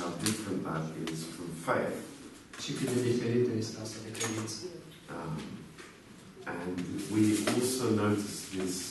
how 0.00 0.08
different 0.24 0.64
that 0.64 1.12
is 1.12 1.24
from 1.26 1.48
faith. 1.48 2.06
She 2.58 2.72
cât 2.72 2.94
de 2.94 3.02
diferită 3.02 3.50
este 3.58 3.76
asta 3.82 3.96
Um, 5.10 5.42
and 6.44 6.78
we 7.12 7.22
also 7.54 7.84
notice 7.94 8.30
these 8.56 8.82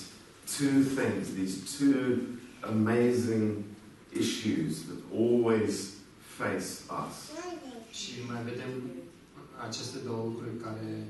two 0.58 0.74
things, 1.02 1.26
these 1.42 1.58
two 1.78 2.18
amazing 2.62 3.58
issues 4.20 4.74
that 4.88 5.00
always 5.14 5.76
face 6.40 6.68
us. 7.04 7.16
Și 7.92 8.12
mai 8.28 8.44
vedem 8.44 8.74
aceste 9.68 9.98
două 10.06 10.24
lucruri 10.26 10.58
care 10.64 11.08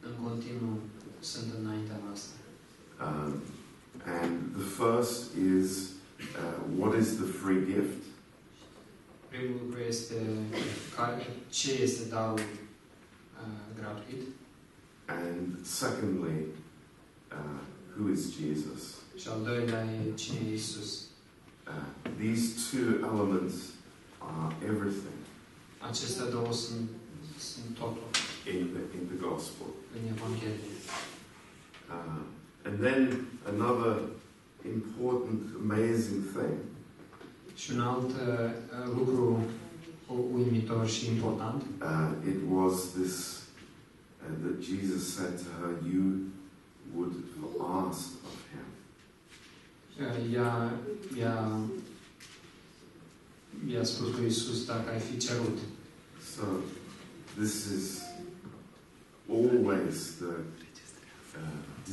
în 0.00 0.12
continuu 0.24 0.78
sunt 1.20 1.46
înaintea 1.62 2.00
noastră. 2.06 2.36
Um, 3.06 3.32
and 4.20 4.32
the 4.60 4.68
first 4.80 5.20
is 5.62 5.68
uh, 5.78 6.58
what 6.78 7.00
is 7.00 7.06
the 7.06 7.26
free 7.42 7.62
gift? 7.66 8.01
primul 9.32 9.60
lucru 9.64 9.80
este 9.88 10.14
care, 10.96 11.26
ce 11.48 11.82
este 11.82 12.08
darul 12.08 12.38
uh, 12.40 13.48
gratuit. 13.78 14.22
And 15.06 15.58
secondly, 15.66 16.36
uh, 17.32 17.60
who 17.98 18.10
is 18.12 18.34
Jesus? 18.38 18.82
Și 19.16 19.28
al 19.28 19.42
doilea 19.44 19.84
e 19.84 20.14
cine 20.14 20.38
e 20.48 20.54
Isus. 20.54 21.00
Uh, 21.70 21.88
these 22.24 22.44
two 22.64 22.88
elements 23.10 23.56
are 24.18 24.54
everything. 24.68 25.18
Acestea 25.90 26.24
două 26.24 26.52
sunt, 26.52 26.88
sunt 27.38 27.74
totul. 27.76 28.08
In 28.54 28.68
the, 28.74 28.82
in 28.98 29.04
the 29.12 29.18
gospel. 29.28 29.66
În 29.96 30.02
Evanghelie. 30.16 30.76
Uh, 31.92 32.66
and 32.66 32.78
then 32.86 33.26
another 33.54 33.94
important, 34.64 35.40
amazing 35.64 36.22
thing. 36.34 36.56
Și 37.62 37.68
un 37.72 37.80
alt 37.80 38.10
uh, 38.10 38.50
lucru 38.98 39.40
uimitor 40.34 40.88
și 40.88 41.08
important. 41.08 41.62
Uh, 41.82 42.10
it 42.28 42.36
was 42.52 42.72
this 42.74 43.14
uh, 43.40 44.26
that 44.42 44.60
Jesus 44.62 45.14
said 45.14 45.36
to 45.38 45.44
her, 45.60 45.68
"You 45.92 46.02
would 46.94 47.14
ask 47.88 48.06
of 48.24 48.30
him." 48.50 48.66
Uh, 50.00 50.16
ea, 50.34 50.52
ea, 51.18 51.36
spus 53.84 54.08
lui 54.16 54.32
dacă 54.66 54.90
ai 54.90 54.98
fi 55.00 55.16
cerut. 55.16 55.58
So, 56.36 56.44
this 57.40 57.54
is 57.78 57.86
always 59.30 59.96
the 60.16 60.26
uh, 60.26 60.28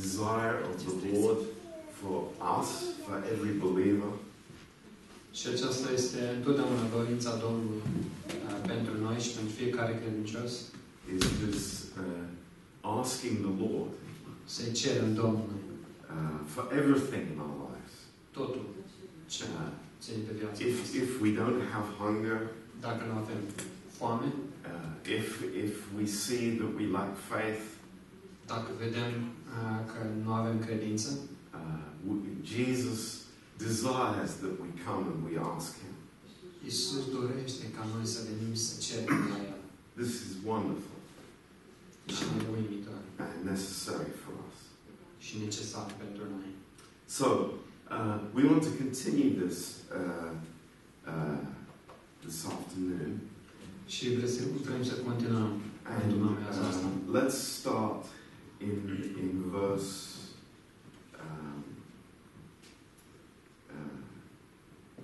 desire 0.00 0.56
of 0.72 0.76
the 0.86 0.92
Lord 1.22 1.38
for 2.00 2.18
us, 2.58 2.68
for 3.06 3.16
every 3.32 3.52
believer. 3.58 4.12
Și 5.32 5.46
aceasta 5.46 5.90
este 5.92 6.18
întotdeauna 6.36 6.82
dorința 6.96 7.36
Domnului 7.36 7.82
uh, 7.86 8.56
pentru 8.66 8.94
noi 9.02 9.18
și 9.18 9.30
pentru 9.34 9.54
fiecare 9.54 10.00
credincios. 10.02 10.52
Is 11.16 11.24
this, 11.44 11.62
uh, 12.02 12.96
asking 13.00 13.36
the 13.46 13.54
Lord 13.64 13.90
să 14.44 14.70
cerem 14.70 15.14
Domnului 15.14 15.62
uh, 16.14 16.14
for 16.54 16.64
everything 16.78 17.24
in 17.34 17.38
our 17.46 17.58
lives. 17.68 17.92
Totul 18.30 18.64
ce 19.28 19.44
uh, 19.44 19.70
ține 20.02 20.20
de 20.26 20.32
viața 20.38 20.58
if, 20.66 20.94
if 21.04 21.20
we 21.22 21.30
don't 21.34 21.62
have 21.74 21.86
hunger, 22.00 22.38
dacă 22.80 23.02
nu 23.10 23.14
avem 23.22 23.40
foame, 23.98 24.28
uh, 24.32 25.16
if, 25.18 25.28
if 25.64 25.74
we 25.98 26.04
see 26.06 26.44
that 26.58 26.70
we 26.78 26.86
lack 26.98 27.12
faith, 27.32 27.62
dacă 28.46 28.70
vedem 28.84 29.10
uh, 29.22 29.92
că 29.92 29.98
nu 30.24 30.32
avem 30.32 30.58
credință, 30.66 31.10
uh, 32.08 32.18
Jesus 32.54 33.19
desires 33.60 34.34
that 34.36 34.58
we 34.60 34.68
come 34.84 35.06
and 35.12 35.28
we 35.30 35.36
ask 35.38 35.80
Him. 35.82 35.94
This 36.64 36.92
is 40.22 40.36
wonderful. 40.44 40.96
And 42.08 43.44
necessary 43.44 44.10
for 44.22 44.32
us. 44.48 45.76
So, 47.06 47.54
uh, 47.90 48.18
we 48.32 48.46
want 48.48 48.62
to 48.64 48.70
continue 48.76 49.38
this 49.46 49.82
uh, 49.92 49.98
uh, 51.06 51.36
this 52.24 52.46
afternoon. 52.46 53.28
And, 55.86 56.26
uh, 56.26 56.54
let's 57.08 57.36
start 57.36 58.06
in, 58.60 59.16
in 59.18 59.50
verse 59.50 60.19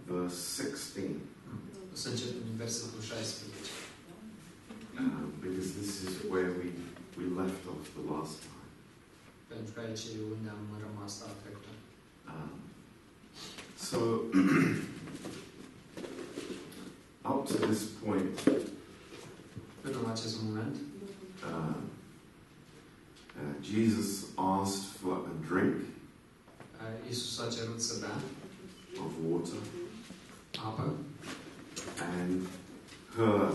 verse 0.06 0.36
16. 0.38 1.26
Uh, 4.98 5.00
because 5.40 5.76
this 5.76 6.02
is 6.04 6.30
where 6.30 6.52
we, 6.52 6.72
we 7.18 7.24
left 7.34 7.66
off 7.68 7.94
the 7.94 8.00
last 8.10 8.38
time. 8.42 9.62
Um, 12.28 12.60
so, 13.76 14.24
up 17.30 17.46
to 17.46 17.56
this 17.58 17.86
point, 17.86 18.42
uh, 19.86 21.48
uh, 21.48 23.40
Jesus 23.62 24.30
asked 24.38 24.86
for 24.94 25.18
a 25.26 25.46
drink 25.46 25.76
uh, 26.80 26.84
Isus 27.08 27.38
a 27.38 27.48
cerut 27.52 27.80
să 27.82 27.94
bea 28.00 28.20
of 29.04 29.12
water. 29.24 29.58
Papa? 30.56 30.90
And 32.00 32.48
her 33.16 33.50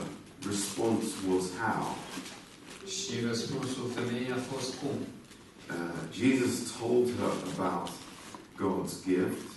response 0.47 1.13
was 1.27 1.53
how? 1.57 1.95
Și 2.85 3.25
răspunsul 3.27 3.89
femeii 3.95 4.31
a 4.31 4.35
fost 4.37 4.73
cum? 4.79 4.97
Uh, 5.69 5.75
Jesus 6.13 6.71
told 6.79 7.07
her 7.17 7.31
about 7.55 7.89
God's 8.57 8.93
gift. 9.07 9.47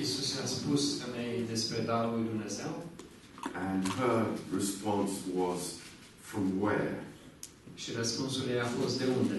Isus 0.00 0.38
a 0.38 0.46
spus 0.46 1.00
femeii 1.02 1.44
despre 1.48 1.78
darul 1.82 2.18
lui 2.18 2.28
Dumnezeu. 2.28 2.84
And 3.70 3.88
her 3.88 4.26
response 4.56 5.10
was 5.36 5.60
from 6.20 6.44
where? 6.60 7.06
Și 7.74 7.92
răspunsul 7.96 8.48
ei 8.48 8.60
a 8.60 8.64
fost 8.66 8.98
de 8.98 9.04
unde? 9.20 9.36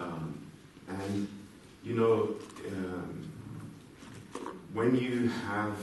Um, 0.00 0.34
and 0.88 1.26
you 1.84 1.94
know, 1.94 2.34
um, 2.68 3.28
when 4.72 4.94
you 4.94 5.28
have 5.48 5.74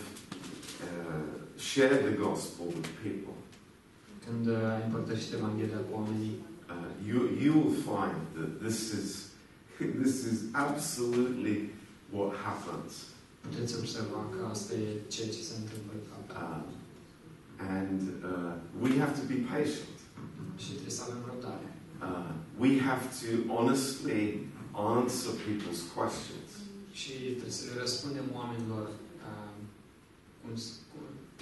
uh, 0.81 1.39
shared 1.59 2.05
the 2.05 2.11
gospel 2.11 2.67
with 2.67 2.89
people, 3.03 3.33
când 4.25 4.47
uh, 4.47 4.55
împărtășești 4.85 5.33
Evanghelia 5.33 5.77
cu 5.77 5.97
oamenii, 5.99 6.35
uh, 6.69 7.07
you, 7.07 7.19
you 7.43 7.53
will 7.59 7.73
find 7.75 8.15
that 8.37 8.67
this 8.69 8.79
is, 8.91 9.23
this 10.03 10.15
is 10.31 10.39
absolutely 10.51 11.69
what 12.11 12.33
happens. 12.45 12.93
Puteți 13.41 13.75
observa 13.79 14.21
că 14.37 14.45
asta 14.51 14.73
e 14.73 14.85
ceea 15.07 15.27
ce 15.27 15.41
se 15.49 15.53
întâmplă 15.63 15.93
Uh, 16.29 16.61
and 17.79 18.01
uh, 18.01 18.51
we 18.83 18.89
have 18.99 19.13
to 19.19 19.23
be 19.27 19.33
patient. 19.53 19.97
Și 20.57 20.69
trebuie 20.71 20.91
să 20.99 21.03
avem 21.07 21.21
răbdare. 21.29 21.69
Uh, 22.01 22.29
we 22.63 22.79
have 22.81 23.05
to 23.21 23.53
honestly 23.53 24.47
answer 24.77 25.31
people's 25.45 25.83
questions. 25.95 26.51
Și 26.91 27.11
trebuie 27.11 27.51
să 27.51 27.63
le 27.73 27.79
răspundem 27.81 28.23
oamenilor 28.33 28.87
um, 29.29 29.55
cu, 30.41 30.49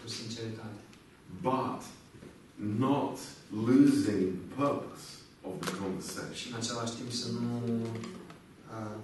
cu 0.01 0.07
sinceritate. 0.09 0.81
But 1.41 1.81
not 2.55 3.17
losing 3.69 4.29
purpose 4.55 5.07
of 5.41 5.53
the 5.65 5.73
conversation. 5.83 6.33
Și 6.33 6.47
în 6.51 6.55
același 6.61 6.93
timp 6.95 7.11
să 7.11 7.27
nu 7.39 7.55
uh, 8.73 8.99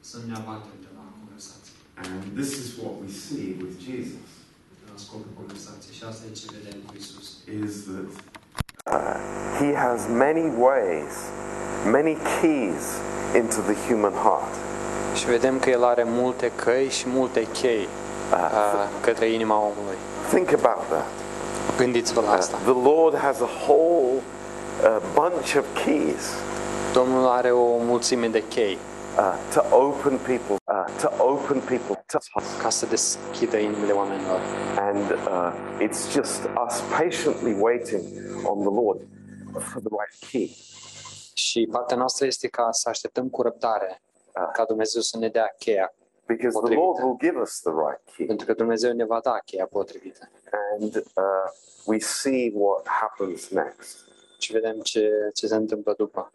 să 0.00 0.18
ne 0.26 0.34
abatem 0.34 0.74
de 0.80 0.86
la 0.96 1.04
conversație. 1.18 1.72
And 2.08 2.22
this 2.40 2.50
is 2.62 2.68
what 2.82 2.94
we 3.02 3.08
see 3.24 3.46
with 3.62 3.74
Jesus. 3.88 4.28
La 4.90 4.96
scopul 5.04 5.32
conversației 5.36 5.94
și 5.96 6.04
asta 6.04 6.22
e 6.28 6.32
ce 6.32 6.46
vedem 6.62 6.80
cu 6.80 6.92
Isus. 6.96 7.26
Is 7.66 7.74
that 7.90 8.06
uh, 8.08 8.92
he 9.60 9.68
has 9.84 10.00
many 10.08 10.44
ways, 10.64 11.14
many 11.96 12.14
keys 12.40 12.86
into 13.36 13.60
the 13.62 13.74
human 13.86 14.12
heart. 14.14 14.54
Și 15.14 15.26
vedem 15.26 15.58
că 15.58 15.70
el 15.70 15.84
are 15.84 16.04
multe 16.06 16.52
căi 16.56 16.88
și 16.90 17.06
multe 17.08 17.46
chei 17.52 17.88
uh, 18.32 18.38
către 19.00 19.26
inima 19.30 19.54
omului. 19.58 19.98
Think 20.28 20.48
about 20.48 20.84
that. 20.88 21.06
Gândiți-vă 21.76 22.20
la 22.20 22.32
ah. 22.32 22.38
asta. 22.38 22.56
Uh, 22.56 22.62
the 22.72 22.82
Lord 22.94 23.16
has 23.18 23.40
a 23.40 23.48
whole 23.66 24.12
uh, 24.18 24.96
bunch 25.14 25.56
of 25.58 25.64
keys. 25.84 26.24
Domnul 26.92 27.26
are 27.26 27.50
o 27.52 27.76
mulțime 27.78 28.28
de 28.28 28.42
chei. 28.48 28.78
Uh, 29.16 29.34
to 29.54 29.62
open 29.76 30.18
people, 30.18 30.56
uh, 30.72 30.84
to 31.00 31.08
open 31.24 31.60
people 31.60 32.02
to 32.06 32.18
ca 32.62 32.68
să 32.68 32.86
deschidă 32.86 33.56
inimile 33.56 33.92
oamenilor. 33.92 34.40
And 34.78 35.10
uh, 35.10 35.86
it's 35.86 36.12
just 36.12 36.40
us 36.66 36.74
patiently 36.98 37.56
waiting 37.60 38.02
on 38.44 38.58
the 38.58 38.74
Lord 38.84 39.00
for 39.52 39.80
the 39.86 39.92
right 40.02 40.30
key. 40.30 40.50
Și 41.38 41.68
partea 41.70 41.96
noastră 41.96 42.26
este 42.26 42.48
ca 42.48 42.68
să 42.70 42.88
așteptăm 42.88 43.28
cu 43.30 43.42
răbdare 43.42 44.02
ca 44.52 44.64
Dumnezeu 44.64 45.02
să 45.02 45.16
ne 45.18 45.28
dea 45.28 45.54
cheia 45.58 45.94
Because 46.26 46.58
potrivită. 46.58 46.78
the 46.78 46.84
Lord 46.84 47.02
will 47.02 47.16
give 47.20 47.40
us 47.40 47.60
the 47.60 47.70
right 47.72 48.00
key. 48.14 48.26
Pentru 48.26 48.46
că 48.46 48.52
Dumnezeu 48.52 48.92
ne 48.92 49.04
va 49.04 49.20
da 49.20 49.38
cheia 49.44 49.66
potrivită. 49.66 50.30
And 50.80 50.96
uh, 50.96 51.52
we 51.86 51.98
see 51.98 52.52
what 52.54 52.88
happens 52.88 53.48
next. 53.48 53.96
Și 54.38 54.52
vedem 54.52 54.80
ce, 54.80 55.10
ce 55.34 55.46
se 55.46 55.54
întâmplă 55.54 55.94
după. 55.98 56.30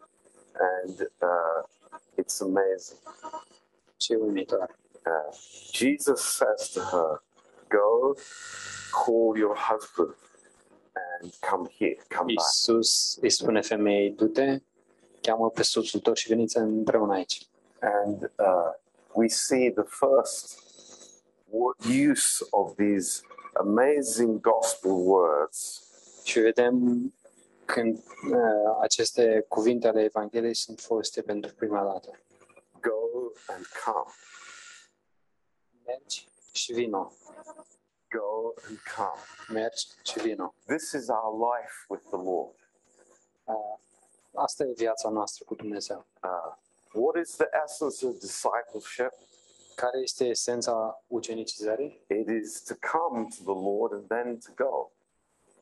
And 0.52 0.98
uh, 1.00 1.68
it's 2.22 2.40
amazing. 2.40 2.98
Ce 3.96 4.14
uimitor. 4.16 4.76
Uh, 5.06 5.36
Jesus 5.72 6.36
says 6.36 6.68
to 6.68 6.80
her, 6.80 7.22
go 7.68 8.12
call 9.04 9.36
your 9.38 9.56
husband 9.56 10.14
and 11.22 11.32
come 11.50 11.68
here, 11.78 11.96
come 12.18 12.32
Isus 12.32 12.46
back. 12.46 12.78
Iisus 12.78 13.18
îi 13.20 13.30
spune 13.30 13.60
femeii, 13.60 14.10
du-te 14.10 14.58
cheamă 15.22 15.50
pe 15.50 15.62
și 16.14 16.28
veniți 16.28 16.56
împreună 16.56 17.12
aici. 17.14 17.46
And 17.80 18.22
uh, 18.38 18.74
we 19.12 19.26
see 19.28 19.72
the 19.72 19.84
first 19.84 20.58
use 22.10 22.46
of 22.50 22.74
these 22.76 23.22
amazing 23.52 24.40
gospel 24.40 24.90
words. 24.92 25.82
Și 26.24 26.38
vedem 26.40 26.76
când 27.64 27.96
uh, 27.98 28.76
aceste 28.80 29.44
cuvinte 29.48 29.88
ale 29.88 30.02
Evangheliei 30.02 30.54
sunt 30.54 30.80
folosite 30.80 31.22
pentru 31.22 31.54
prima 31.54 31.84
dată. 31.84 32.20
Go 32.80 33.32
and 33.46 33.66
come. 33.84 34.10
Mergi 35.86 36.28
și 36.52 36.72
vino. 36.72 37.12
Go 38.10 38.52
and 38.68 38.78
come. 38.96 39.58
Mergi 39.60 39.86
și 40.02 40.20
vino. 40.20 40.54
This 40.66 40.90
is 40.92 41.06
our 41.08 41.50
life 41.52 41.72
with 41.88 42.02
the 42.08 42.16
Lord. 42.16 42.61
asta 44.42 44.64
e 44.64 44.72
viața 44.76 45.08
noastră 45.08 45.44
cu 45.46 45.54
Dumnezeu. 45.54 46.04
Uh, 46.22 46.54
what 46.92 47.24
is 47.26 47.30
the 47.36 47.48
essence 47.64 48.06
of 48.06 48.12
discipleship? 48.18 49.12
Care 49.74 49.98
este 49.98 50.24
esența 50.24 51.02
ucenicizării? 51.06 52.04
It 52.08 52.28
is 52.28 52.62
to 52.62 52.74
come 52.98 53.26
to 53.36 53.52
the 53.52 53.68
Lord 53.76 53.92
and 53.92 54.06
then 54.08 54.38
to 54.38 54.52
go. 54.64 54.90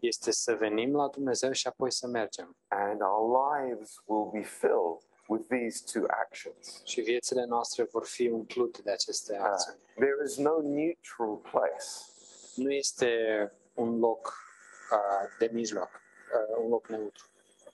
Este 0.01 0.31
să 0.31 0.55
venim 0.55 0.97
la 0.97 1.09
Dumnezeu 1.09 1.51
și 1.53 1.67
apoi 1.67 1.93
să 1.93 2.07
mergem. 2.07 2.57
And 2.69 3.01
our 3.03 3.41
lives 3.53 4.01
will 4.05 4.31
be 4.33 4.41
filled 4.43 5.01
with 5.29 5.45
these 5.49 5.83
two 5.93 6.05
actions. 6.09 6.83
Și 6.85 7.01
viețile 7.01 7.45
noastre 7.45 7.83
vor 7.83 8.05
fi 8.05 8.29
umplute 8.29 8.83
de 8.83 8.91
aceste 8.91 9.33
uh, 9.33 9.45
acțiuni. 9.45 9.79
Uh, 9.79 9.95
there 9.95 10.19
is 10.25 10.37
no 10.37 10.61
neutral 10.63 11.37
place. 11.51 11.87
Nu 12.55 12.71
este 12.71 13.09
un 13.75 13.99
loc 13.99 14.27
uh, 14.93 15.37
de 15.39 15.51
mijloc, 15.53 15.89
uh, 16.51 16.63
un 16.65 16.69
loc 16.71 16.89
neutru. 16.89 17.30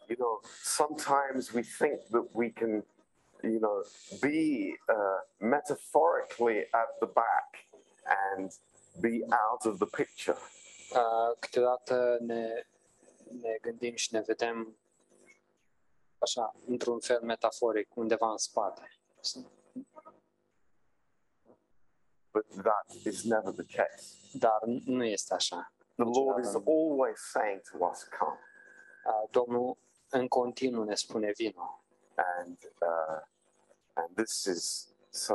you 0.09 0.17
know, 0.19 0.41
sometimes 0.63 1.53
we 1.53 1.63
think 1.63 1.99
that 2.11 2.29
we 2.35 2.51
can, 2.51 2.83
you 3.43 3.61
know, 3.61 3.83
be 4.23 4.75
uh, 4.89 5.19
metaphorically 5.41 6.59
at 6.75 6.89
the 7.01 7.07
back 7.07 7.51
and 8.39 8.51
be 9.03 9.23
out 9.33 9.67
of 9.67 9.79
the 9.79 9.87
picture. 9.87 10.37
câteodată 11.39 12.19
uh, 12.21 12.27
ne, 12.27 12.63
ne 13.43 13.59
gândim 13.61 13.95
și 13.95 14.13
ne 14.15 14.21
vedem 14.21 14.77
așa, 16.19 16.55
într-un 16.67 17.01
fel 17.01 17.23
metaforic, 17.23 17.97
undeva 17.97 18.31
în 18.31 18.37
spate. 18.37 18.91
But 22.33 22.47
that 22.63 22.91
is 23.05 23.23
never 23.25 23.53
the 23.53 23.77
case. 23.77 24.15
Dar 24.33 24.59
nu 24.85 25.05
este 25.05 25.35
așa. 25.35 25.73
The 25.97 26.05
Lord 26.21 26.45
is 26.45 26.55
always 26.67 27.19
saying 27.31 27.61
to 27.71 27.85
us, 27.85 28.09
come. 28.19 28.39
Uh, 29.05 29.31
Domnul 29.31 29.77
în 30.11 30.29
continuu 30.29 30.85
ne 30.85 30.95
spune 30.95 31.33
vino. 31.37 31.85
And, 32.15 32.59
uh, 32.81 33.21
and 33.95 34.17
this 34.17 34.45
is 34.45 34.89
so, 35.11 35.35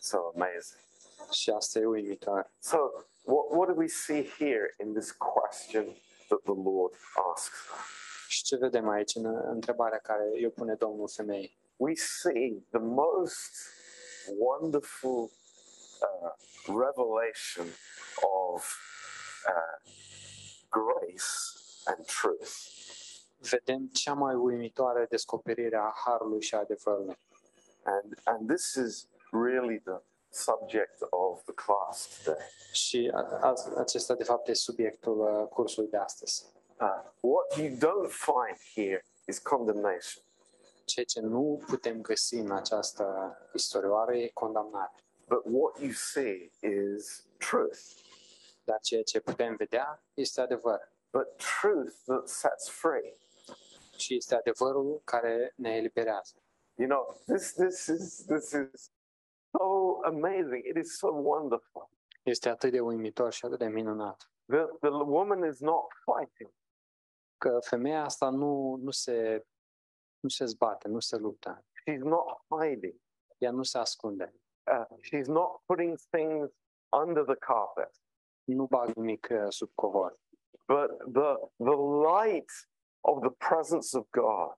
so 0.00 0.18
amazing. 0.34 0.82
Și 1.30 1.50
asta 1.50 1.78
e 1.78 1.84
uimitor. 1.86 2.50
So, 2.58 2.76
what, 3.24 3.44
what 3.50 3.66
do 3.68 3.74
we 3.74 3.86
see 3.86 4.22
here 4.38 4.74
in 4.80 4.94
this 4.94 5.12
question 5.12 5.84
that 6.28 6.42
the 6.44 6.54
Lord 6.54 6.94
asks? 7.34 7.58
Și 8.28 8.42
ce 8.42 8.56
vedem 8.56 8.88
aici 8.88 9.14
în 9.14 9.24
întrebarea 9.50 9.98
care 9.98 10.22
eu 10.40 10.50
pune 10.50 10.74
Domnul 10.74 11.08
We 11.76 11.94
see 11.94 12.52
the 12.70 12.80
most 12.80 13.68
wonderful 14.38 15.22
uh, 16.00 16.32
revelation 16.68 17.66
of 18.22 18.74
uh, 19.48 19.78
grace 20.68 21.28
and 21.86 22.06
truth. 22.06 22.83
vedem 23.48 23.88
cea 23.92 24.12
mai 24.14 24.34
uimitoare 24.34 25.06
descoperire 25.10 25.76
a 25.76 25.92
harului 26.04 26.42
și 26.42 26.54
a 26.54 26.58
adevărului. 26.58 27.18
And, 27.84 28.18
and 28.24 28.48
this 28.54 28.74
is 28.74 29.08
really 29.32 29.78
the 29.80 29.96
subject 30.30 30.96
of 31.10 31.42
the 31.44 31.54
class 31.54 32.08
today. 32.24 32.44
Și 32.72 33.12
acesta 33.76 34.14
de 34.14 34.24
fapt 34.24 34.48
este 34.48 34.62
subiectul 34.64 35.18
uh, 35.40 35.48
cursului 35.48 35.88
de 35.90 35.96
astăzi. 35.96 36.44
Uh, 36.80 36.88
what 37.20 37.58
you 37.60 37.68
don't 37.68 38.10
find 38.10 38.58
here 38.86 39.04
is 39.26 39.38
condemnation. 39.38 40.22
Ce 40.84 41.02
ce 41.02 41.20
nu 41.20 41.62
putem 41.66 42.00
găsi 42.00 42.34
în 42.34 42.50
această 42.52 43.36
istorioară 43.52 44.16
e 44.16 44.28
condamnare. 44.34 44.92
But 45.28 45.42
what 45.44 45.78
you 45.82 45.90
see 45.92 46.50
is 46.94 47.26
truth. 47.48 47.80
Dar 48.64 48.78
ceea 48.82 49.02
ce 49.02 49.20
putem 49.20 49.56
vedea 49.56 50.02
este 50.14 50.40
adevăr. 50.40 50.92
But 51.10 51.26
truth 51.60 51.94
that 52.06 52.28
sets 52.28 52.68
free 52.68 53.16
și 53.98 54.14
este 54.16 54.34
adevărul 54.34 55.00
care 55.04 55.52
ne 55.56 55.70
eliberează. 55.76 56.42
You 56.74 56.88
know, 56.88 57.16
this, 57.26 57.52
this, 57.52 57.86
is, 57.86 58.24
this 58.24 58.50
is 58.52 58.90
so 59.56 59.98
amazing. 60.04 60.64
It 60.64 60.76
is 60.76 60.98
so 60.98 61.12
wonderful. 61.12 61.88
Este 62.22 62.48
atât 62.48 62.70
de 62.70 62.80
uimitor 62.80 63.32
și 63.32 63.44
atât 63.44 63.58
de 63.58 63.66
minunat. 63.66 64.30
The, 64.46 64.62
the 64.80 64.88
woman 64.90 65.44
is 65.44 65.60
not 65.60 65.86
fighting. 66.04 66.52
Că 67.38 67.58
femeia 67.66 68.04
asta 68.04 68.28
nu, 68.30 68.74
nu, 68.82 68.90
se, 68.90 69.46
nu 70.20 70.28
se 70.28 70.44
zbate, 70.44 70.88
nu 70.88 71.00
se 71.00 71.16
luptă. 71.16 71.64
She's 71.90 71.96
not 72.00 72.26
hiding. 72.60 73.00
Ea 73.38 73.50
nu 73.50 73.62
se 73.62 73.78
ascunde. 73.78 74.34
Uh, 74.72 74.84
she's 75.06 75.26
not 75.26 75.60
putting 75.64 75.98
things 76.10 76.50
under 77.04 77.24
the 77.24 77.36
carpet. 77.36 77.90
Nu 78.44 78.66
bag 78.66 78.88
nimic 78.94 79.28
uh, 79.30 79.46
sub 79.48 79.70
covor. 79.74 80.18
But 80.66 80.88
the, 81.12 81.34
the 81.56 81.76
light 82.10 82.50
of 83.04 83.20
the 83.22 83.30
presence 83.40 83.92
of 83.94 84.04
God. 84.14 84.50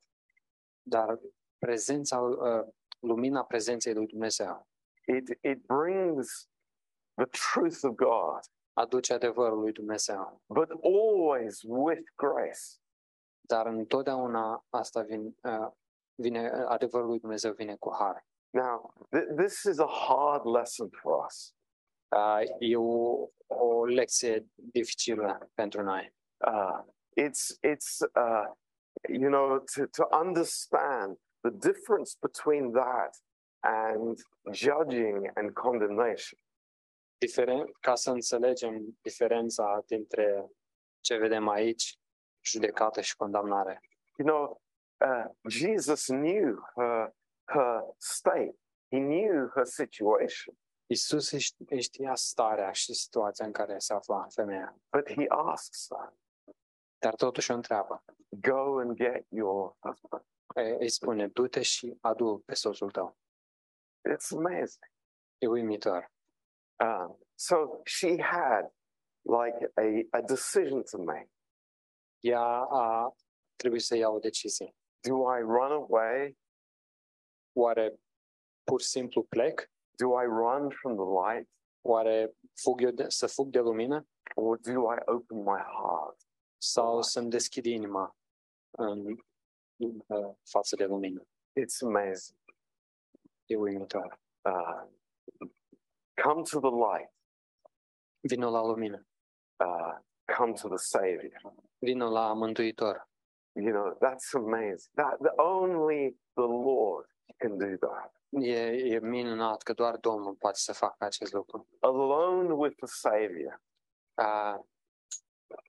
Dar 0.89 1.21
prezența, 1.59 2.21
uh, 2.21 2.67
lumina 3.01 3.45
prezenței 3.45 3.95
lui 3.95 4.07
Dumnezeu. 4.07 4.67
It, 5.09 5.29
it 5.41 5.67
brings 5.67 6.49
the 7.15 7.27
truth 7.27 7.79
of 7.83 7.95
God. 7.95 8.41
Aduce 8.73 9.13
adevărul 9.15 9.59
lui 9.61 9.73
Dumnezeu. 9.73 10.43
But 10.49 10.71
always 10.83 11.63
with 11.63 12.03
grace. 12.17 12.77
Dar 13.41 13.67
întotdeauna 13.67 14.65
asta 14.71 15.03
vin, 15.03 15.37
uh, 15.43 15.69
vine, 16.15 16.49
adevărul 16.51 17.07
lui 17.07 17.21
Dumnezeu 17.21 17.53
vine 17.53 17.77
cu 17.77 17.95
har. 17.95 18.27
Now, 18.51 18.93
th- 19.11 19.37
this 19.37 19.63
is 19.63 19.79
a 19.79 19.87
hard 19.89 20.45
lesson 20.47 20.91
for 20.91 21.25
us. 21.25 21.55
Uh, 22.17 22.41
e 22.59 22.77
o, 22.77 23.29
o 23.47 23.85
lecție 23.85 24.47
dificilă 24.55 25.51
pentru 25.55 25.83
noi. 25.83 26.15
Uh, 26.47 26.96
it's, 27.17 27.53
it's 27.63 28.03
uh, 28.15 28.45
you 29.09 29.31
know, 29.31 29.61
to, 29.75 29.87
to 29.95 30.07
understand 30.15 31.17
the 31.43 31.51
difference 31.51 32.17
between 32.21 32.73
that 32.73 33.17
and 33.65 34.19
judging 34.53 35.29
and 35.37 35.55
condemnation. 35.55 36.39
Diferen- 37.21 37.73
ca 37.81 37.95
să 37.95 38.11
înțelegem 38.11 38.99
diferența 39.03 39.83
dintre 39.87 40.49
ce 41.01 41.17
vedem 41.17 41.49
aici, 41.49 41.97
judecată 42.45 43.01
și 43.01 43.17
condamnare. 43.17 43.81
You 44.19 44.29
know, 44.29 44.61
uh, 45.05 45.51
Jesus 45.51 46.07
knew 46.07 46.63
her, 46.75 47.15
her 47.49 47.83
state. 47.99 48.59
He 48.91 48.99
knew 49.01 49.49
her 49.55 49.65
situation. 49.65 50.55
Isus 50.91 51.35
știa 51.79 52.15
starea 52.15 52.73
și 52.73 52.95
situația 52.95 53.47
în 53.47 53.53
care 53.53 53.79
se 53.79 53.93
afla 53.93 54.27
femeia. 54.31 54.77
But 54.93 55.09
he 55.11 55.25
asks 55.29 55.87
that. 55.87 56.13
Dar 56.99 57.15
totuși 57.15 57.51
o 57.51 57.55
întreabă. 57.55 58.05
Go 58.29 58.79
and 58.79 58.95
get 58.97 59.27
your 59.31 59.77
husband. 59.81 60.25
Îi 60.79 60.89
spune, 60.89 61.29
du-te 61.29 61.63
și 61.63 61.99
adu 62.01 62.43
pe 62.47 62.55
soțul 62.55 62.91
tău. 62.91 63.17
It's 64.11 64.29
amazing. 64.37 64.91
E 65.39 65.47
uimitor. 65.47 66.13
Uh, 66.85 67.15
so 67.35 67.57
she 67.85 68.23
had 68.23 68.73
like 69.23 69.71
a, 69.75 70.17
a 70.19 70.21
decision 70.21 70.83
to 70.83 70.99
make. 71.03 71.31
Ea 72.21 72.45
a 72.69 73.15
trebuit 73.57 73.83
să 73.83 73.97
ia 73.97 74.09
o 74.09 74.19
decizie. 74.19 74.75
Do 75.09 75.15
I 75.37 75.41
run 75.41 75.73
away? 75.73 76.39
Oare 77.59 78.01
pur 78.63 78.81
și 78.81 78.89
simplu 78.89 79.23
plec? 79.23 79.71
Do 79.97 80.21
I 80.21 80.25
run 80.25 80.71
from 80.71 80.97
the 80.97 81.33
light? 81.35 81.51
Oare 81.81 82.37
fug 82.55 82.81
eu 82.83 82.91
de, 82.91 83.09
să 83.09 83.27
fug 83.27 83.51
de 83.51 83.59
lumină? 83.59 84.07
Or 84.35 84.59
do 84.59 84.71
I 84.93 84.97
open 85.07 85.37
my 85.39 85.59
heart? 85.61 86.26
sau 86.59 87.03
să-mi 87.03 87.31
deschid 87.31 87.65
inima 87.65 88.17
în, 88.79 89.17
uh, 90.07 90.35
față 90.45 90.77
de 90.77 90.85
lumină. 90.85 91.23
It's 91.61 91.79
amazing. 91.85 92.39
E 93.47 93.57
uimitor. 93.57 94.21
Uh, 94.49 94.87
come 96.23 96.43
to 96.43 96.61
the 96.61 96.71
light. 96.71 97.13
Vino 98.29 98.51
la 98.51 98.63
lumină. 98.67 99.07
Uh, 99.65 99.99
come 100.37 100.53
to 100.53 100.69
the 100.69 100.77
Savior. 100.77 101.41
Vino 101.79 102.11
la 102.11 102.33
Mântuitor. 102.33 103.09
You 103.61 103.73
know, 103.73 103.95
that's 104.11 104.33
amazing. 104.35 104.91
That 104.95 105.17
the, 105.19 105.31
only 105.37 106.11
the 106.33 106.47
Lord 106.47 107.09
can 107.37 107.57
do 107.59 107.87
that. 107.87 108.15
E, 108.41 108.61
e 108.67 108.99
minunat 108.99 109.63
că 109.63 109.73
doar 109.73 109.97
Domnul 109.97 110.35
poate 110.35 110.59
să 110.59 110.73
facă 110.73 111.05
acest 111.05 111.33
lucru. 111.33 111.69
Alone 111.81 112.53
with 112.53 112.75
the 112.77 112.87
Savior. 112.87 113.63
Uh, 114.15 114.63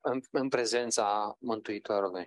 în, 0.01 0.19
în 0.31 0.49
prezența 0.49 1.35
Mântuitorului. 1.39 2.25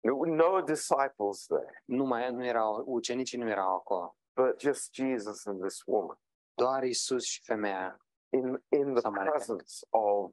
There 0.00 0.14
were 0.16 0.30
no 0.30 0.60
disciples 0.60 1.46
there, 1.46 1.82
Nu 1.86 2.04
mai 2.04 2.32
nu 2.32 2.44
erau 2.44 2.82
ucenici, 2.86 3.36
nu 3.36 3.48
erau 3.48 3.74
acolo, 3.74 4.16
but 4.40 4.60
just 4.60 4.94
Jesus 4.94 5.46
and 5.46 5.60
this 5.62 5.82
woman 5.86 6.16
doar 6.54 6.82
Isus 6.82 7.24
și 7.24 7.42
femeia 7.42 8.00
in, 8.34 8.42
in 8.68 8.92
the 8.94 9.00
Samaritan. 9.00 9.32
presence 9.38 9.86
of 9.88 10.32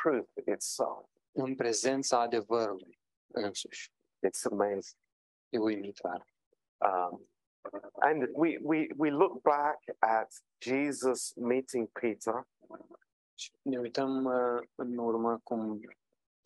truth 0.00 0.30
itself. 0.46 1.08
în 1.36 1.54
prezența 1.54 2.20
adevărului 2.20 3.00
însuși. 3.32 3.90
It's 4.26 4.42
amazing. 4.50 5.00
E 5.48 5.58
uimitor. 5.58 6.24
Um, 6.84 7.28
and 8.00 8.28
we, 8.32 8.58
we, 8.62 8.86
we 8.96 9.10
look 9.10 9.40
back 9.42 9.78
at 9.98 10.30
Jesus 10.62 11.32
meeting 11.34 11.88
Peter, 12.00 12.46
ne 13.62 13.78
uităm 13.78 14.24
uh, 14.24 14.62
în 14.74 14.96
urmă 14.98 15.40
cum 15.42 15.80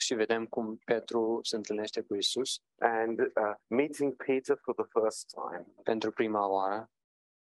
și 0.01 0.15
vedem 0.15 0.47
cum 0.47 0.77
Petru 0.77 1.41
se 1.43 1.57
întâlnește 1.57 2.01
cu 2.01 2.15
Isus. 2.15 2.63
And 2.83 3.21
uh, 3.21 3.55
meeting 3.67 4.25
Peter 4.25 4.57
for 4.63 4.75
the 4.75 4.85
first 5.01 5.27
time. 5.27 5.67
Pentru 5.83 6.11
prima 6.13 6.47
oară. 6.49 6.91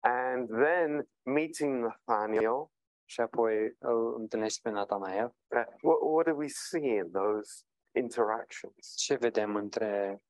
And 0.05 0.49
then 0.49 1.09
meeting 1.23 1.83
Nathaniel. 1.85 2.67
Și 3.05 3.21
apoi 3.21 3.77
îl 3.79 4.15
întâlnește 4.21 4.61
pe 4.63 4.71
Nathanael. 4.71 5.27
Uh, 5.47 5.61
what, 5.83 5.99
what 6.01 6.27
do 6.27 6.35
we 6.35 6.47
see 6.49 6.95
in 6.97 7.11
those 7.11 7.63
interactions? 7.97 8.95
Ce 8.97 9.15
vedem 9.15 9.57
între 9.57 10.23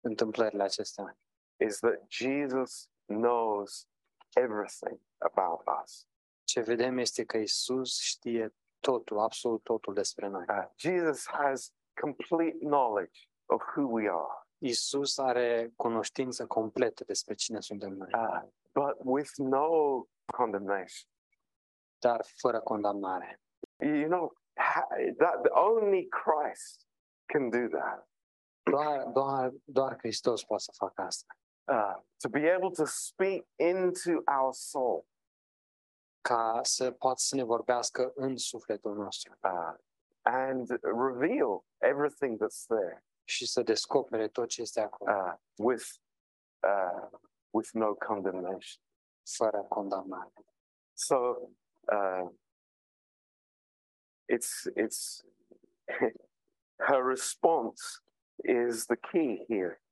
întâmplările 0.00 0.62
acestea? 0.62 1.18
Is 1.66 1.78
that 1.78 2.04
Jesus 2.10 2.88
knows 3.06 3.88
everything 4.36 5.00
about 5.18 5.62
us. 5.82 6.06
Ce 6.44 6.60
vedem 6.60 6.98
este 6.98 7.24
că 7.24 7.36
Isus 7.36 7.98
știe 7.98 8.54
totul, 8.80 9.18
absolut 9.18 9.62
totul 9.62 9.94
despre 9.94 10.26
noi. 10.28 10.44
Uh, 10.48 10.66
Jesus 10.76 11.26
has 11.26 11.72
complete 12.00 12.58
knowledge 12.60 13.28
of 13.50 13.62
who 13.74 13.86
we 13.86 14.08
are. 14.08 14.46
Isus 14.62 15.18
are 15.18 15.72
cunoștință 15.76 16.46
completă 16.46 17.04
despre 17.04 17.34
cine 17.34 17.60
suntem 17.60 17.92
noi. 17.92 18.08
Uh, 18.14 18.42
but 18.72 18.94
with 19.02 19.30
no 19.36 19.68
condemnation. 20.36 21.10
Dar 21.98 22.24
fără 22.40 22.60
condamnare. 22.60 23.40
You 23.82 24.08
know, 24.08 24.32
that 25.16 25.40
the 25.42 25.50
only 25.52 26.08
Christ 26.08 26.86
can 27.32 27.48
do 27.50 27.76
that. 27.78 28.08
Doar, 28.70 29.04
doar, 29.12 29.50
doar 29.64 29.96
Hristos 29.98 30.44
poate 30.44 30.62
să 30.62 30.72
facă 30.76 31.02
asta. 31.02 31.32
Uh, 31.72 31.94
to 32.22 32.28
be 32.28 32.50
able 32.50 32.70
to 32.70 32.84
speak 32.84 33.44
into 33.56 34.22
our 34.26 34.52
soul 34.52 35.06
ca 36.28 36.60
să 36.62 36.90
poată 36.92 37.18
să 37.20 37.34
ne 37.34 37.42
vorbească 37.44 38.12
în 38.14 38.36
sufletul 38.36 38.94
nostru. 38.94 39.36
Uh, 39.42 39.74
and 40.22 40.68
reveal 40.80 41.64
everything 41.82 42.38
that's 42.44 42.66
there. 42.66 43.04
Și 43.24 43.46
să 43.46 43.62
descopere 43.62 44.28
tot 44.28 44.48
ce 44.48 44.60
este 44.60 44.80
acolo. 44.80 45.12
Uh, 45.16 45.32
with, 45.56 45.86
uh, 46.66 47.18
with 47.50 47.68
no 47.72 47.94
condemnation. 47.94 48.82
Fără 49.36 49.62
condamnare. 49.62 50.32
So, 50.98 51.16
uh, 51.92 52.28
it's, 54.28 54.66
it's, 54.76 55.22
her 56.88 57.02
response 57.02 58.02
is 58.44 58.84
the 58.86 58.96
key 58.96 59.44
here. 59.48 59.82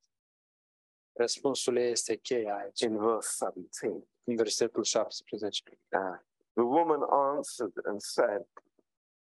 Răspunsul 1.19 1.77
este 1.77 2.15
cheia 2.17 2.55
aici. 2.55 2.79
In 2.79 2.97
verse 2.97 3.33
17. 3.45 4.07
În 4.23 4.35
versetul 4.35 4.83
17. 4.83 5.79
Uh, 5.91 6.25
the 6.57 6.65
woman 6.65 7.01
answered 7.37 7.73
and 7.85 8.01
said, 8.01 8.41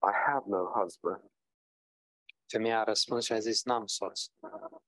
I 0.02 0.12
have 0.26 0.44
no 0.46 0.72
husband. 0.74 1.20
Femeia 2.50 2.80
a 2.80 2.84
răspuns 2.84 3.24
și 3.24 3.32
a 3.32 3.38
zis, 3.38 3.64
n-am 3.64 3.86
soț. 3.86 4.28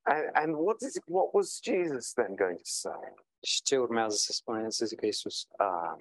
And, 0.02 0.30
and 0.34 0.54
what, 0.56 0.80
is, 0.82 0.98
what 1.06 1.34
was 1.34 1.60
Jesus 1.62 2.12
then 2.14 2.34
going 2.34 2.56
to 2.56 2.64
say? 2.64 3.14
Și 3.44 3.62
ce 3.62 3.78
urmează 3.78 4.16
să 4.16 4.32
spună, 4.32 4.68
să 4.68 4.86
zică 4.86 5.06
Iisus? 5.06 5.46
Uh, 5.60 5.94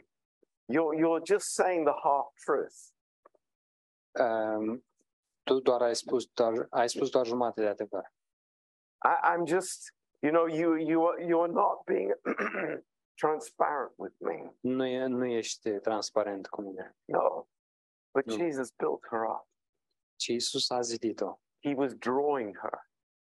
you're, 0.69 0.96
you're 0.98 1.25
just 1.25 1.53
saying 1.53 1.86
the 1.86 1.96
half 2.03 2.27
truth. 2.46 2.75
Um, 4.12 4.86
tu 5.43 5.60
doar 5.62 5.81
ai 5.81 5.96
spus 5.96 6.25
doar, 6.25 6.67
ai 6.69 6.89
spus 6.89 7.10
doar 7.10 7.25
jumate 7.25 7.62
de 7.62 7.67
adevăr. 7.67 8.13
I, 9.05 9.34
I'm 9.34 9.46
just, 9.46 9.93
you 10.22 10.31
know, 10.31 10.46
you, 10.48 10.75
you, 10.75 11.05
are, 11.08 11.19
you 11.25 11.41
are 11.41 11.51
not 11.51 11.86
being 11.86 12.13
transparent 13.19 13.91
with 13.97 14.13
me. 14.21 14.55
Nu, 14.61 14.85
e, 14.85 15.05
nu 15.05 15.25
ești 15.25 15.71
transparent 15.79 16.47
cu 16.47 16.61
mine. 16.61 16.97
No. 17.05 17.45
But 18.15 18.25
nu. 18.25 18.33
Jesus 18.33 18.71
built 18.71 19.05
her 19.09 19.21
up. 19.25 19.47
Ci 20.15 20.27
Isus 20.27 20.69
a 20.69 20.81
zidit-o. 20.81 21.33
He 21.63 21.73
was 21.75 21.93
drawing 21.93 22.57
her. 22.57 22.88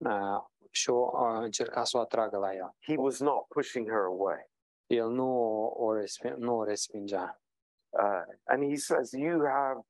Uh, 0.05 0.45
și 0.71 0.90
o 0.90 1.11
uh, 1.25 1.40
încerca 1.43 1.85
să 1.85 1.97
o 1.97 2.00
atragă 2.00 2.37
la 2.37 2.55
ea. 2.55 2.75
He 2.83 2.95
was 2.97 3.19
not 3.21 3.47
pushing 3.49 3.87
her 3.88 4.05
away. 4.05 4.50
El 4.87 5.09
nu 5.09 5.38
o, 5.69 5.93
resping, 5.95 6.37
nu 6.37 6.57
o 6.57 6.64
respingea. 6.64 7.40
Uh, 7.88 8.23
and 8.47 8.69
he 8.71 8.76
says, 8.76 9.12
you 9.12 9.40
have 9.47 9.81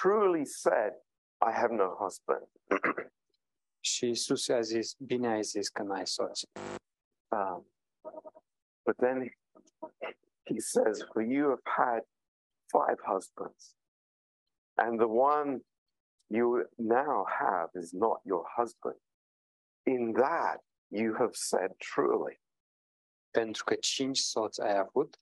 truly 0.00 0.44
said, 0.46 0.92
I 1.40 1.50
have 1.52 1.74
no 1.74 1.86
husband. 1.94 2.46
și 3.84 4.08
Isus 4.08 4.48
a 4.48 4.60
zis, 4.60 4.94
bine 4.98 5.28
ai 5.28 5.42
zis 5.42 5.68
că 5.68 5.82
n-ai 5.82 6.06
soț. 6.06 6.40
Um, 7.28 7.71
but 8.84 8.96
then 8.98 9.30
he 10.46 10.60
says, 10.60 11.02
For 11.12 11.22
you 11.22 11.50
have 11.50 11.62
had 11.86 12.00
five 12.72 12.96
husbands, 13.04 13.74
and 14.78 14.98
the 14.98 15.08
one 15.08 15.60
you 16.30 16.64
now 16.78 17.26
have 17.40 17.68
is 17.74 17.92
not 17.94 18.18
your 18.24 18.44
husband. 18.56 18.96
In 19.86 20.12
that 20.16 20.58
you 20.90 21.14
have 21.14 21.34
said 21.36 21.70
truly. 21.80 22.40
Pentru 23.32 23.64
că 23.64 23.74
cinci 23.74 24.18
soți 24.20 24.60
ai 24.62 24.76
avut 24.76 25.16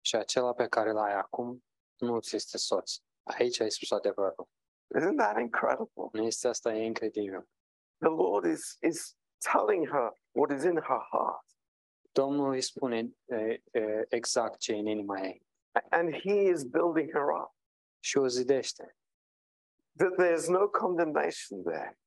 și 0.00 0.16
acela 0.16 0.52
pe 0.54 0.68
care 0.68 0.92
l-ai 0.92 1.14
acum 1.14 1.64
nu 1.98 2.20
ți 2.20 2.36
este 2.36 2.58
soț. 2.58 2.98
Aici 3.22 3.60
ai 3.60 3.70
spus 3.70 3.90
adevărul. 3.90 4.48
Isn't 4.98 5.16
that 5.16 5.38
incredible? 5.38 6.08
Nu 6.12 6.22
este 6.22 6.48
asta 6.48 6.72
incredibil. 6.72 7.48
The 7.98 8.08
Lord 8.08 8.44
is, 8.44 8.76
is 8.82 9.16
telling 9.40 9.86
her 9.88 10.12
what 10.32 10.50
is 10.50 10.64
in 10.64 10.74
her 10.76 11.00
heart. 11.10 11.53
Domnul 12.14 12.50
îi 12.52 12.60
spune 12.60 13.08
exact 14.08 14.58
ce 14.58 14.72
e 14.72 14.78
în 14.78 14.86
inima 14.86 15.20
ei 15.20 15.46
and 15.90 16.14
he 16.14 16.32
is 16.48 16.64
building 16.64 17.10
her 17.10 17.28
up. 17.42 17.54
Și 18.04 18.16
o 18.18 18.26
zidește. 18.26 18.96
That 19.96 20.12
there 20.16 20.34
is 20.34 20.48
no 20.48 20.68
condemnation 20.68 21.62
there. 21.62 21.98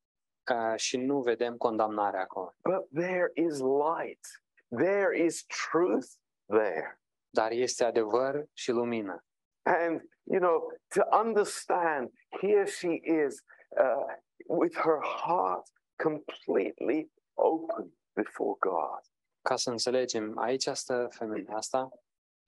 Uh, 0.51 0.75
și 0.77 0.97
nu 0.97 1.21
vedem 1.21 1.57
condamnarea 1.57 2.21
acolo. 2.21 2.53
But 2.63 2.87
there 2.95 3.31
is 3.33 3.59
light. 3.59 4.43
There 4.77 5.23
is 5.23 5.45
truth 5.71 6.07
there. 6.45 6.99
Dar 7.29 7.51
este 7.51 7.83
adevăr 7.83 8.45
și 8.53 8.71
lumină. 8.71 9.25
And 9.61 10.01
you 10.23 10.39
know, 10.39 10.73
to 10.87 11.17
understand, 11.23 12.11
here 12.41 12.65
she 12.65 12.87
is 13.27 13.43
uh, 13.69 14.05
with 14.45 14.77
her 14.79 14.99
heart 15.03 15.67
completely 16.03 17.11
open 17.35 17.97
before 18.13 18.55
God. 18.59 19.01
ca 19.47 19.55
să 19.55 19.69
înțelegem, 19.69 20.37
aici 20.37 20.65
stă 20.73 21.07
femeia 21.11 21.55
asta 21.55 21.89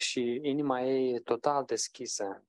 și 0.02 0.40
inima 0.44 0.82
ei 0.82 1.14
e 1.14 1.20
total 1.20 1.64
deschisă 1.66 2.44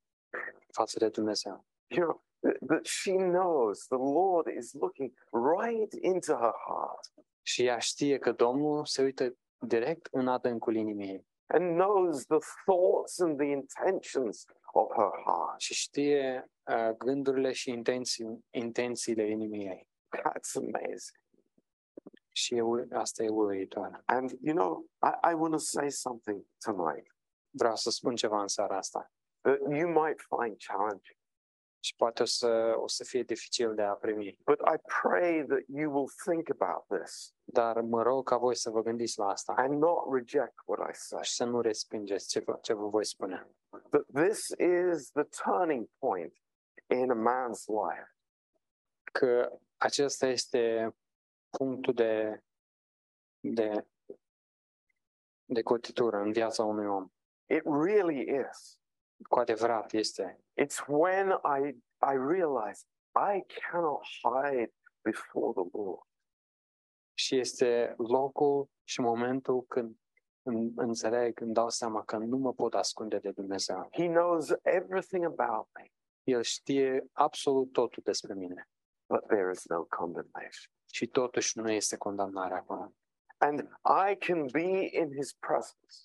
față 0.73 0.99
de 0.99 1.09
Dumnezeu. 1.09 1.65
You 1.87 2.01
know, 2.03 2.25
but 2.61 2.87
she 2.87 3.13
knows 3.13 3.79
the 3.87 3.97
Lord 3.97 4.47
is 4.57 4.73
looking 4.73 5.13
right 5.59 5.93
into 5.93 6.33
her 6.33 6.55
heart. 6.69 7.13
Și 7.43 7.65
ea 7.65 7.79
știe 7.79 8.19
că 8.19 8.33
Domnul 8.33 8.85
se 8.85 9.03
uită 9.03 9.35
direct 9.67 10.09
în 10.11 10.29
adâncul 10.29 10.77
inimii 10.77 11.09
ei. 11.09 11.27
And 11.47 11.77
knows 11.83 12.27
the 12.27 12.39
thoughts 12.65 13.21
and 13.21 13.37
the 13.39 13.47
intentions 13.47 14.45
of 14.73 14.93
her 14.95 15.11
heart. 15.25 15.61
Și 15.61 15.75
știe 15.75 16.51
uh, 16.71 16.97
gândurile 16.97 17.53
și 17.53 17.71
intenții, 17.71 18.47
intențiile 18.51 19.31
inimii 19.31 19.67
ei. 19.67 19.89
That's 20.17 20.55
amazing. 20.55 21.20
Și 22.33 22.55
e, 22.55 22.63
asta 22.93 23.23
e 23.23 23.29
uluitor. 23.29 24.03
And, 24.05 24.31
you 24.41 24.55
know, 24.55 24.89
I, 25.03 25.31
I 25.31 25.35
want 25.35 25.53
to 25.53 25.59
say 25.59 25.91
something 25.91 26.45
tonight. 26.59 27.07
Vreau 27.59 27.77
să 27.77 27.91
spun 27.91 28.15
ceva 28.15 28.41
în 28.41 28.47
seara 28.47 28.77
asta. 28.77 29.11
That 29.41 29.59
uh, 29.61 29.77
you 29.79 29.89
might 29.89 30.21
find 30.21 30.57
challenging. 30.67 31.19
Și 31.85 31.95
poate 31.97 32.23
o 32.23 32.25
să, 32.25 32.75
o 32.79 32.89
să 32.89 33.05
fie 33.05 33.23
dificil 33.23 33.75
de 33.75 33.83
a 33.83 33.95
primi. 33.95 34.39
But 34.47 34.59
I 34.61 34.77
pray 35.03 35.45
that 35.49 35.61
you 35.67 35.93
will 35.93 36.09
think 36.25 36.49
about 36.59 36.85
this. 37.03 37.35
Dar 37.45 37.81
mă 37.81 38.03
rog 38.03 38.29
ca 38.29 38.37
voi 38.37 38.55
să 38.57 38.71
vă 38.71 38.83
gândiți 38.83 39.19
la 39.19 39.27
asta. 39.29 39.53
And 39.57 39.75
not 39.79 40.09
reject 40.15 40.55
what 40.67 40.91
I 40.91 40.95
say. 40.95 41.25
Și 41.25 41.35
să 41.35 41.45
nu 41.45 41.61
respingeți 41.61 42.29
ce, 42.29 42.45
ce 42.63 42.73
vă 42.73 42.89
voi 42.89 43.05
spune. 43.05 43.51
But 43.91 44.07
this 44.15 44.49
is 44.91 45.11
the 45.11 45.25
turning 45.45 45.87
point 45.99 46.33
in 46.91 47.11
a 47.11 47.15
man's 47.15 47.65
life. 47.67 48.15
Că 49.13 49.59
acesta 49.77 50.27
este 50.27 50.95
punctul 51.59 51.95
de, 51.95 52.43
de, 53.41 53.87
de 55.45 55.63
cotitură 55.63 56.17
în 56.17 56.33
viața 56.33 56.65
unui 56.65 56.87
om. 56.87 57.09
It 57.51 57.63
really 57.65 58.47
is. 58.51 58.79
Cu 59.29 59.39
adevărat 59.39 59.93
este. 59.93 60.39
It's 60.63 60.87
when 60.89 61.29
I, 61.31 61.69
I 62.13 62.15
realize 62.17 62.83
I 63.15 63.45
cannot 63.71 64.01
hide 64.23 64.73
before 65.03 65.53
the 65.53 65.69
Lord. 65.73 66.05
Și 67.19 67.39
este 67.39 67.95
locul 67.97 68.69
și 68.89 69.01
momentul 69.01 69.65
când 69.67 69.97
înțeleg, 70.77 71.41
îmi 71.41 71.55
dau 71.55 71.69
seama 71.71 72.05
că 72.05 72.17
nu 72.17 72.37
mă 72.37 72.53
pot 72.53 72.75
ascunde 72.75 73.19
de 73.19 73.31
Dumnezeu. 73.31 73.89
He 73.93 74.07
knows 74.07 74.53
everything 74.63 75.25
about 75.25 75.69
me. 75.75 75.85
El 76.23 76.43
știe 76.43 77.05
absolut 77.13 77.73
totul 77.73 78.03
despre 78.03 78.35
mine. 78.35 78.69
But 79.13 79.27
there 79.27 79.51
is 79.51 79.69
no 79.69 79.85
condemnation. 79.85 80.73
Și 80.93 81.07
totuși 81.07 81.59
nu 81.59 81.71
este 81.71 81.97
condamnare 81.97 82.55
acolo. 82.55 82.93
And 83.39 83.61
I 84.11 84.17
can 84.17 84.47
be 84.47 84.89
in 84.93 85.15
his 85.17 85.33
presence. 85.33 85.97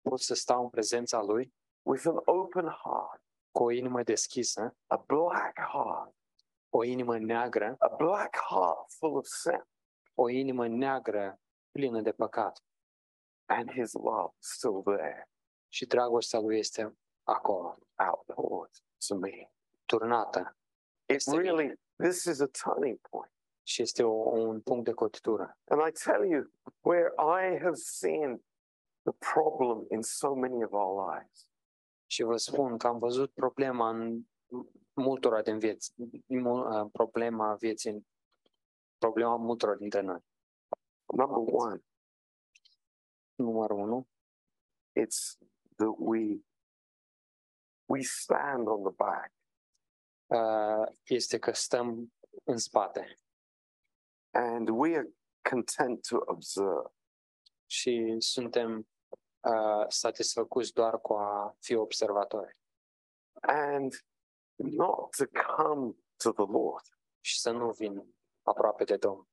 Pot 0.00 0.20
să 0.20 0.34
stau 0.34 0.62
în 0.62 0.70
prezența 0.70 1.22
lui 1.22 1.54
with 1.82 2.06
an 2.06 2.16
open 2.24 2.64
heart. 2.66 3.22
Cu 3.50 3.62
o 3.62 3.70
inimă 3.70 4.02
deschisă. 4.02 4.76
A 4.86 4.96
black 4.96 5.60
heart. 5.72 6.14
O 6.68 6.82
inimă 6.84 7.18
neagră. 7.18 7.74
A 7.78 7.94
black 7.96 8.36
heart 8.50 8.92
full 8.98 9.16
of 9.16 9.26
sin. 9.26 9.66
O 10.14 10.28
inimă 10.28 10.66
neagră 10.68 11.40
plină 11.70 12.00
de 12.00 12.12
păcat. 12.12 12.64
And 13.48 13.70
his 13.70 13.92
love 13.92 14.34
still 14.38 14.82
there. 14.82 15.28
Și 15.68 15.86
dragostea 15.86 16.40
lui 16.40 16.58
este 16.58 16.98
acolo. 17.22 17.78
Outpoured 18.10 18.70
to 19.06 19.14
me. 19.16 19.30
Turnată. 19.86 20.56
It's 21.12 21.32
really, 21.32 21.74
this 21.96 22.24
is 22.24 22.40
a 22.40 22.46
turning 22.46 22.98
point 23.10 23.33
și 23.66 23.82
este 23.82 24.02
o, 24.02 24.12
un 24.30 24.60
punct 24.60 24.84
de 24.84 24.92
cotitură. 24.92 25.58
And 25.68 25.80
I 25.80 25.90
tell 26.04 26.24
you 26.24 26.50
where 26.80 27.12
I 27.18 27.58
have 27.62 27.74
seen 27.76 28.44
the 29.02 29.12
problem 29.34 29.84
in 29.90 30.02
so 30.02 30.34
many 30.34 30.64
of 30.64 30.72
our 30.72 31.12
lives. 31.12 31.48
Și 32.10 32.22
vă 32.22 32.36
spun 32.36 32.78
că 32.78 32.86
am 32.86 32.98
văzut 32.98 33.32
problema 33.32 33.88
în 33.90 34.22
multora 34.92 35.42
din 35.42 35.58
vieți, 35.58 35.94
uh, 36.26 36.90
problema 36.92 37.54
vieții, 37.54 38.06
problema 38.98 39.36
multora 39.36 39.74
dintre 39.74 40.00
noi. 40.00 40.18
Number 41.06 41.54
one. 41.54 41.82
Numărul 43.34 43.78
unu. 43.78 44.08
It's 45.00 45.38
that 45.76 45.94
we 45.98 46.38
we 47.90 48.00
stand 48.02 48.66
on 48.68 48.82
the 48.82 48.92
back. 48.92 49.32
Uh, 50.26 50.96
este 51.04 51.38
că 51.38 51.52
stăm 51.52 52.12
în 52.44 52.56
spate. 52.56 53.18
And 54.34 54.68
we 54.68 54.96
are 54.96 55.06
content 55.44 56.04
to 56.08 56.18
observe. 56.28 56.92
Și 57.66 58.16
suntem 58.18 58.88
uh, 59.40 59.84
satisfăcuți 59.88 60.72
doar 60.72 61.00
cu 61.00 61.12
a 61.12 61.56
fi 61.60 61.74
observatori. 61.74 62.58
And 63.40 63.92
not 64.56 65.10
to 65.16 65.24
come 65.54 65.94
to 66.16 66.32
the 66.32 66.44
Lord. 66.52 66.84
Și 67.20 67.40
să 67.40 67.50
nu 67.50 67.70
vin 67.70 68.14
aproape 68.42 68.84
de 68.84 68.96
Domnul. 68.96 69.28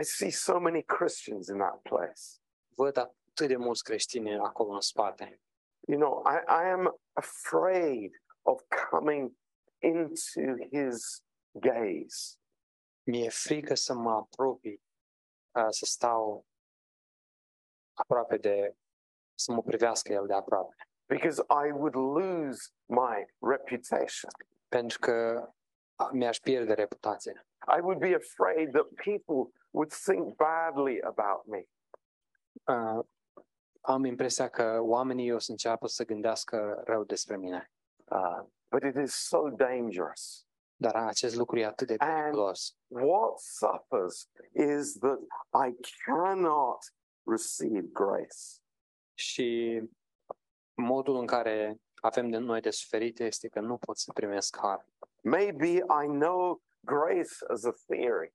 I 0.00 0.04
see 0.04 0.30
so 0.30 0.58
many 0.60 0.82
Christians 0.82 1.48
in 1.48 1.58
that 1.58 1.80
place. 1.82 2.22
Văd 2.76 2.96
atât 2.96 3.48
de 3.48 3.56
mulți 3.56 3.82
creștini 3.82 4.34
acolo 4.38 4.70
în 4.72 4.80
spate. 4.80 5.42
You 5.86 5.98
know, 5.98 6.24
I, 6.26 6.42
I 6.46 6.70
am 6.70 6.96
afraid 7.12 8.22
of 8.42 8.62
coming 8.90 9.32
into 9.82 10.64
his 10.72 11.22
gaze. 11.50 12.36
Mi-e 13.10 13.28
frică 13.28 13.74
să 13.74 13.94
mă 13.94 14.10
apropii, 14.12 14.80
să 15.68 15.84
stau 15.84 16.46
aproape 17.98 18.36
de, 18.36 18.76
să 19.34 19.52
mă 19.52 19.62
privească 19.62 20.12
el 20.12 20.26
de 20.26 20.32
aproape. 20.32 20.74
Because 21.06 21.40
I 21.40 21.70
would 21.72 21.94
lose 21.94 22.70
my 22.84 23.26
reputation. 23.38 24.30
Pentru 24.68 24.98
că 24.98 25.48
mi-aș 26.12 26.38
pierde 26.38 26.74
reputația. 26.74 27.46
I 27.76 27.80
would 27.80 27.98
be 27.98 28.14
afraid 28.14 28.70
that 28.72 28.86
people 29.04 29.58
would 29.70 29.92
think 29.92 30.36
badly 30.36 31.02
about 31.02 31.46
me. 31.46 31.62
Uh, 32.66 33.04
am 33.80 34.04
impresia 34.04 34.48
că 34.48 34.80
oamenii 34.80 35.32
o 35.32 35.38
să 35.38 35.50
înceapă 35.50 35.86
să 35.86 36.04
gândească 36.04 36.80
rău 36.84 37.04
despre 37.04 37.36
mine. 37.36 37.70
Uh, 38.10 38.42
but 38.70 38.82
it 38.82 38.96
is 39.02 39.26
so 39.28 39.48
dangerous. 39.50 40.47
Dar 40.80 40.94
acest 40.96 41.34
lucru 41.36 41.58
e 41.58 41.64
atât 41.64 41.86
de 41.86 41.96
periculos. 41.96 42.76
What 42.86 43.38
suffers 43.38 44.28
is 44.52 44.98
that 44.98 45.18
I 45.66 45.76
cannot 46.04 46.78
receive 47.28 47.80
grace. 47.92 48.36
Și 49.18 49.82
modul 50.74 51.16
în 51.16 51.26
care 51.26 51.80
avem 51.94 52.30
de 52.30 52.36
noi 52.36 52.60
de 52.60 52.70
suferit 52.70 53.18
este 53.20 53.48
că 53.48 53.60
nu 53.60 53.76
pot 53.78 53.96
să 53.96 54.12
primesc 54.12 54.56
har. 54.60 54.86
Maybe 55.22 55.66
I 55.74 56.06
know 56.06 56.60
grace 56.84 57.44
as 57.48 57.64
a 57.64 57.74
theory. 57.86 58.34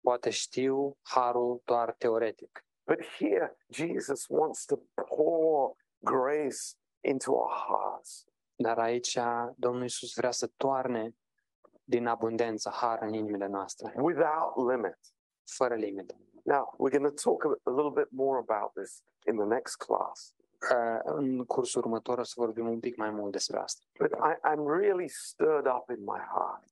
Poate 0.00 0.30
știu 0.30 0.98
harul 1.02 1.60
doar 1.64 1.94
teoretic. 1.94 2.64
But 2.88 3.04
here 3.18 3.56
Jesus 3.72 4.26
wants 4.28 4.64
to 4.64 4.76
pour 5.16 5.76
grace 5.98 6.74
into 7.04 7.32
our 7.32 7.50
hearts. 7.52 8.24
Dar 8.56 8.78
aici 8.78 9.18
Domnul 9.56 9.84
Isus 9.84 10.14
vrea 10.14 10.30
să 10.30 10.46
toarne 10.56 11.14
din 11.90 12.06
abundență, 12.06 12.70
har 12.74 13.02
în 13.02 13.12
inimile 13.12 13.46
noastre, 13.46 13.94
without 13.96 14.70
limit. 14.70 14.98
fără 15.44 15.74
limite. 15.74 16.16
Now, 16.44 16.72
we're 16.74 16.92
going 16.96 17.10
to 17.14 17.14
talk 17.22 17.44
a 17.44 17.70
little 17.70 17.90
bit 18.02 18.10
more 18.12 18.38
about 18.46 18.72
this 18.74 19.02
in 19.26 19.36
the 19.36 19.44
next 19.46 19.76
class. 19.76 20.34
Uh, 20.72 21.00
în 21.02 21.44
cursul 21.44 21.82
următor 21.82 22.18
o 22.18 22.22
să 22.22 22.34
vorbim 22.36 22.68
un 22.68 22.80
pic 22.80 22.96
mai 22.96 23.10
mult 23.10 23.32
despre 23.32 23.58
asta. 23.58 23.82
But 23.98 24.10
I, 24.12 24.32
I'm 24.50 24.66
really 24.80 25.08
stirred 25.08 25.66
up 25.66 25.88
in 25.90 26.02
my 26.04 26.18
heart. 26.34 26.62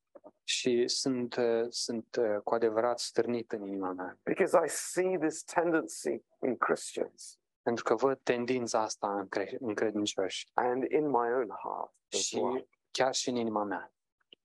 Și 0.45 0.89
sunt, 0.89 1.35
uh, 1.37 1.67
sunt 1.69 2.17
uh, 2.21 2.37
cu 2.45 2.55
adevărat 2.55 2.99
stârnit 2.99 3.53
în 3.53 3.67
inima 3.67 3.93
mea. 3.93 4.19
Because 4.25 4.57
I 4.65 4.69
see 4.69 5.19
this 5.19 5.43
tendency 5.45 6.23
in 6.43 6.57
Christians. 6.57 7.39
Pentru 7.63 7.85
că 7.85 7.95
văd 7.95 8.19
tendința 8.23 8.81
asta 8.81 9.19
în, 9.19 9.29
cre- 9.29 9.59
în 9.61 9.75
credincioși. 9.75 10.49
And 10.55 10.85
in 10.91 11.07
my 11.07 11.33
own 11.35 11.51
heart. 11.63 11.93
Și 12.09 12.37
well. 12.39 12.69
chiar 12.91 13.15
și 13.15 13.29
în 13.29 13.37
inima 13.37 13.63
mea. 13.65 13.93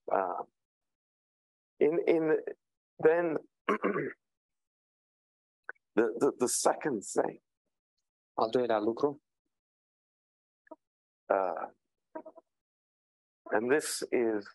Uh, 0.04 0.40
In, 1.80 2.00
in 2.08 2.38
then 3.00 3.38
the, 3.68 4.14
the, 5.96 6.32
the 6.40 6.48
second 6.48 7.04
thing. 7.04 7.40
Al 8.40 8.50
doilea 8.50 8.80
lucru. 8.82 9.20
Uh, 11.30 11.66
and 13.52 13.70
this 13.72 14.04
is 14.12 14.46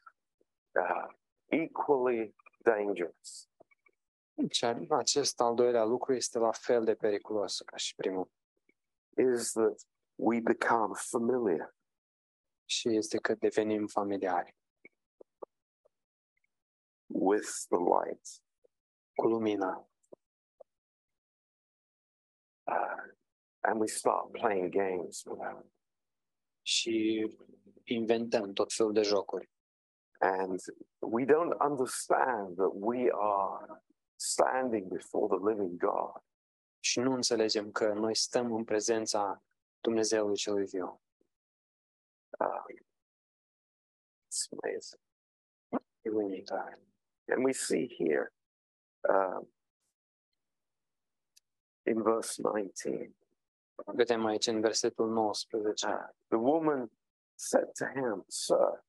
uh, 0.78 1.06
equally 1.52 2.32
dangerous. 2.66 3.48
Și 4.50 4.64
acest 4.88 5.40
al 5.40 5.54
doilea 5.54 5.84
lucru 5.84 6.12
este 6.14 6.38
la 6.38 6.52
fel 6.52 6.84
de 6.84 6.94
periculos 6.94 7.60
ca 7.66 7.76
și 7.76 7.94
primul. 7.94 8.30
Is 9.34 9.52
that 9.52 9.86
we 10.20 10.40
become 10.40 10.94
familiar. 10.94 11.76
Și 12.64 12.96
este 12.96 13.18
că 13.18 13.34
devenim 13.34 13.86
familiari. 13.86 14.57
with 17.18 17.66
the 17.70 17.76
light, 17.78 18.26
cu 19.20 19.26
lumina. 19.28 19.80
Uh, 22.70 23.00
and 23.64 23.80
we 23.80 23.88
start 23.88 24.32
playing 24.34 24.70
games 24.70 25.22
with 25.26 25.38
them. 25.40 25.72
Și 26.66 26.96
inventăm 27.84 28.52
tot 28.52 28.72
felul 28.72 28.92
de 28.92 29.02
jocuri. 29.02 29.50
And 30.20 30.60
we 30.98 31.24
don't 31.24 31.60
understand 31.68 32.56
that 32.56 32.70
we 32.74 33.10
are 33.12 33.84
standing 34.20 34.88
before 34.88 35.28
the 35.36 35.48
living 35.48 35.76
God. 35.78 36.22
Și 36.84 36.98
nu 36.98 37.12
înțelegem 37.14 37.70
că 37.70 37.92
noi 37.92 38.16
stăm 38.16 38.52
în 38.52 38.64
prezența 38.64 39.42
Dumnezeului 39.80 40.36
celui 40.36 40.64
viu. 40.64 41.00
Uh, 42.38 42.64
it's 44.28 44.48
amazing. 44.50 45.00
E 46.00 46.10
unitar. 46.10 46.68
Da. 46.80 46.87
And 47.28 47.44
we 47.44 47.52
see 47.52 47.86
here 47.86 48.30
um, 49.08 49.42
in 51.86 52.02
verse 52.02 52.38
19. 52.40 53.12
Vedem 53.94 54.24
aici 54.26 54.46
în 54.46 54.60
versetul 54.60 55.10
19. 55.10 55.86
Uh, 55.86 55.92
ah, 55.92 56.08
the 56.28 56.38
woman 56.38 56.90
said 57.36 57.72
to 57.74 57.86
him, 57.86 58.24
Sir, 58.28 58.84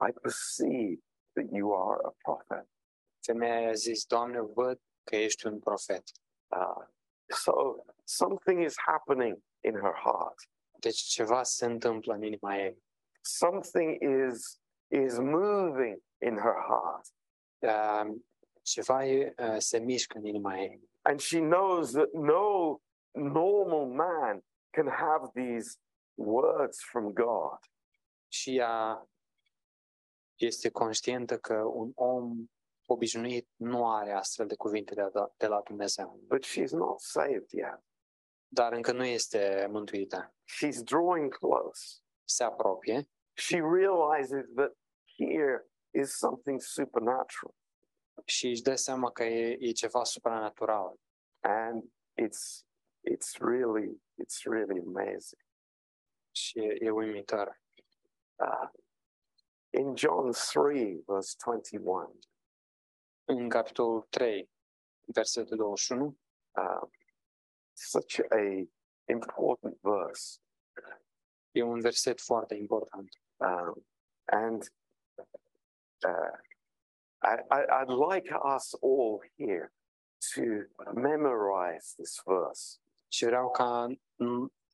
I 0.00 0.12
perceive 0.22 0.98
that 1.34 1.52
you 1.52 1.74
are 1.74 2.00
a 2.04 2.12
prophet. 2.24 2.66
Femeia 3.26 3.72
zis, 3.74 4.04
Doamne, 4.06 4.40
văd 4.40 4.80
că 5.04 5.16
ești 5.16 5.46
un 5.46 5.58
profet. 5.60 6.02
Uh, 6.48 6.84
so 7.30 7.84
something 8.04 8.62
is 8.64 8.76
happening 8.78 9.36
in 9.64 9.74
her 9.74 9.94
heart. 9.94 10.48
Deci 10.78 11.00
ceva 11.00 11.42
se 11.42 11.64
întâmplă 11.66 12.14
în 12.14 12.22
inima 12.22 12.56
ei. 12.56 12.82
Something 13.20 14.00
is 14.02 14.60
is 14.88 15.18
moving 15.18 16.02
in 16.22 16.36
her 16.36 16.54
heart. 16.68 17.06
Um, 17.62 18.26
ceva 18.62 19.00
uh, 19.04 19.54
se 19.60 19.78
mișcă 19.78 20.18
în 20.18 20.24
inima 20.24 20.58
ei. 20.60 20.90
And 21.00 21.20
she 21.20 21.38
knows 21.38 21.90
that 21.92 22.10
no 22.12 22.78
normal 23.12 23.86
man 23.86 24.44
can 24.70 24.88
have 24.88 25.30
these 25.40 25.76
words 26.14 26.82
from 26.82 27.12
God. 27.12 27.58
Și 28.32 28.56
ea 28.56 29.06
este 30.40 30.70
conștientă 30.70 31.38
că 31.38 31.54
un 31.54 31.92
om 31.94 32.46
obișnuit 32.86 33.48
nu 33.56 33.90
are 33.90 34.12
astfel 34.12 34.46
de 34.46 34.54
cuvinte 34.56 34.94
de 34.94 35.00
la, 35.02 35.08
da, 35.10 35.32
de 35.36 35.46
la 35.46 35.60
Dumnezeu. 35.60 36.20
But 36.28 36.44
she's 36.44 36.70
not 36.70 37.00
saved 37.00 37.50
yet. 37.50 37.80
Dar 38.52 38.72
încă 38.72 38.92
nu 38.92 39.04
este 39.04 39.68
mântuită. 39.70 40.34
She's 40.48 40.80
drawing 40.84 41.36
close. 41.38 41.98
Se 42.24 42.44
apropie. 42.44 43.08
She 43.34 43.56
realizes 43.58 44.44
that 44.54 44.72
here 45.16 45.71
is 45.94 46.18
something 46.18 46.60
supernatural. 46.60 47.54
Și 48.24 48.46
își 48.46 48.62
dă 48.62 48.74
seama 48.74 49.10
că 49.10 49.24
e, 49.24 49.56
e 49.60 49.72
ceva 49.72 50.04
supranatural. 50.04 51.00
And 51.40 51.82
it's 52.22 52.64
it's 53.10 53.38
really 53.38 54.02
it's 54.22 54.42
really 54.44 54.80
amazing. 54.86 55.44
Și 56.30 56.58
e, 56.58 56.76
e 56.80 56.90
uimitor. 56.90 57.60
Uh, 58.36 58.68
in 59.78 59.96
John 59.96 60.32
3 60.52 60.94
verse 61.06 61.34
21. 61.46 62.18
În 63.24 63.48
capitolul 63.48 64.06
3 64.10 64.50
versetul 65.06 65.56
21. 65.56 66.18
Uh, 66.54 66.88
such 67.72 68.18
a 68.30 68.66
important 69.12 69.78
verse. 69.80 70.38
E 71.50 71.62
un 71.62 71.80
verset 71.80 72.20
foarte 72.20 72.54
important. 72.54 73.08
Um, 73.36 73.86
and 74.24 74.66
uh, 76.04 76.30
I, 77.24 77.84
would 77.84 77.94
like 77.96 78.26
us 78.44 78.74
all 78.82 79.22
here 79.36 79.70
to 80.34 80.64
memorize 80.94 81.94
this 81.98 82.20
verse. 82.26 82.78
Și 83.08 83.24
vreau 83.24 83.50
ca 83.50 83.86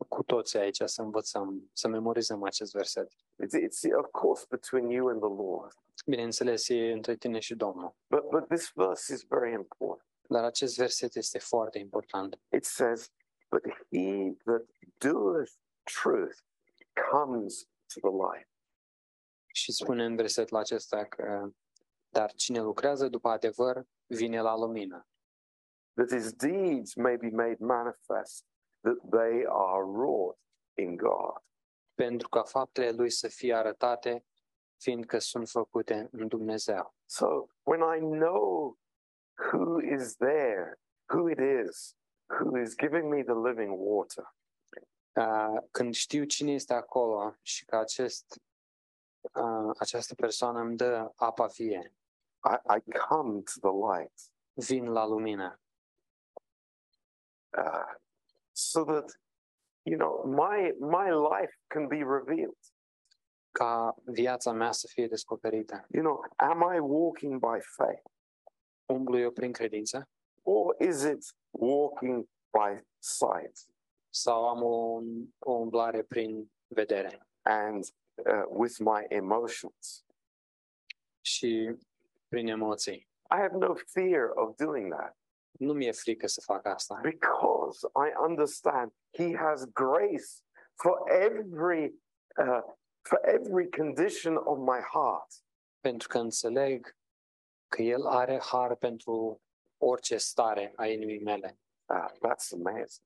cu 0.08 0.22
toții 0.22 0.58
aici 0.58 0.82
să 0.84 1.02
învățăm, 1.02 1.70
să 1.72 1.88
memorizăm 1.88 2.42
acest 2.42 2.72
verset. 2.72 3.12
It's, 3.44 3.60
it's 3.60 3.92
of 3.98 4.06
course 4.10 4.46
between 4.48 4.90
you 4.90 5.08
and 5.08 5.20
the 5.20 5.42
Lord. 5.42 5.72
Bineînțeles, 6.06 6.68
e 6.68 6.90
între 6.92 7.16
tine 7.16 7.38
și 7.38 7.54
Domnul. 7.54 7.94
But, 8.10 8.30
but 8.30 8.48
this 8.48 8.70
verse 8.74 9.12
is 9.12 9.24
very 9.26 9.52
important. 9.52 10.06
Dar 10.28 10.44
acest 10.44 10.76
verset 10.76 11.16
este 11.16 11.38
foarte 11.38 11.78
important. 11.78 12.38
It 12.52 12.64
says, 12.64 13.10
but 13.50 13.62
he 13.92 14.36
that 14.44 14.62
doeth 14.98 15.52
truth 16.02 16.36
comes 17.10 17.64
to 17.94 18.08
the 18.10 18.10
light. 18.38 18.48
Și 19.58 19.72
spune 19.72 20.04
în 20.04 20.16
versetul 20.16 20.56
acesta 20.56 21.04
că 21.04 21.48
dar 22.08 22.32
cine 22.32 22.60
lucrează 22.60 23.08
după 23.08 23.28
adevăr 23.28 23.84
vine 24.06 24.40
la 24.40 24.56
lumină. 24.56 25.06
That 25.94 26.10
his 26.12 26.32
deeds 26.32 26.94
may 26.94 27.16
be 27.16 27.28
made 27.30 27.56
manifest, 27.58 28.44
that 28.80 28.98
they 29.10 29.44
are 29.48 29.82
wrought 29.84 30.38
in 30.78 30.96
God. 30.96 31.42
Pentru 31.94 32.28
ca 32.28 32.42
faptele 32.42 32.90
lui 32.90 33.10
să 33.10 33.28
fie 33.28 33.54
arătate, 33.54 34.24
fiindcă 34.82 35.18
sunt 35.18 35.48
făcute 35.48 36.08
în 36.10 36.28
Dumnezeu. 36.28 36.94
So, 37.10 37.46
when 37.62 37.80
I 37.96 37.98
know 38.18 38.76
who 39.52 39.82
is 39.82 40.16
there, 40.16 40.80
who 41.12 41.28
it 41.30 41.38
is, 41.68 41.96
who 42.40 42.58
is 42.60 42.76
giving 42.76 43.12
me 43.14 43.22
the 43.22 43.34
living 43.50 43.72
water. 43.78 44.24
Uh, 45.14 45.60
când 45.70 45.94
știu 45.94 46.24
cine 46.24 46.52
este 46.52 46.74
acolo 46.74 47.34
și 47.42 47.64
că 47.64 47.76
acest 47.76 48.42
uh, 49.34 49.70
această 49.78 50.14
persoană 50.14 50.60
îmi 50.60 50.76
dă 50.76 51.12
apa 51.16 51.46
vie. 51.46 51.92
I, 52.50 52.76
I 52.76 52.98
come 53.08 53.40
to 53.42 53.68
the 53.70 53.96
light. 53.98 54.18
Vin 54.52 54.92
la 54.92 55.06
lumină. 55.06 55.60
Uh, 57.58 57.94
so 58.52 58.84
that 58.84 59.20
you 59.82 59.98
know 59.98 60.22
my 60.24 60.74
my 60.80 61.10
life 61.10 61.58
can 61.66 61.86
be 61.86 61.96
revealed. 61.96 62.58
Ca 63.50 63.94
viața 64.04 64.52
mea 64.52 64.72
să 64.72 64.88
fie 64.92 65.06
descoperită. 65.08 65.86
You 65.90 66.02
know, 66.02 66.24
am 66.36 66.74
I 66.74 66.78
walking 66.80 67.38
by 67.38 67.60
faith? 67.60 68.02
Umblu 68.90 69.18
eu 69.18 69.30
prin 69.32 69.52
credință? 69.52 70.08
Or 70.42 70.74
is 70.80 71.02
it 71.04 71.36
walking 71.50 72.24
by 72.50 72.86
sight? 72.98 73.56
Sau 74.10 74.48
am 74.48 74.62
o, 74.62 75.00
o 75.38 75.52
umblare 75.52 76.02
prin 76.02 76.52
vedere? 76.68 77.26
And 77.42 77.84
uh, 78.26 78.42
with 78.50 78.80
my 78.80 79.04
emotions. 79.10 80.04
Și 81.26 81.78
prin 82.28 82.48
emoții. 82.48 83.06
I 83.30 83.36
have 83.40 83.56
no 83.56 83.74
fear 83.74 84.30
of 84.34 84.56
doing 84.56 84.94
that. 84.94 85.16
Nu 85.58 85.72
mi-e 85.72 85.92
frică 85.92 86.26
să 86.26 86.40
fac 86.44 86.66
asta. 86.66 86.98
Because 87.02 87.86
I 87.94 88.12
understand 88.28 88.92
he 89.12 89.36
has 89.36 89.64
grace 89.64 90.42
for 90.74 91.10
every 91.10 91.84
uh, 92.38 92.62
for 93.00 93.20
every 93.24 93.68
condition 93.68 94.36
of 94.36 94.58
my 94.58 94.80
heart. 94.92 95.26
Pentru 95.80 96.08
că 96.08 96.18
înțeleg 96.18 96.96
că 97.76 97.82
el 97.82 98.06
are 98.06 98.40
har 98.42 98.76
pentru 98.76 99.42
orice 99.78 100.16
stare 100.16 100.72
a 100.76 100.86
inimii 100.86 101.22
mele. 101.22 101.58
Ah, 101.84 102.10
that's 102.12 102.50
amazing. 102.54 103.04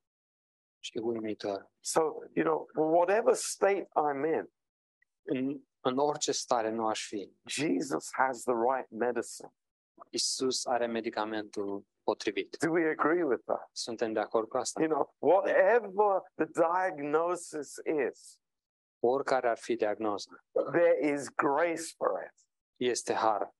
Și 0.84 0.98
uimitor. 0.98 1.70
So, 1.80 2.00
you 2.34 2.44
know, 2.44 2.68
whatever 2.94 3.34
state 3.34 3.88
I'm 3.98 4.24
in, 4.24 4.52
În, 5.26 5.60
în 5.84 5.98
orice 5.98 6.32
stare 6.32 6.70
nu 6.70 6.86
aș 6.88 7.06
fi. 7.08 7.36
Jesus 7.48 8.08
has 8.12 8.40
the 8.42 8.54
right 8.74 8.90
medicine. 8.90 9.52
Isus 10.10 10.66
are 10.66 10.86
medicamentul 10.86 11.86
potrivit. 12.02 12.56
Do 12.60 12.70
we 12.70 12.90
agree 12.98 13.24
with 13.24 13.42
that? 13.44 13.68
Suntem 13.72 14.12
de 14.12 14.20
acord 14.20 14.48
cu 14.48 14.56
asta. 14.56 14.80
You 14.80 14.90
know, 14.90 15.14
whatever 15.18 15.90
the 16.34 16.44
diagnosis 16.44 17.74
is, 18.10 18.38
oricare 19.04 19.48
ar 19.48 19.58
fi 19.58 19.74
diagnoza, 19.76 20.44
there 20.72 20.98
is 21.12 21.28
grace 21.30 21.94
for 21.96 22.22
it. 22.26 22.34
Este 22.76 23.14
har. 23.14 23.54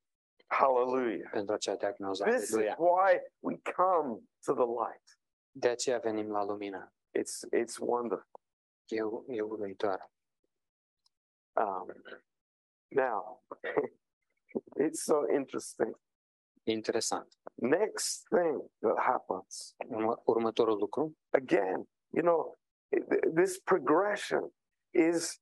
Hallelujah. 0.46 1.30
Pentru 1.32 1.54
acea 1.54 1.76
diagnoză. 1.76 2.24
This 2.24 2.48
Hallelujah. 2.50 2.76
is 2.78 2.84
why 2.84 3.18
we 3.38 3.56
come 3.76 4.18
to 4.44 4.52
the 4.54 4.64
light. 4.66 5.18
De 5.56 5.68
aceea 5.68 5.98
venim 5.98 6.30
la 6.30 6.44
lumină. 6.44 6.92
It's 7.18 7.58
it's 7.62 7.78
wonderful. 7.80 8.30
E, 8.86 8.98
e 9.26 9.40
uluitoare. 9.42 10.11
Um, 11.56 11.88
now, 12.90 13.38
it's 14.76 15.04
so 15.04 15.26
interesting. 15.30 15.92
Interesting. 16.66 17.22
Next 17.60 18.24
thing 18.32 18.60
that 18.82 18.96
happens. 19.04 19.74
următorul 20.26 20.78
lucru. 20.78 21.12
Again, 21.32 21.86
you 22.14 22.22
know, 22.22 22.54
this 23.34 23.58
progression 23.60 24.50
is 24.94 25.38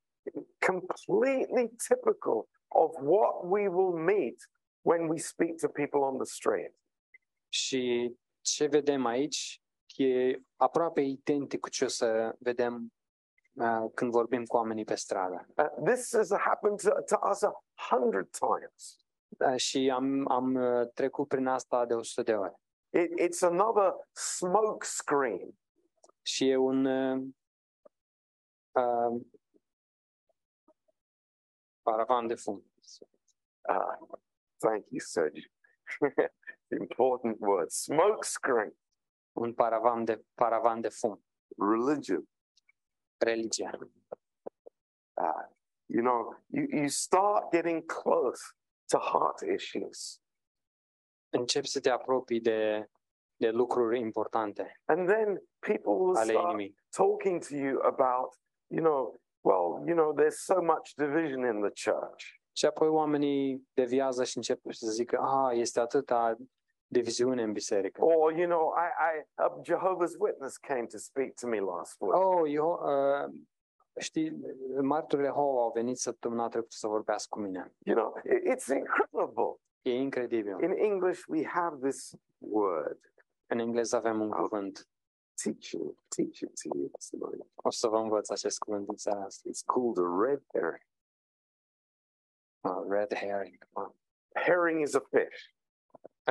completely 0.66 1.68
typical 1.88 2.48
of 2.72 2.90
what 3.02 3.44
we 3.46 3.68
will 3.68 3.96
meet 3.96 4.36
when 4.82 5.08
we 5.08 5.18
speak 5.18 5.58
to 5.60 5.68
people 5.68 6.00
on 6.04 6.16
the 6.18 6.26
street. 6.26 6.74
Și 7.52 8.14
ce 8.40 8.66
vedem 8.66 9.04
aici 9.04 9.60
e 9.96 10.36
aproape 10.56 11.00
identic 11.00 11.60
cu 11.60 11.68
ce 11.68 11.84
o 11.84 11.88
să 11.88 12.36
vedem 12.38 12.90
uh, 13.54 13.90
când 13.94 14.10
vorbim 14.10 14.44
cu 14.44 14.56
oamenii 14.56 14.84
pe 14.84 14.94
stradă. 14.94 15.46
Uh, 15.56 15.92
this 15.92 16.12
has 16.14 16.32
happened 16.38 16.80
to, 16.80 16.90
to 17.02 17.16
us 17.30 17.42
a 17.42 17.52
hundred 17.74 18.28
times. 18.30 18.98
Uh, 19.38 19.56
și 19.56 19.90
am, 19.94 20.26
am 20.28 20.54
uh, 20.54 20.88
trecut 20.94 21.28
prin 21.28 21.46
asta 21.46 21.86
de 21.86 21.94
100 21.94 22.22
de 22.22 22.36
ori. 22.36 22.54
It, 22.94 23.20
it's 23.20 23.40
another 23.48 23.94
smoke 24.12 24.86
screen. 24.86 25.58
Și 26.22 26.48
e 26.48 26.56
un 26.56 26.84
uh, 26.84 27.26
uh, 28.72 29.20
paravan 31.82 32.26
de 32.26 32.34
fum. 32.34 32.64
Ah, 33.60 33.96
thank 34.56 34.84
you, 34.90 34.98
Sergio. 35.00 35.50
Important 36.80 37.36
word. 37.40 37.70
Smoke 37.70 38.24
screen. 38.26 38.76
Un 39.32 39.54
paravan 39.54 40.04
de 40.04 40.24
paravan 40.34 40.80
de 40.80 40.88
fum. 40.88 41.24
Religion 41.56 42.29
religion. 43.24 43.78
Uh, 45.20 45.42
you 45.88 46.02
know, 46.02 46.34
you, 46.50 46.66
you 46.72 46.88
start 46.88 47.52
getting 47.52 47.82
close 47.86 48.40
to 48.90 48.98
heart 48.98 49.42
issues. 49.42 50.20
să 51.62 51.80
te 51.80 51.90
apropii 51.90 52.40
de, 52.40 52.86
de 53.36 53.50
lucruri 53.50 53.98
importante. 54.00 54.80
And 54.84 55.08
then 55.08 55.48
people 55.60 55.92
will 55.92 56.14
start 56.16 56.44
inimii. 56.54 56.74
talking 56.96 57.40
to 57.40 57.54
you 57.56 57.80
about, 57.82 58.34
you 58.70 58.80
know, 58.82 59.20
well, 59.44 59.84
you 59.86 59.94
know, 59.94 60.12
there's 60.16 60.40
so 60.44 60.60
much 60.62 60.94
division 60.96 61.44
in 61.44 61.60
the 61.60 61.90
church. 61.90 62.24
Și 62.56 62.66
apoi 62.66 62.88
oamenii 62.88 63.68
deviază 63.72 64.24
și 64.24 64.36
încep 64.36 64.60
să 64.70 64.90
zică, 64.90 65.16
a, 65.20 65.46
ah, 65.46 65.56
este 65.58 65.80
atâta 65.80 66.36
divisionen 66.90 67.54
vi 67.54 67.60
ser 67.60 67.84
ikväll. 67.86 68.04
Or, 68.08 68.32
you 68.32 68.46
know, 68.46 68.72
I, 68.76 68.88
I, 69.12 69.22
a 69.38 69.50
Jehovah's 69.64 70.16
Witness 70.20 70.58
came 70.58 70.86
to 70.88 70.98
speak 70.98 71.36
to 71.36 71.46
me 71.46 71.60
last 71.60 71.96
week. 72.02 72.12
Oh, 72.14 72.46
eu, 72.46 72.70
uh, 72.70 73.26
eh, 73.94 74.00
știi, 74.00 74.32
martorii 74.82 75.24
Jehovah 75.24 75.62
au 75.62 75.70
venit 75.74 75.98
săptămâna 75.98 76.48
trecută 76.48 76.74
să 76.76 76.86
vorbească 76.86 77.28
cu 77.36 77.40
mine. 77.40 77.74
You 77.84 77.96
know, 77.96 78.20
it's 78.24 78.68
incredible. 78.68 79.58
E 79.82 79.94
incredibil. 79.94 80.62
In 80.62 80.72
English 80.72 81.24
we 81.28 81.44
have 81.44 81.80
this 81.88 82.14
word. 82.38 82.98
În 83.46 83.58
engleză 83.58 83.96
avem 83.96 84.20
un 84.20 84.30
cuvânt. 84.30 84.88
Teach 85.42 85.70
teaching 86.08 86.50
to 86.54 86.68
you 86.76 86.88
this 86.88 87.10
morning. 87.12 87.46
O 87.54 87.70
să 87.70 87.88
vă 87.88 87.96
învăț 87.96 88.30
acest 88.30 88.58
cuvânt 88.58 88.88
în 88.88 88.96
seara 88.96 89.24
asta. 89.24 89.48
It's 89.48 89.64
called 89.64 89.98
a 89.98 90.26
red 90.26 90.42
herring. 90.52 90.86
Uh, 92.62 92.82
red 92.88 93.12
herring. 93.14 93.58
herring 94.34 94.82
is 94.82 94.94
a 94.94 95.00
fish. 95.10 95.48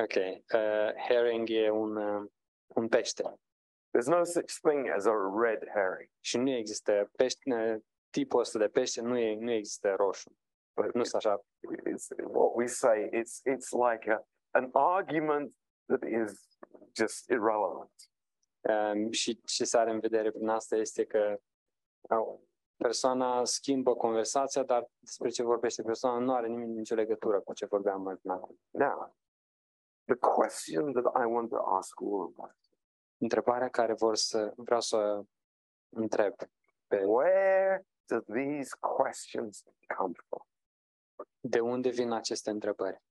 Ok. 0.02 0.14
Uh, 0.54 0.94
herring 1.08 1.46
e 1.50 1.70
un, 1.70 1.96
uh, 1.98 2.26
un 2.76 2.88
pește. 2.88 3.40
There's 3.92 4.08
no 4.08 4.24
such 4.24 4.60
thing 4.62 4.88
as 4.90 5.06
a 5.06 5.14
red 5.42 5.68
herring. 5.74 6.10
Și 6.26 6.38
nu 6.38 6.50
există 6.52 7.10
pește, 7.18 7.54
uh, 7.54 7.76
tipul 8.10 8.40
ăsta 8.40 8.60
de 8.60 8.68
pește 8.68 9.02
nu, 9.02 9.18
e, 9.18 9.36
nu 9.36 9.52
există 9.52 9.94
roșu. 9.98 10.36
But 10.82 10.94
nu 10.94 11.02
așa. 11.14 11.42
It's 11.66 12.26
what 12.28 12.52
we 12.56 12.66
say. 12.66 13.10
It's, 13.14 13.42
it's 13.54 13.72
like 13.92 14.12
a, 14.12 14.24
an 14.52 14.70
argument 14.74 15.52
that 15.88 16.04
is 16.04 16.48
just 16.96 17.30
irrelevant. 17.30 17.94
Um, 18.70 19.12
și 19.12 19.42
ce 19.42 19.64
s 19.66 19.74
are 19.74 19.92
în 19.92 20.00
vedere 20.00 20.32
prin 20.32 20.48
asta 20.48 20.76
este 20.76 21.06
că 21.06 21.38
oh, 22.10 22.40
persoana 22.76 23.46
schimbă 23.46 23.96
conversația, 23.96 24.64
dar 24.64 24.90
despre 25.00 25.30
ce 25.30 25.44
vorbește 25.44 25.82
persoana 25.82 26.20
nu 26.20 26.34
are 26.34 26.48
nimic 26.48 26.68
nicio 26.78 26.96
legătură 26.96 27.40
cu 27.42 27.54
ce 27.54 27.66
vorbeam 27.66 28.02
mai 28.02 28.16
până 28.16 28.34
acum. 28.34 28.60
Now, 28.70 29.19
The 30.10 30.16
question 30.16 30.92
that 30.94 31.06
I 31.16 31.28
want 31.28 31.52
to 31.52 31.62
ask 31.78 31.94
all 32.02 32.34
of 32.36 32.44
us. 32.50 32.56
Întrebarea 33.18 33.70
care 33.70 33.94
vor 33.94 34.16
să 34.16 34.54
vreau 34.56 34.82
să 34.82 35.24
întreb. 35.96 36.36
Pe 36.88 37.04
Where 37.06 37.86
do 38.08 38.20
these 38.20 38.76
questions 38.80 39.64
come 39.98 40.14
from? 40.28 40.46
De 41.40 41.60
unde 41.60 41.90
vin 41.90 42.12
aceste 42.12 42.50
întrebări? 42.50 43.02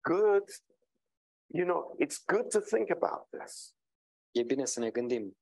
Good, 0.00 0.48
you 1.46 1.66
know, 1.66 1.96
it's 2.00 2.24
good 2.26 2.48
to 2.50 2.60
think 2.60 2.90
about 2.90 3.28
this. 3.38 3.74
E 4.30 4.42
bine 4.42 4.64
să 4.64 4.80
ne 4.80 4.90
gândim 4.90 5.37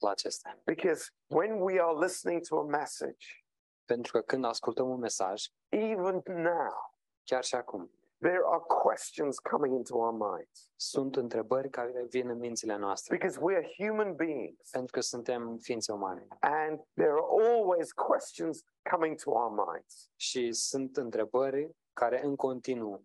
la 0.00 0.10
acestea. 0.10 0.58
Because 0.64 1.10
when 1.28 1.60
we 1.60 1.78
are 1.80 1.94
listening 1.94 2.42
to 2.48 2.58
a 2.58 2.64
message, 2.66 3.44
pentru 3.84 4.10
că 4.12 4.20
când 4.20 4.44
ascultăm 4.44 4.88
un 4.88 4.98
mesaj, 4.98 5.44
even 5.68 6.22
now, 6.26 6.94
chiar 7.24 7.44
și 7.44 7.54
acum, 7.54 7.90
there 8.20 8.40
are 8.44 8.62
questions 8.82 9.38
coming 9.38 9.74
into 9.74 9.94
our 9.96 10.12
minds. 10.32 10.70
Sunt 10.76 11.16
întrebări 11.16 11.70
care 11.70 12.04
vin 12.08 12.28
în 12.28 12.38
mințile 12.38 12.76
noastre. 12.76 13.16
Because 13.16 13.38
we 13.42 13.56
are 13.56 13.66
human 13.78 14.14
beings. 14.14 14.70
Pentru 14.70 14.92
că 14.92 15.00
suntem 15.00 15.58
ființe 15.58 15.92
umane. 15.92 16.26
And 16.40 16.80
there 16.94 17.10
are 17.10 17.46
always 17.50 17.92
questions 17.92 18.62
coming 18.90 19.16
to 19.22 19.30
our 19.30 19.66
minds. 19.72 20.10
Și 20.16 20.52
sunt 20.52 20.96
întrebări 20.96 21.70
care 21.92 22.24
în 22.24 22.36
continuu 22.36 23.04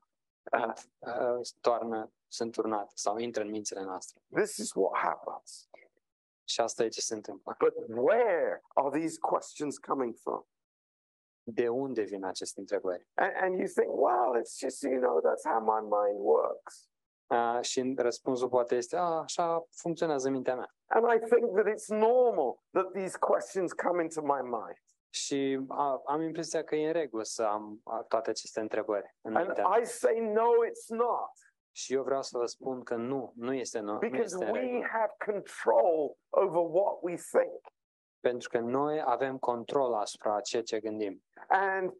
ah. 0.52 0.62
uh, 0.62 0.74
uh, 1.00 1.48
toarnă, 1.62 2.12
sunt 2.32 2.52
turnate 2.52 2.92
sau 2.96 3.18
intră 3.18 3.44
în 3.44 3.50
mințile 3.50 3.82
noastre. 3.84 4.22
This 4.42 4.56
is 4.58 4.72
what 4.74 4.98
happens. 4.98 5.70
Și 6.50 6.62
asta 6.62 6.84
e 6.84 6.88
ce 6.88 7.02
se 7.02 7.14
întâmplă. 7.14 7.56
But 7.60 7.74
where 7.88 8.62
are 8.74 9.00
these 9.00 9.20
questions 9.20 9.78
coming 9.78 10.16
from? 10.16 10.44
De 11.52 11.68
unde 11.70 12.02
vin 12.02 12.24
aceste 12.26 12.60
întrebări? 12.60 13.08
And, 13.14 13.32
and 13.36 13.54
you 13.58 13.68
think, 13.68 13.96
well, 14.02 14.42
it's 14.42 14.58
just, 14.58 14.82
you 14.82 15.00
know, 15.00 15.20
that's 15.22 15.46
how 15.54 15.60
my 15.62 15.82
mind 15.82 16.20
works. 16.20 16.90
Uh, 17.34 17.60
și 17.62 17.94
răspunsul 17.98 18.50
poate 18.50 18.76
este, 18.76 18.96
A, 18.96 19.02
așa 19.02 19.66
funcționează 19.72 20.30
mintea 20.30 20.56
mea. 20.56 20.76
And 20.88 21.06
I 21.12 21.26
think 21.28 21.54
that 21.56 21.68
it's 21.68 21.88
normal 21.88 22.56
that 22.72 22.92
these 22.92 23.18
questions 23.18 23.74
come 23.74 24.04
into 24.04 24.22
my 24.22 24.42
mind. 24.42 24.78
Și 25.14 25.66
a, 25.68 26.02
am 26.06 26.22
impresia 26.22 26.64
că 26.64 26.76
e 26.76 26.88
în 26.88 26.94
regulă 26.94 27.24
să 27.24 27.44
am 27.44 27.84
toate 28.08 28.30
aceste 28.30 28.60
întrebări. 28.60 29.16
În 29.22 29.36
And 29.36 29.58
I 29.82 29.86
say 29.86 30.20
no, 30.20 30.50
it's 30.66 30.88
not. 30.88 31.32
Și 31.72 31.94
eu 31.94 32.04
vreau 32.04 32.22
să 32.22 32.38
vă 32.38 32.46
spun 32.46 32.84
că 32.84 32.96
nu, 32.96 33.34
nu 33.36 33.54
este 33.54 33.80
normal. 33.80 34.10
Because 34.10 34.36
este 34.38 34.52
we 34.52 34.60
regulă. 34.60 34.88
have 34.92 35.14
control 35.26 36.18
over 36.30 36.62
what 36.82 36.98
we 37.02 37.16
think. 37.16 37.62
Pentru 38.20 38.50
că 38.50 38.60
noi 38.60 39.02
avem 39.06 39.38
control 39.40 39.94
asupra 39.94 40.42
ceea 40.42 40.64
ce 40.64 40.80
gândim. 40.80 41.24
And 41.48 41.94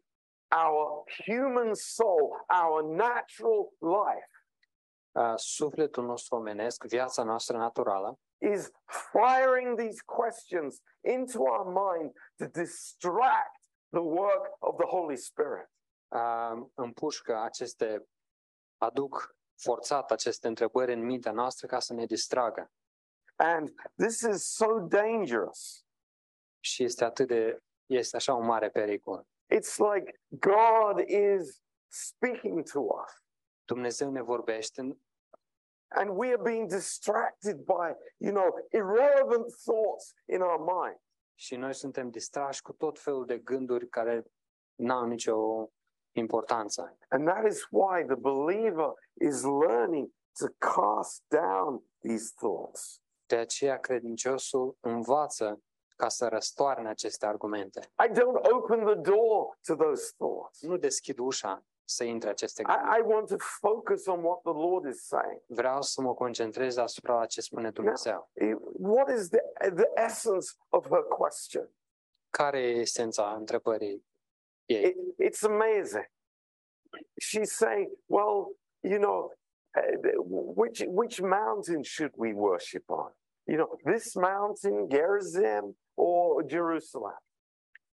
our 0.66 1.02
human 1.24 1.74
soul, 1.74 2.44
our 2.66 2.82
natural 2.82 3.68
life, 3.78 4.28
Uh, 5.18 5.32
Sufletul 5.36 6.04
nostru 6.04 6.34
omenesc, 6.36 6.84
viața 6.84 7.22
noastră 7.22 7.56
naturală, 7.56 8.18
is 8.52 8.70
firing 9.12 9.78
these 9.78 10.02
questions 10.06 10.82
into 11.04 11.38
our 11.38 11.66
mind 11.66 12.12
to 12.36 12.44
distract 12.60 13.60
the 13.90 14.00
work 14.00 14.56
of 14.58 14.76
the 14.76 14.86
Holy 14.86 15.16
Spirit. 15.16 15.70
uh, 16.08 16.56
împușcă 16.74 17.40
aceste, 17.40 18.08
aduc 18.78 19.34
forțat 19.60 20.10
aceste 20.10 20.46
întrebări 20.48 20.92
în 20.92 21.00
mintea 21.04 21.32
noastră 21.32 21.66
ca 21.66 21.78
să 21.78 21.92
ne 21.92 22.04
distragă. 22.04 22.70
And 23.36 23.72
this 23.96 24.20
is 24.20 24.54
so 24.54 24.78
dangerous. 24.78 25.84
Și 26.64 26.84
este 26.84 27.04
atât 27.04 27.26
de 27.26 27.62
este 27.86 28.16
așa 28.16 28.34
un 28.34 28.46
mare 28.46 28.70
pericol. 28.70 29.26
It's 29.54 29.76
like 29.94 30.20
God 30.28 30.98
is 31.08 31.62
speaking 31.92 32.70
to 32.70 32.80
us. 32.80 33.10
Dumnezeu 33.64 34.10
ne 34.10 34.22
vorbește 34.22 34.80
and 35.92 36.10
we 36.18 36.26
are 36.28 36.42
being 36.42 36.68
distracted 36.68 37.56
by, 37.56 37.94
you 38.16 38.32
know, 38.32 38.66
irrelevant 38.72 39.46
thoughts 39.62 40.12
in 40.28 40.40
our 40.40 40.58
mind. 40.82 41.00
Și 41.38 41.56
noi 41.56 41.74
suntem 41.74 42.10
distrași 42.10 42.62
cu 42.62 42.72
tot 42.72 42.98
felul 43.00 43.26
de 43.26 43.38
gânduri 43.38 43.88
care 43.88 44.22
n-au 44.74 45.06
nicio 45.06 45.68
importanță. 46.12 46.96
And 47.08 47.26
that 47.28 47.44
is 47.46 47.66
why 47.70 48.04
the 48.04 48.14
believer 48.16 48.92
is 49.20 49.42
learning 49.44 50.12
to 50.38 50.46
cast 50.58 51.22
down 51.28 51.84
these 52.02 52.32
thoughts. 52.36 53.00
De 53.26 53.36
aceea 53.36 53.78
credinciosul 53.78 54.76
învață 54.80 55.60
ca 55.96 56.08
să 56.08 56.28
răstoarne 56.28 56.88
aceste 56.88 57.26
argumente. 57.26 57.80
I 57.80 58.08
don't 58.10 58.50
open 58.52 58.84
the 58.84 58.94
door 58.94 59.58
to 59.66 59.74
those 59.76 60.12
thoughts. 60.16 60.60
Nu 60.62 60.76
deschid 60.76 61.18
ușa 61.18 61.64
să 61.84 62.04
intre 62.04 62.28
aceste 62.28 62.62
gânduri. 62.62 62.86
I, 62.96 63.00
I 63.00 63.12
want 63.12 63.26
to 63.28 63.36
focus 63.38 64.06
on 64.06 64.22
what 64.24 64.40
the 64.42 64.52
Lord 64.52 64.84
is 64.86 65.06
saying. 65.06 65.40
Vreau 65.46 65.82
să 65.82 66.00
mă 66.00 66.14
concentrez 66.14 66.76
asupra 66.76 67.26
ce 67.26 67.40
spune 67.40 67.70
Dumnezeu. 67.70 68.30
Now, 68.34 68.60
what 68.78 69.08
is 69.10 69.28
the, 69.28 69.70
the 69.70 70.02
essence 70.06 70.46
of 70.68 70.86
her 70.88 71.02
question? 71.02 71.70
Care 72.30 72.58
e 72.60 72.70
esența 72.74 73.34
întrebării 73.38 74.09
Yeah. 74.70 74.86
It, 74.90 74.94
it's 75.18 75.42
amazing. 75.42 76.06
She's 77.20 77.52
saying, 77.52 77.90
well, 78.08 78.50
you 78.84 79.00
know, 79.00 79.30
uh, 79.76 79.80
which, 80.60 80.82
which 80.86 81.20
mountain 81.20 81.82
should 81.82 82.12
we 82.16 82.32
worship 82.34 82.84
on? 82.88 83.10
You 83.48 83.56
know, 83.58 83.74
this 83.84 84.14
mountain, 84.14 84.88
Gerizim, 84.88 85.74
or 85.96 86.42
Jerusalem? 86.48 87.18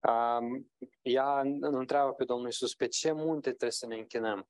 Um, 0.08 0.64
ea 1.04 1.40
întreabă 1.62 2.12
pe 2.14 2.24
Domnul 2.26 2.46
Iisus 2.46 2.76
pe 2.76 2.88
ce 2.88 3.12
munte 3.12 3.42
trebuie 3.50 3.72
să 3.72 3.88
ne 3.88 3.96
închinăm? 3.98 4.48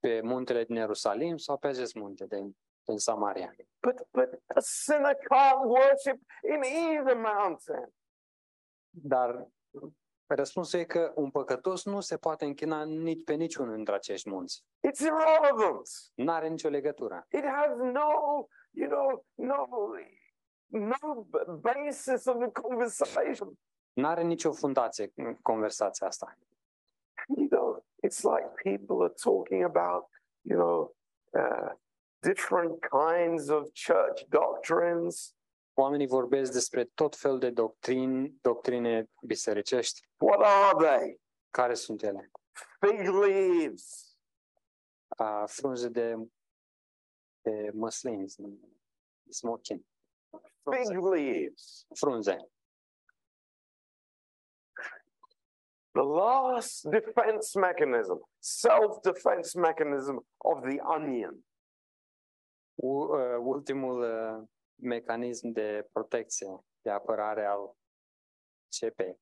Pe 0.00 0.20
muntele 0.20 0.64
din 0.64 0.74
Ierusalim 0.76 1.36
sau 1.36 1.58
pe 1.58 1.66
acest 1.66 1.94
munte 1.94 2.26
din, 2.26 2.56
din 2.84 2.98
Samaria? 2.98 3.54
But, 3.82 4.06
but 4.12 4.40
a 4.54 4.60
sinner 4.60 5.14
can't 5.16 5.64
worship 5.64 6.20
in 6.42 6.62
either 6.62 7.16
mountain. 7.16 7.86
Dar 8.90 9.48
Răspunsul 10.34 10.78
e 10.78 10.84
că 10.84 11.12
un 11.14 11.30
păcătos 11.30 11.84
nu 11.84 12.00
se 12.00 12.16
poate 12.16 12.44
închina 12.44 12.84
nici 12.84 13.24
pe 13.24 13.32
niciunul 13.34 13.74
dintre 13.74 13.94
acești 13.94 14.30
munți. 14.30 14.64
It's 14.88 15.00
irrelevant. 15.00 15.88
n 16.14 16.26
are 16.28 16.48
nicio 16.48 16.68
legătură. 16.68 17.26
It 17.30 17.44
has 17.44 17.76
no, 17.76 18.10
you 18.70 18.90
know, 18.90 19.26
no, 19.34 19.66
no 20.68 21.24
basis 21.58 22.24
of 22.24 22.36
the 22.38 22.50
conversation. 22.60 23.58
n 23.92 24.02
are 24.04 24.22
nicio 24.22 24.52
fundație 24.52 25.12
conversația 25.42 26.06
asta. 26.06 26.36
You 27.36 27.46
know, 27.50 27.84
it's 28.06 28.22
like 28.22 28.78
people 28.78 29.04
are 29.04 29.14
talking 29.22 29.62
about, 29.62 30.08
you 30.48 30.58
know, 30.58 30.96
uh, 31.30 31.72
different 32.18 32.78
kinds 32.90 33.48
of 33.48 33.60
church 33.86 34.24
doctrines. 34.28 35.36
Oamenii 35.74 36.06
vorbesc 36.06 36.52
despre 36.52 36.84
tot 36.84 37.16
fel 37.16 37.38
de 37.38 37.50
doctrini, 37.50 38.28
doctrine 38.40 39.10
bisericești. 39.26 40.08
What 40.16 40.40
are 40.42 40.88
they? 40.98 41.20
Care 41.50 41.74
sunt 41.74 42.02
ele? 42.02 42.30
Fig 42.80 43.08
leaves. 43.08 44.16
Uh, 45.18 45.42
frunze 45.46 45.88
de, 45.88 46.14
de 47.42 47.70
măslin, 47.74 48.24
smochin. 49.28 49.86
Fig 50.70 50.98
leaves. 51.14 51.86
Frunze. 51.94 52.36
The 55.94 56.02
last 56.02 56.82
defense 56.84 57.58
mechanism, 57.58 58.28
self-defense 58.38 59.54
mechanism 59.58 60.26
of 60.36 60.62
the 60.62 60.80
onion. 60.80 61.46
U, 62.74 63.16
uh, 63.16 63.38
ultimul 63.38 64.00
uh, 64.02 64.46
mecanism 64.82 65.48
de 65.52 65.88
protecție, 65.92 66.62
de 66.80 66.90
apărare 66.90 67.44
al 67.44 67.76
cepei. 68.68 69.20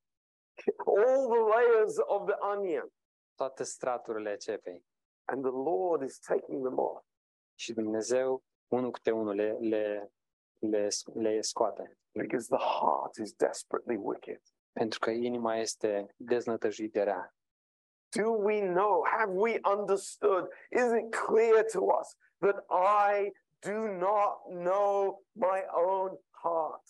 All 0.87 1.29
the 1.29 1.39
layers 1.41 1.95
of 2.01 2.25
the 2.27 2.35
onion. 2.39 2.89
Toate 3.35 3.63
straturile 3.65 4.37
cepei. 4.37 4.85
And 5.25 5.43
the 5.43 5.53
Lord 5.53 6.03
is 6.03 6.19
taking 6.19 6.65
them 6.67 6.79
off. 6.79 7.05
Și 7.59 7.73
Dumnezeu 7.73 8.45
unul 8.73 8.91
câte 8.91 9.11
unul 9.11 9.35
le, 9.35 9.57
le, 9.61 10.13
le, 10.59 10.89
le 11.15 11.41
scoate. 11.41 11.99
Because 12.19 12.47
the 12.57 12.65
heart 12.65 13.17
is 13.17 13.33
desperately 13.33 13.97
wicked. 13.97 14.41
Pentru 14.73 14.99
că 14.99 15.11
inima 15.11 15.57
este 15.57 16.15
deznătăjit 16.17 16.93
de 16.93 17.03
rea. 17.03 17.35
Do 18.17 18.31
we 18.31 18.61
know? 18.67 19.05
Have 19.07 19.33
we 19.33 19.59
understood? 19.77 20.53
Is 20.71 20.93
it 21.01 21.15
clear 21.15 21.65
to 21.73 21.81
us 21.99 22.17
that 22.39 22.67
I 22.71 23.33
do 23.63 23.89
not 23.89 24.39
know 24.51 25.19
my 25.37 25.63
own 25.75 26.17
heart. 26.33 26.81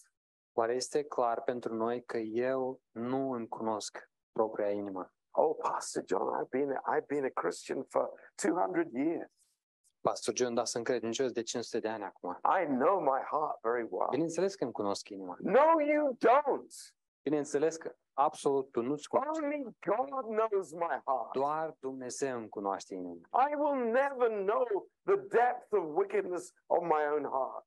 Oare 0.59 0.75
este 0.75 1.03
clar 1.03 1.43
pentru 1.43 1.75
noi 1.75 2.05
că 2.05 2.17
eu 2.19 2.81
nu 2.91 3.33
îmi 3.33 3.49
cunosc 3.49 4.11
propria 4.33 4.71
inimă? 4.71 5.13
Oh, 5.31 5.57
Pastor 5.63 6.03
John, 6.07 6.35
I've 6.45 6.49
been 6.49 6.81
I've 6.97 7.07
been 7.07 7.25
a 7.25 7.41
Christian 7.41 7.83
for 7.85 8.11
200 8.43 8.93
years. 8.99 9.31
Pastor 10.01 10.35
John, 10.37 10.55
dar 10.55 10.65
sunt 10.65 10.85
credincios 10.85 11.33
de 11.33 11.43
500 11.43 11.81
de 11.81 11.89
ani 11.89 12.05
acum. 12.05 12.39
I 12.63 12.67
know 12.67 12.99
my 13.01 13.21
heart 13.31 13.59
very 13.63 13.87
well. 13.91 14.09
Bineînțeles 14.11 14.55
că 14.55 14.65
îmi 14.65 14.73
cunosc 14.73 15.09
inima. 15.09 15.37
No, 15.41 15.81
you 15.95 16.15
don't. 16.19 16.95
Bineînțeles 17.23 17.77
că 17.77 17.95
absolut 18.15 18.71
tu 18.71 18.83
nu-ți 18.83 19.09
cunoști. 19.09 19.63
God 19.87 20.21
knows 20.25 20.73
my 20.73 21.01
heart. 21.05 21.33
Doar 21.33 21.77
Dumnezeu 21.81 22.39
îmi 22.39 22.49
cunoaște 22.49 22.95
inima. 22.95 23.29
I 23.51 23.55
will 23.59 23.85
never 23.85 24.29
know 24.29 24.89
the 25.05 25.17
depth 25.17 25.67
of 25.71 25.85
wickedness 25.97 26.53
of 26.67 26.83
my 26.83 27.03
own 27.13 27.23
heart. 27.25 27.65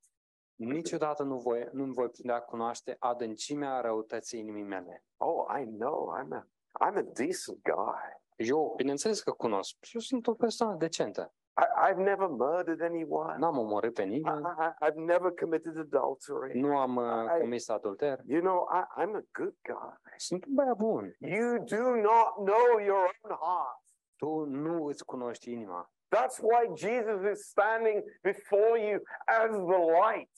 Niciodată 0.60 1.24
nu 1.24 1.38
voi, 1.40 1.68
nu 1.72 1.86
voi 1.86 2.10
putea 2.10 2.40
cunoaște 2.42 2.96
adâncimea 3.00 3.80
răutății 3.82 4.40
inimii 4.40 4.64
mele. 4.64 5.06
Oh, 5.18 5.60
I 5.62 5.66
know, 5.80 6.14
I'm 6.22 6.30
a, 6.34 6.44
I'm 6.88 6.96
a 6.98 7.02
decent 7.02 7.60
guy. 7.62 8.22
Eu, 8.36 8.74
bineînțeles 8.76 9.22
că 9.22 9.32
cunosc. 9.32 9.78
Eu 9.94 10.00
sunt 10.02 10.28
o 10.28 10.34
persoană 10.34 10.76
decentă. 10.76 11.34
I've 11.58 12.00
never 12.00 12.28
murdered 12.30 12.82
anyone. 12.82 13.36
N-am 13.38 13.58
omorât 13.58 13.94
pe 13.94 14.04
nimeni. 14.04 14.46
I, 14.48 14.64
I, 14.64 14.88
I've 14.88 14.96
never 14.96 15.32
committed 15.32 15.78
adultery. 15.78 16.60
Nu 16.60 16.78
am 16.78 16.96
uh, 16.98 17.38
comis 17.40 17.70
adulter. 17.70 18.20
You 18.26 18.42
know, 18.42 18.68
I, 18.72 19.02
I'm 19.02 19.16
a 19.16 19.22
good 19.32 19.56
guy. 19.62 19.96
Sunt 20.18 20.46
un 20.46 20.54
băiat 20.54 20.76
bun. 20.78 21.16
You 21.20 21.60
do 21.60 21.82
not 21.96 22.38
know 22.44 22.80
your 22.84 23.10
own 23.24 23.38
heart. 23.40 23.82
Tu 24.16 24.46
nu 24.46 24.86
îți 24.86 25.06
cunoști 25.06 25.52
inima. 25.52 25.92
That's 26.16 26.40
why 26.42 26.74
Jesus 26.76 27.22
is 27.38 27.48
standing 27.48 28.04
before 28.22 28.78
you 28.90 29.02
as 29.26 29.50
the 29.50 29.82
light. 30.10 30.32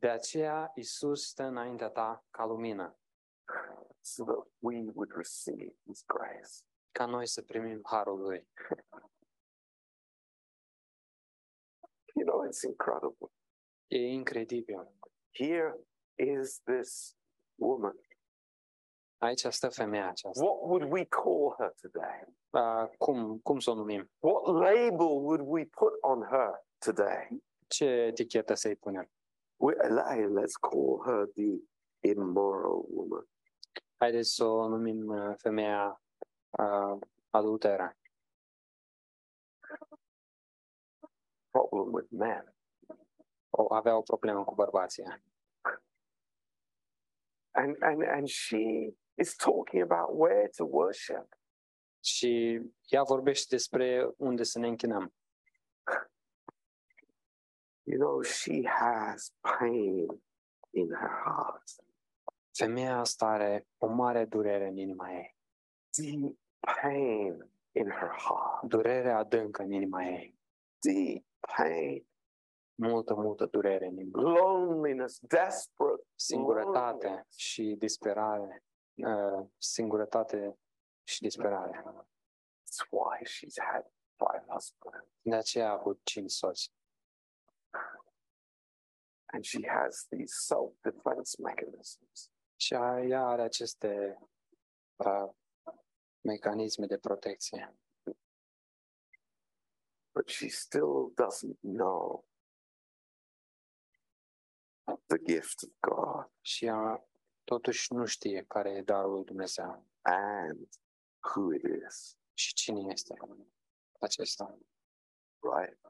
De 0.00 0.08
aceea 0.08 0.70
Isus 0.74 1.28
stă 1.28 1.42
înaintea 1.42 1.88
ta 1.88 2.24
ca 2.30 2.46
lumină. 2.46 2.96
So 4.00 4.24
that 4.24 4.46
we 4.58 4.84
would 4.94 5.12
receive 5.16 5.72
his 5.86 6.04
grace. 6.06 6.64
Ca 6.98 7.06
noi 7.06 7.26
să 7.26 7.42
primim 7.42 7.80
harul 7.84 8.18
lui. 8.20 8.48
You 12.14 12.24
know, 12.24 12.42
it's 12.46 12.64
incredible. 12.64 13.30
E 13.90 14.12
incredibil. 14.14 14.86
Here 15.32 15.74
is 16.18 16.60
this 16.64 17.14
woman. 17.60 17.92
Aici 19.18 19.40
stă 19.52 19.68
femeia 19.68 20.08
aceasta. 20.08 20.44
What 20.44 20.60
would 20.62 20.90
we 20.92 21.04
call 21.04 21.54
her 21.58 21.74
today? 21.80 22.24
Uh, 22.50 22.86
cum, 22.98 23.38
cum 23.38 23.58
să 23.58 23.72
numim? 23.72 24.10
What 24.18 24.42
label 24.54 25.06
would 25.20 25.40
we 25.44 25.64
put 25.64 25.92
on 26.00 26.22
her 26.22 26.64
today? 26.78 27.28
Ce 27.66 27.84
etichetă 27.88 28.54
să-i 28.54 28.74
punem? 28.76 29.10
We, 29.56 29.74
let's 29.74 30.56
call 30.60 31.02
her 31.04 31.26
the 31.26 31.56
immoral 32.08 32.82
woman. 32.88 33.28
Haideți 34.00 34.34
să 34.34 34.44
o 34.44 34.68
numim 34.68 35.06
uh, 35.06 35.34
femeia 35.36 36.02
uh, 36.58 36.98
adulteră. 37.30 37.96
problem 41.52 41.92
with 41.92 42.06
men. 42.10 42.42
O 43.54 43.62
oh, 43.62 43.66
avea 43.74 43.96
o 43.96 44.02
problemă 44.02 44.44
cu 44.44 44.54
bărbații. 44.54 45.04
And, 47.54 47.76
and, 47.82 48.02
and 48.08 48.28
she 48.28 48.94
is 49.14 49.36
talking 49.36 49.82
about 49.82 50.08
where 50.16 50.48
to 50.56 50.64
worship. 50.64 51.36
Și 52.04 52.60
ea 52.88 53.02
vorbește 53.02 53.46
despre 53.54 54.10
unde 54.16 54.42
să 54.42 54.58
ne 54.58 54.66
închinăm. 54.66 55.14
You 57.86 57.98
know, 57.98 58.22
she 58.22 58.62
has 58.66 59.32
pain 59.58 60.06
in 60.70 60.88
her 60.88 61.18
heart. 61.24 61.62
Femeia 62.56 62.96
asta 62.96 63.26
are 63.26 63.66
o 63.78 63.86
mare 63.86 64.24
durere 64.24 64.68
în 64.68 64.76
inima 64.76 65.12
ei. 65.12 65.36
Deep 65.98 66.36
pain 66.82 67.50
in 67.72 67.90
her 67.90 68.10
heart. 68.16 68.62
Durerea 68.62 69.16
adâncă 69.18 69.62
în 69.62 69.70
inima 69.70 70.04
ei 70.04 70.41
deep 70.82 71.24
pain. 71.56 72.06
Multă, 72.74 73.14
multă 73.14 73.46
durere 73.46 73.86
în 73.86 73.98
inimă. 73.98 74.20
Loneliness, 74.20 75.18
desperate. 75.20 76.04
Singurătate 76.14 77.26
și 77.36 77.74
disperare. 77.78 78.64
Uh, 78.94 79.46
singurătate 79.58 80.58
și 81.08 81.22
disperare. 81.22 81.82
That's 81.82 82.86
why 82.90 83.18
she's 83.26 83.58
had 83.72 83.84
five 84.16 84.44
husbands. 84.48 85.06
De 85.20 85.34
aceea 85.34 85.68
a 85.70 85.78
avut 85.78 86.00
cinci 86.04 86.30
soți. 86.30 86.72
And 89.32 89.44
she 89.44 89.68
has 89.68 90.06
these 90.08 90.34
self-defense 90.46 91.42
mechanisms. 91.42 92.30
Și 92.56 92.74
ea 93.10 93.22
are 93.26 93.42
aceste 93.42 94.18
uh, 94.96 95.28
mecanisme 96.26 96.86
de 96.86 96.98
protecție. 96.98 97.74
but 100.14 100.30
she 100.30 100.48
still 100.48 101.10
doesn't 101.16 101.56
know 101.62 102.24
the 105.08 105.18
gift 105.18 105.62
of 105.64 105.70
God. 105.90 106.32
Și 106.40 106.64
ea 106.64 107.06
totuși 107.44 107.92
nu 107.92 108.04
știe 108.06 108.44
care 108.44 108.70
e 108.70 108.82
darul 108.82 109.14
lui 109.14 109.24
Dumnezeu 109.24 109.86
and 110.00 110.68
who 111.20 111.54
it 111.54 111.62
is, 111.86 112.16
și 112.34 112.52
cine 112.54 112.92
este 112.92 113.14
acesta. 114.00 114.58
right? 115.40 115.80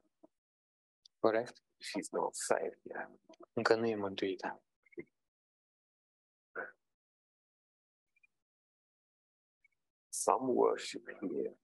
Corect? 1.18 1.62
She's 1.84 2.10
not 2.10 2.34
saved 2.34 2.78
yet. 2.82 3.08
Încă 3.52 3.74
nu 3.74 3.86
e 3.86 3.94
mântuită. 3.96 4.62
Some 10.10 10.52
worship 10.52 11.08
here 11.10 11.56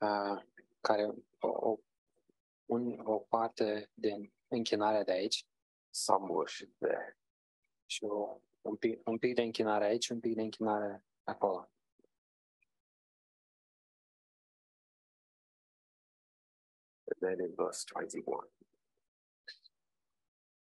Uh, 0.00 0.42
care 0.80 1.14
o, 1.38 1.78
un, 2.64 2.98
o 3.00 3.18
parte 3.18 3.90
din 3.94 4.32
închinarea 4.48 5.04
de 5.04 5.10
aici. 5.10 5.46
Some 5.90 6.26
worship 6.30 6.76
there. 6.78 7.18
Și 7.86 8.04
o, 8.04 8.40
un, 8.60 8.76
pic, 8.76 9.06
un 9.06 9.18
pic 9.18 9.34
de 9.34 9.42
închinare 9.42 9.84
aici, 9.84 10.08
un 10.08 10.20
pic 10.20 10.34
de 10.34 10.42
închinare 10.42 11.04
acolo. 11.22 11.70
then 17.20 17.38
in 17.40 17.54
verse 17.56 17.82
21. 17.94 18.50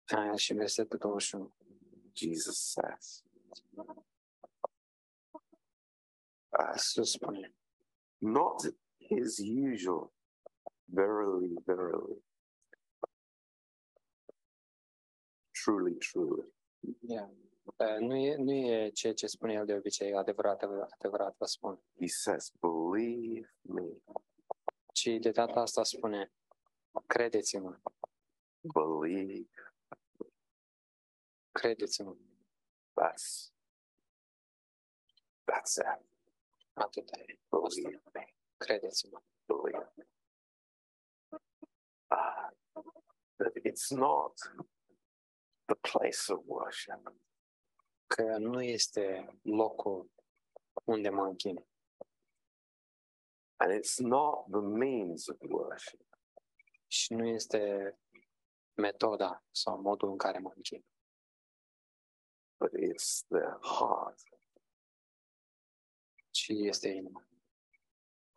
Aia 0.06 0.36
și 0.36 0.54
versetul 0.54 1.00
21. 1.00 1.54
Jesus 2.14 2.60
says. 2.72 3.24
Uh, 6.52 7.04
spune. 7.04 7.56
Not 8.22 8.74
his 9.10 9.40
usual. 9.40 10.12
Verily, 10.90 11.56
verily. 11.66 12.22
Truly, 15.54 15.96
truly. 16.00 16.48
Yeah. 17.02 17.28
Nu 18.00 18.16
e, 18.16 18.36
e 18.56 18.92
ceea 18.92 19.14
ce 19.14 19.26
spune 19.28 19.54
el 19.54 19.66
de 19.66 19.74
obicei, 19.76 20.14
adevărat, 20.14 20.62
adevărat 20.94 21.36
vă 21.60 21.78
He 22.00 22.08
says, 22.08 22.52
believe 22.60 23.54
me. 23.62 23.84
Ci 24.92 25.18
de 25.20 25.32
data 25.32 25.60
asta 25.60 25.84
spune, 25.84 26.32
credeți-mă. 27.06 27.80
Believe. 28.60 29.74
Credeți-mă. 31.52 32.16
That's, 33.02 33.52
that's 35.52 35.76
it. 35.76 36.06
Atât 36.74 37.10
Believe 37.50 38.02
me. 38.14 38.36
Credeți-mă. 38.58 39.22
Uh, 42.08 42.84
it's 43.66 43.90
not 43.92 44.34
the 45.66 45.76
place 45.76 46.32
of 46.34 46.42
worship. 46.46 47.14
Că 48.08 48.38
nu 48.40 48.64
este 48.64 49.36
locul 49.44 50.12
unde 50.84 51.10
mă 51.10 51.24
închin. 51.24 51.66
And 53.56 53.80
it's 53.80 53.98
not 54.00 54.46
the 54.50 54.60
means 54.62 55.28
of 55.28 55.38
worship. 55.42 56.02
Și 56.88 57.14
nu 57.14 57.26
este 57.28 57.98
metoda 58.74 59.44
sau 59.52 59.82
modul 59.82 60.10
în 60.10 60.18
care 60.18 60.38
mă 60.40 60.52
închin. 60.56 60.86
But 62.60 62.72
it's 62.72 63.24
the 63.28 63.74
heart. 63.74 64.22
Ci 66.30 66.48
este 66.50 66.88
inima. 66.88 67.28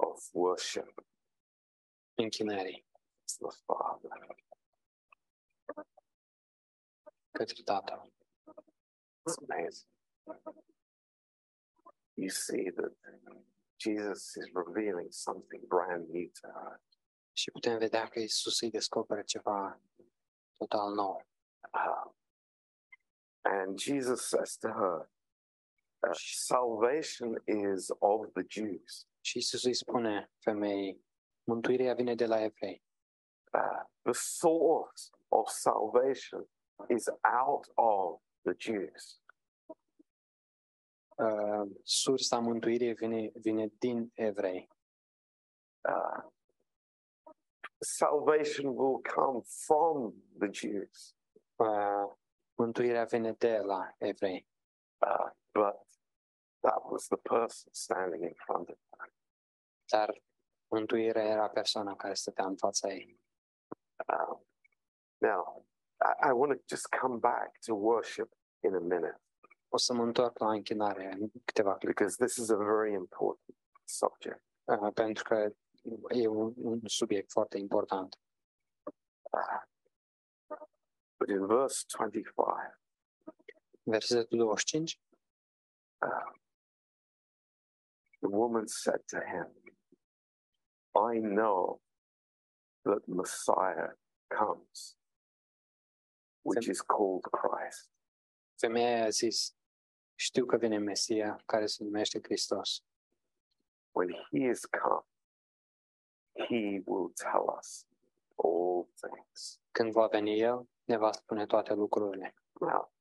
of 0.01 0.19
worship. 0.35 0.91
in 2.19 2.29
that 2.47 2.67
the 3.41 3.53
Father. 3.67 4.09
Good 7.37 7.53
data. 7.67 7.99
It's 9.27 9.37
amazing. 9.49 10.41
You 12.17 12.31
see 12.31 12.71
that 12.77 12.91
Jesus 13.79 14.33
is 14.39 14.49
revealing 14.55 15.09
something 15.11 15.61
brand 15.69 16.09
new 16.11 16.29
to 16.41 16.47
her. 16.49 16.81
Și 17.33 17.51
putem 17.51 17.79
vedea 17.79 18.09
că 18.09 18.19
Isus 18.21 18.61
îi 18.61 18.71
descoperă 18.71 19.23
ceva 19.23 19.81
total 20.57 20.95
nou. 20.95 21.27
Uh, 21.73 22.11
and 23.43 23.79
Jesus 23.81 24.29
says 24.29 24.57
to 24.57 24.69
her, 24.69 25.11
Salvation 26.15 27.37
is 27.47 27.91
of 28.03 28.27
the 28.35 28.45
Jews. 28.49 29.07
Și 29.21 29.39
Isus 29.39 29.65
îi 29.65 29.75
spune 29.75 30.31
femeii, 30.39 31.05
mântuirea 31.49 31.95
vine 31.95 32.15
de 32.15 32.27
la 32.27 32.41
evrei. 32.43 32.83
Uh, 33.53 33.83
the 34.03 34.13
source 34.13 35.11
of 35.29 35.49
salvation 35.49 36.49
is 36.89 37.09
out 37.47 37.69
of 37.75 38.21
the 38.45 38.53
Jews. 38.59 39.21
Uh, 41.19 41.71
sursa 41.83 42.39
mântuirii 42.39 42.95
vine, 42.95 43.31
vine 43.35 43.69
din 43.79 44.11
evrei. 44.15 44.69
Uh, 45.89 46.31
salvation 47.79 48.77
will 48.77 49.01
come 49.15 49.41
from 49.67 50.13
the 50.39 50.49
Jews. 50.53 51.15
Uh, 51.57 52.15
mântuirea 52.59 53.05
vine 53.05 53.33
de 53.33 53.57
la 53.57 53.95
evrei. 53.99 54.49
Uh, 54.99 55.31
but 55.53 55.86
that 56.67 56.83
was 56.91 57.07
the 57.09 57.17
person 57.19 57.71
standing 57.73 58.25
in 58.25 58.35
front 58.45 58.69
of 58.71 58.77
her. 58.99 59.09
Dar 59.93 60.11
mântuirea 60.73 61.25
era 61.25 61.49
persoana 61.49 61.97
care 61.97 62.15
stătea 62.15 62.45
în 62.47 62.57
fața 62.57 62.93
ei. 62.93 63.21
Um, 64.07 64.47
now, 65.21 65.67
I, 66.03 66.29
I 66.29 66.33
want 66.33 66.53
to 66.53 66.59
just 66.69 66.89
come 67.01 67.19
back 67.19 67.59
to 67.67 67.75
worship 67.75 68.33
in 68.65 68.75
a 68.75 68.79
minute. 68.79 69.21
O 69.69 69.77
să 69.77 69.95
mă 69.95 70.03
întorc 70.03 70.39
la 70.39 70.51
închinare 70.51 71.13
în 71.13 71.31
câteva 71.45 71.77
clipe. 71.77 71.93
Because 71.95 72.17
this 72.25 72.37
is 72.37 72.51
a 72.51 72.57
very 72.57 72.93
important 72.95 73.57
subject. 73.85 74.43
Uh, 74.65 74.93
pentru 74.95 75.23
că 75.25 75.51
e 76.09 76.27
un, 76.27 76.53
un 76.57 76.81
subiect 76.85 77.31
foarte 77.31 77.59
important. 77.59 78.17
Uh, 79.33 79.63
but 81.19 81.29
in 81.29 81.47
verse 81.47 81.85
25, 81.99 82.35
versetul 83.83 84.39
25, 84.39 84.93
uh, 84.93 86.09
um, 86.11 86.41
the 88.27 88.31
woman 88.31 88.67
said 88.67 88.99
to 89.11 89.19
him, 89.21 89.47
I 90.99 91.19
know 91.19 91.79
that 92.85 93.03
Messiah 93.07 93.91
comes, 94.37 94.97
which 96.43 96.69
is 96.69 96.81
called 96.81 97.23
Christ. 97.23 97.89
știu 100.21 100.47
că 100.47 100.57
vine 100.57 100.79
Mesia, 100.79 101.41
care 101.47 101.67
se 101.67 101.85
numește 101.85 102.19
Hristos. 102.23 102.85
When 103.95 104.09
he 104.13 104.49
is 104.51 104.65
come, 104.65 105.07
he 106.49 106.83
will 106.87 107.13
tell 107.15 107.55
us 107.59 107.87
all 108.35 108.89
things. 109.01 109.61
Când 109.71 109.93
va 109.93 110.07
veni 110.07 110.41
el, 110.41 110.69
ne 110.85 110.97
va 110.97 111.13
spune 111.13 111.47
toate 111.47 111.75
lucrurile. 111.75 112.35
Now, 112.61 112.93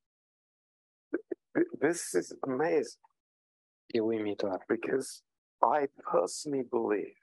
this 1.80 2.12
is 2.12 2.34
amazing 2.40 3.04
pieui 3.86 4.18
imitor. 4.20 4.58
Because 4.68 5.22
I 5.62 5.86
personally 6.10 6.64
believe 6.70 7.14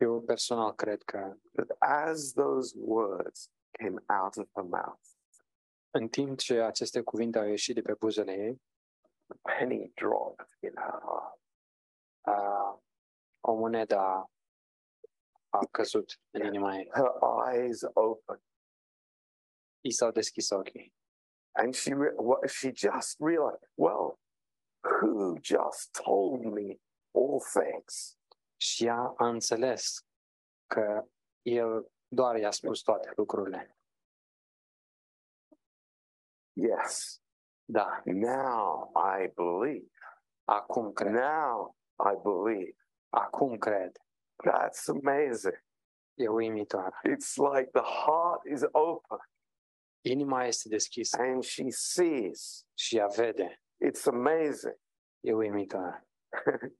eu 0.00 0.20
personal 0.20 0.74
cred 0.74 1.02
că 1.04 1.34
that 1.54 1.76
as 1.78 2.32
those 2.34 2.74
words 2.78 3.50
came 3.78 4.02
out 4.22 4.36
of 4.36 4.46
her 4.54 4.64
mouth, 4.64 5.00
în 5.90 6.08
timp 6.08 6.38
ce 6.38 6.60
aceste 6.60 7.00
cuvinte 7.00 7.38
au 7.38 7.46
ieșit 7.46 7.74
de 7.74 7.80
pe 7.80 7.94
buzele 7.98 8.32
ei, 8.32 8.62
the 9.28 9.38
penny 9.58 9.92
dropped 9.94 10.46
in 10.62 10.72
her 10.74 11.00
heart. 11.02 11.40
Uh, 12.28 12.78
o 13.40 13.54
monedă 13.54 13.98
a, 13.98 14.30
a 15.48 15.64
căzut 15.70 16.18
în 16.30 16.44
inima 16.44 16.76
ei. 16.76 16.90
Her 16.94 17.10
eyes 17.52 17.80
opened. 17.92 18.42
I 19.84 19.90
s-au 19.90 20.10
deschis 20.10 20.50
ochii. 20.50 20.94
And 21.56 21.74
she, 21.74 21.94
re- 21.94 22.12
she 22.46 22.72
just 22.74 23.16
realized, 23.20 23.70
well, 23.74 24.18
who 25.00 25.38
just 25.42 25.98
told 26.04 26.40
me 26.52 26.78
all 27.14 27.40
things. 27.54 28.18
Și 28.56 28.88
a 29.16 29.28
înțeles 29.28 30.06
că 30.66 31.04
el 31.42 31.90
doar 32.08 32.36
i-a 32.36 32.50
spus 32.50 32.80
toate 32.80 33.12
lucrurile. 33.16 33.76
Yes. 36.52 37.20
Da. 37.64 38.02
Now 38.04 38.92
I 39.18 39.28
believe. 39.34 39.90
Acum 40.44 40.92
cred. 40.92 41.12
Now 41.12 41.76
I 42.12 42.16
believe. 42.22 42.76
Acum 43.08 43.58
cred. 43.58 43.98
That's 44.46 44.88
amazing. 44.88 45.64
E 46.14 46.28
uimitor. 46.28 47.00
It's 47.04 47.36
like 47.36 47.70
the 47.70 47.82
heart 47.82 48.44
is 48.44 48.62
open. 48.70 49.18
Inima 50.04 50.44
este 50.44 50.68
deschisă. 50.68 51.16
And 51.20 51.42
she 51.44 51.64
sees. 51.68 52.66
Și 52.74 52.96
ea 52.96 53.06
vede. 53.06 53.60
It's 53.80 54.06
amazing. 54.06 54.76
Eu 55.22 55.42
imitar. 55.42 56.02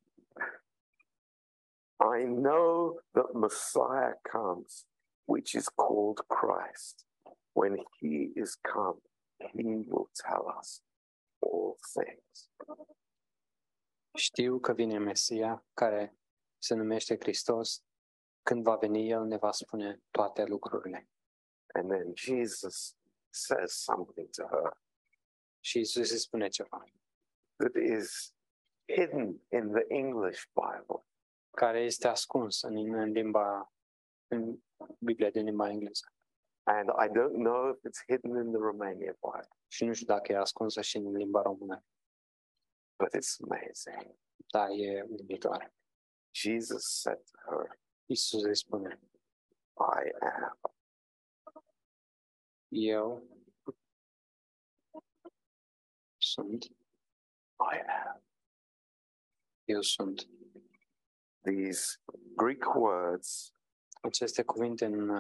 I 2.01 2.25
know 2.25 3.01
that 3.15 3.35
Messiah 3.35 4.15
comes, 4.31 4.85
which 5.27 5.55
is 5.55 5.67
called 5.69 6.21
Christ. 6.29 7.05
When 7.55 7.79
he 7.99 8.33
is 8.37 8.55
come, 8.57 9.01
he 9.53 9.85
will 9.89 10.11
tell 10.15 10.47
us 10.59 10.81
all 11.43 11.77
things. 11.95 12.51
Știu 14.19 14.59
că 14.61 14.73
vine 14.73 14.99
Mesia, 14.99 15.65
care 15.75 16.17
se 16.63 16.75
numește 16.75 17.15
Hristos. 17.17 17.81
Când 18.43 18.63
va 18.63 18.77
veni, 18.77 19.11
El 19.11 19.25
ne 19.25 19.37
va 19.37 19.51
spune 19.51 20.01
toate 20.11 20.45
lucrurile. 20.45 21.09
And 21.75 21.91
then 21.91 22.13
Jesus 22.17 22.97
says 23.31 23.73
something 23.73 24.29
to 24.31 24.43
her. 24.47 24.79
Și 25.67 25.79
Isus 25.79 26.11
îi 26.11 26.19
spune 26.19 26.49
ceva 26.49 26.85
that 27.57 27.75
is 27.75 28.35
hidden 28.93 29.41
in 29.53 29.71
the 29.73 29.85
English 29.89 30.45
Bible. 30.53 31.07
care 31.57 31.81
este 31.85 32.09
ascuns 32.09 32.63
în, 32.63 32.95
în 32.95 33.11
limba 33.11 33.73
în 34.27 34.59
Biblia 34.99 35.31
din 35.31 35.45
limba 35.45 35.69
engleză. 35.69 36.13
And 36.63 36.89
I 36.89 37.09
don't 37.09 37.33
know 37.33 37.71
if 37.71 37.79
it's 37.85 38.05
hidden 38.11 38.37
in 38.45 38.51
the 38.53 38.61
Romanian 38.61 39.17
Bible, 39.21 39.49
Și 39.73 39.85
nu 39.85 39.93
știu 39.93 40.07
dacă 40.07 40.33
e 40.33 40.37
ascunsă 40.37 40.81
și 40.81 40.97
în 40.97 41.13
limba 41.17 41.43
română, 41.43 41.85
but 43.03 43.09
it's 43.15 43.37
amazing. 43.41 44.19
dar 44.53 44.69
e 44.71 45.03
uimitoare. 45.03 45.75
Jesus 46.35 47.01
said 47.01 47.19
to 47.31 47.39
her, 47.51 47.79
Isus 48.11 48.43
îi 48.45 48.57
spune, 48.57 49.01
I 49.79 50.11
am. 50.21 50.59
Eu 52.69 53.36
I 56.43 57.77
am. 57.77 58.19
Hilsund. 59.69 60.25
These 61.45 61.99
Greek 62.37 62.75
words. 62.75 63.53
Aceste 64.05 64.43
cuvinte 64.45 64.85
în, 64.85 65.11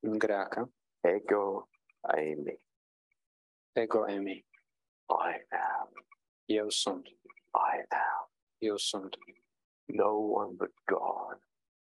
în 0.00 0.18
greacă. 0.18 0.72
Ego 1.00 1.68
eimi. 2.16 2.60
Ego 3.72 4.10
eimi. 4.10 4.46
I 5.08 5.54
am. 5.78 5.90
Eu 6.44 6.68
sunt. 6.68 7.06
I 7.54 7.82
am. 7.88 8.32
Eu 8.58 8.76
sunt. 8.76 9.16
No 9.84 10.08
one 10.14 10.52
but 10.54 10.72
God 10.84 11.40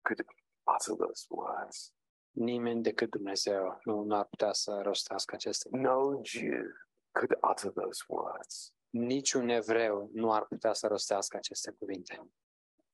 could 0.04 0.20
utter 0.68 0.96
those 0.96 1.26
words. 1.30 1.94
Nimeni 2.36 2.82
decât 2.84 3.10
Dumnezeu 3.10 3.80
nu 3.84 4.08
ar 4.16 4.26
putea 4.26 4.52
să 4.54 4.82
rostească 4.84 5.36
aceste 5.36 5.70
No 5.72 6.22
Jew 6.24 6.87
could 7.18 7.34
utter 7.50 7.72
those 7.82 8.02
words. 8.10 8.72
Niciun 8.96 9.50
evreu 9.50 10.10
nu 10.14 10.32
ar 10.32 10.46
putea 10.46 10.74
să 10.74 10.88
rostească 10.88 11.38
aceste 11.38 11.72
cuvinte. 11.72 12.30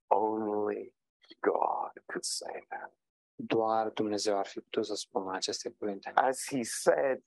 Only 0.08 0.96
God 1.40 2.04
could 2.06 2.24
say 2.24 2.66
that. 2.70 2.94
Doar 3.36 3.90
Dumnezeu 3.90 4.38
ar 4.38 4.46
fi 4.46 4.60
putut 4.60 4.86
să 4.86 4.96
spună 4.96 5.36
aceste 5.36 5.70
cuvinte. 5.70 6.12
As 6.16 6.44
he 6.50 6.64
said 6.64 7.24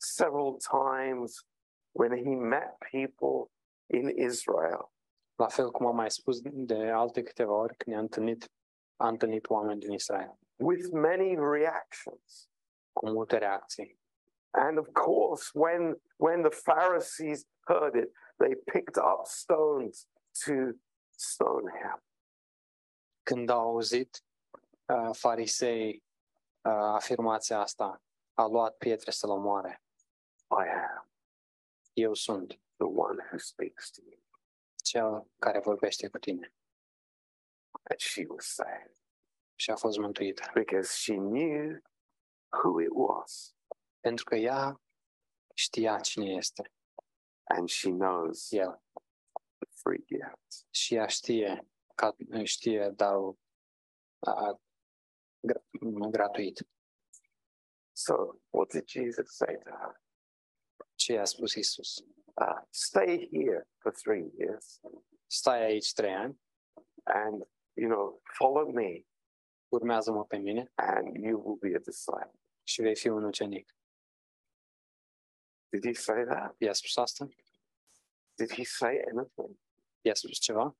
several 0.00 0.56
times 0.80 1.44
when 1.92 2.12
he 2.24 2.34
met 2.34 2.76
people 2.90 3.52
in 3.98 4.08
Israel. 4.24 4.90
La 5.34 5.48
fel 5.48 5.70
cum 5.70 5.86
am 5.86 5.94
mai 5.94 6.10
spus 6.10 6.40
de 6.42 6.88
alte 6.90 7.22
câteva 7.22 7.52
ori 7.52 7.76
când 7.76 7.96
a 7.96 7.98
întâlnit, 7.98 8.50
a 8.96 9.08
întâlnit 9.08 9.48
oameni 9.48 9.80
din 9.80 9.90
Israel. 9.92 10.38
With 10.56 10.88
many 10.92 11.34
reactions. 11.34 12.50
Cu 12.92 13.08
multe 13.10 13.38
reacții. 13.38 13.98
And 14.56 14.78
of 14.78 14.92
course, 14.94 15.50
when, 15.52 15.96
when 16.16 16.42
the 16.42 16.50
Pharisees 16.50 17.44
heard 17.68 17.94
it, 17.94 18.08
they 18.40 18.54
picked 18.70 18.96
up 18.96 19.24
stones 19.26 20.06
to 20.44 20.74
stone 21.16 21.68
him. 21.68 22.02
Când 23.22 23.50
au 23.50 23.68
auzit 23.68 24.22
uh, 24.86 25.10
farisei 25.12 26.02
uh, 26.64 26.72
afirmația 26.94 27.58
asta, 27.58 28.02
a 28.34 28.46
luat 28.46 28.76
pietre 28.76 29.10
să-l 29.10 29.30
omoare. 29.30 29.82
I 30.50 30.68
am. 30.68 31.10
Eu 31.92 32.14
sunt. 32.14 32.60
The 32.78 32.86
one 32.86 33.16
who 33.30 33.38
speaks 33.38 33.90
to 33.90 34.02
you. 34.04 34.18
Cel 34.82 35.26
care 35.40 35.58
vorbește 35.60 36.08
cu 36.08 36.18
tine. 36.18 36.52
And 37.82 38.00
she 38.00 38.24
was 38.28 38.44
saved. 38.46 38.96
Și 39.54 39.70
a 39.70 39.76
fost 39.76 39.98
mântuită. 39.98 40.50
Because 40.54 40.92
she 40.94 41.14
knew 41.14 41.80
who 42.50 42.80
it 42.80 42.92
was. 42.92 43.55
pentru 44.06 44.24
că 44.24 44.34
ea 44.36 44.80
știa 45.54 46.00
cine 46.00 46.24
este. 46.30 46.72
And 47.50 47.68
she 47.68 47.88
knows 47.90 48.50
el. 48.52 48.82
the 49.58 49.68
free 49.72 50.02
gift. 50.06 50.66
Și 50.70 50.94
ea 50.94 51.06
știe, 51.06 51.68
ca, 51.94 52.16
știe 52.42 52.90
darul 52.94 53.38
a, 54.26 54.60
gratuit. 56.10 56.68
So, 57.96 58.14
what 58.50 58.68
did 58.68 58.88
Jesus 58.88 59.34
say 59.34 59.54
to 59.62 59.70
her? 59.70 60.00
Ce 60.94 61.16
a 61.18 61.24
spus 61.24 61.54
Isus? 61.54 62.04
Uh, 62.34 62.60
stay 62.70 63.28
here 63.32 63.68
for 63.78 63.92
three 63.92 64.30
years. 64.38 64.80
Stai 65.26 65.62
aici 65.62 65.92
trei 65.92 66.14
ani. 66.14 66.40
And, 67.02 67.42
you 67.78 67.88
know, 67.90 68.20
follow 68.22 68.70
me. 68.70 69.02
Urmează-mă 69.72 70.24
pe 70.24 70.36
mine. 70.36 70.70
And 70.74 71.14
you 71.24 71.42
will 71.44 71.56
be 71.70 71.76
a 71.76 71.80
disciple. 71.80 72.32
Și 72.68 72.80
vei 72.80 72.96
fi 72.96 73.08
un 73.08 73.24
ucenic. 73.24 73.74
Did 75.72 75.84
he 75.84 75.94
say 75.94 76.24
that? 76.28 76.52
Yes, 76.60 76.80
Chrysostom. 76.80 77.30
Did 78.38 78.52
he 78.52 78.64
say 78.64 79.00
anything? 79.08 79.54
Yes, 80.04 80.24
Chira. 80.24 80.72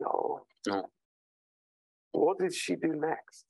No. 0.00 0.42
No. 0.66 0.86
What 2.12 2.38
did 2.38 2.54
she 2.54 2.76
do 2.76 2.88
next? 2.94 3.44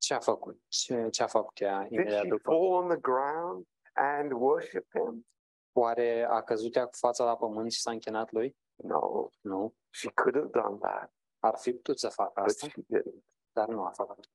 Ce 0.00 0.12
uh, 0.14 0.20
a 0.20 0.22
făcut? 0.22 0.60
Ce, 0.68 1.08
ce 1.10 1.22
a 1.22 1.26
făcut 1.26 1.60
ea 1.60 1.86
imediat 1.90 2.20
did 2.20 2.20
she 2.22 2.28
după? 2.28 2.42
fall 2.50 2.72
on 2.72 2.88
the 2.88 3.00
ground 3.00 3.66
and 3.94 4.32
worship 4.32 4.86
him? 4.92 5.26
Oare 5.72 6.24
a 6.28 6.42
căzut 6.42 6.76
ea 6.76 6.84
cu 6.84 6.96
fața 6.96 7.24
la 7.24 7.36
pământ 7.36 7.72
și 7.72 7.80
s-a 7.80 7.90
închinat 7.90 8.30
lui? 8.32 8.56
No. 8.74 9.28
Nu. 9.40 9.74
She 9.90 10.08
could 10.10 10.34
have 10.34 10.50
done 10.60 10.78
that, 10.78 11.12
Ar 11.38 11.56
fi 11.58 11.72
putut 11.72 11.98
să 11.98 12.08
facă 12.08 12.40
but 12.46 12.56
she 12.58 12.68
didn't. 12.68 13.24
dar 13.52 13.68
nu 13.68 13.84
a 13.84 13.90
făcut. 13.90 14.30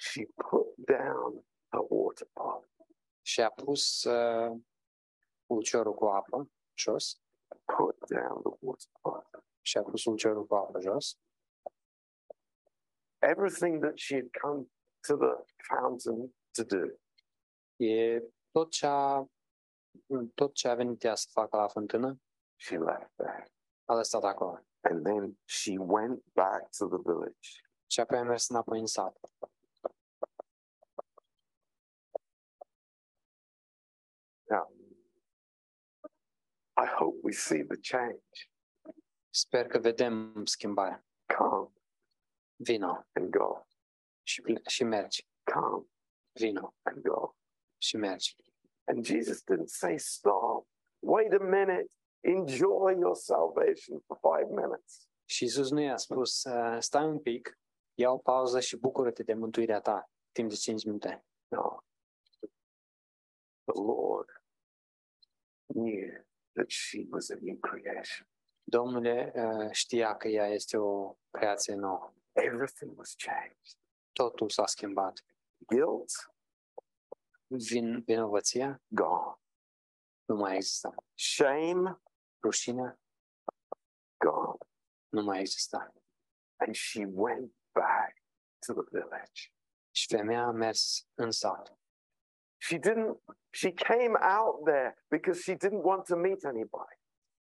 She 0.00 0.24
put 0.48 0.74
down 0.76 1.46
her 1.68 1.84
water 1.88 2.28
pot. 2.32 2.68
Și 3.22 3.40
a 3.40 3.50
pus 3.50 4.02
uh, 4.04 4.56
Put 5.48 5.64
down 8.10 8.42
the 8.44 8.52
water 8.60 8.86
bottle. 9.04 11.02
Everything 13.22 13.80
that 13.80 13.98
she 14.00 14.16
had 14.16 14.32
come 14.32 14.66
to 15.04 15.16
the 15.16 15.36
fountain 15.70 16.30
to 16.54 16.64
do. 16.64 16.90
E 17.78 18.18
tot 18.54 18.72
ce 18.74 18.86
a, 18.86 19.24
tot 20.36 20.54
ce 20.56 20.68
a 20.68 20.74
venit 20.74 21.04
la 21.04 22.12
She 22.56 22.78
left 22.78 23.12
there. 23.18 23.46
And 24.84 25.04
then 25.04 25.36
she 25.46 25.78
went 25.78 26.20
back 26.34 26.70
to 26.78 26.86
the 26.88 26.98
village. 26.98 27.62
Și 27.88 28.00
apoi 28.00 28.18
a 28.18 28.22
mers 28.22 28.48
înapoi 28.48 28.78
I 36.76 36.84
hope 36.84 37.16
we 37.24 37.32
see 37.32 37.62
the 37.62 37.76
change. 37.82 38.30
Sper 39.30 39.66
că 39.66 39.78
vedem 39.78 40.44
schimbarea. 40.44 41.04
Come. 41.38 41.68
Vino 42.64 43.06
and 43.12 43.30
go. 43.30 43.66
Și, 44.22 44.42
și 44.66 44.84
mergi. 44.84 45.26
Come. 45.52 45.84
Vino 46.32 46.74
and 46.82 47.02
go. 47.02 47.34
Și 47.78 47.96
mergi. 47.96 48.36
And 48.88 49.04
Jesus 49.04 49.42
didn't 49.42 49.66
say 49.68 49.98
stop. 49.98 50.68
Wait 51.00 51.32
a 51.32 51.38
minute. 51.44 51.86
Enjoy 52.20 52.96
your 52.98 53.14
salvation 53.16 54.00
for 54.06 54.18
five 54.20 54.50
minutes. 54.50 55.08
Și 55.24 55.44
Iisus 55.44 55.70
nu 55.70 55.80
i-a 55.80 55.96
spus, 55.96 56.44
uh, 56.44 56.76
stai 56.78 57.06
un 57.06 57.18
pic, 57.20 57.58
ia 57.94 58.10
o 58.10 58.18
pauză 58.18 58.60
și 58.60 58.76
bucură-te 58.76 59.22
de 59.22 59.34
mântuirea 59.34 59.80
ta 59.80 60.10
timp 60.32 60.48
de 60.50 60.54
cinci 60.54 60.84
minute. 60.84 61.26
No. 61.48 61.78
The 63.64 63.80
Lord 63.84 64.28
knew 65.72 66.25
that 66.56 66.72
she 66.72 67.06
was 67.10 67.30
a 67.30 67.36
new 67.36 67.56
creation. 67.62 68.26
Domnule 68.70 69.30
eh, 69.34 69.70
știa 69.72 70.16
că 70.16 70.28
ea 70.28 70.46
este 70.46 70.76
o 70.76 71.16
creație 71.30 71.74
nouă. 71.74 72.12
Everything 72.32 72.98
was 72.98 73.14
changed. 73.18 73.76
Totul 74.12 74.48
s-a 74.48 74.66
schimbat. 74.66 75.24
Guilt, 75.56 76.10
vin, 77.46 78.02
vinovăția, 78.06 78.82
gone. 78.88 79.36
Nu 80.24 80.34
mai 80.36 80.54
există. 80.56 80.94
Shame, 81.14 82.00
rușine, 82.42 83.00
gone. 84.24 84.58
Nu 85.08 85.22
mai 85.22 85.40
există. 85.40 85.92
And 86.56 86.74
she 86.76 87.04
went 87.10 87.54
back 87.72 88.16
to 88.66 88.72
the 88.72 88.88
village. 88.98 89.50
Și 89.90 90.06
femeia 90.06 90.42
a 90.42 90.50
mers 90.50 91.06
în 91.14 91.30
sat. 91.30 91.78
She 92.58 92.78
didn't, 92.78 93.16
she 93.52 93.72
came 93.72 94.16
out 94.20 94.64
there 94.64 94.96
because 95.10 95.42
she 95.42 95.54
didn't 95.54 95.82
want 95.82 96.06
to 96.06 96.16
meet 96.16 96.44
anybody. 96.44 96.96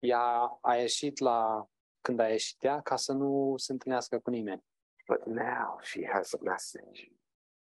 Ea 0.03 0.47
a 0.63 0.73
ieșit 0.75 1.19
la, 1.19 1.65
când 2.01 2.19
a 2.19 2.29
ieșit 2.29 2.63
ea, 2.63 2.81
ca 2.81 2.95
să 2.95 3.13
nu 3.13 3.53
se 3.57 3.71
întâlnească 3.71 4.19
cu 4.19 4.29
nimeni. 4.29 4.63
But 5.07 5.25
now 5.25 5.79
she 5.81 6.07
has 6.07 6.33
a 6.33 6.37
message. 6.41 7.11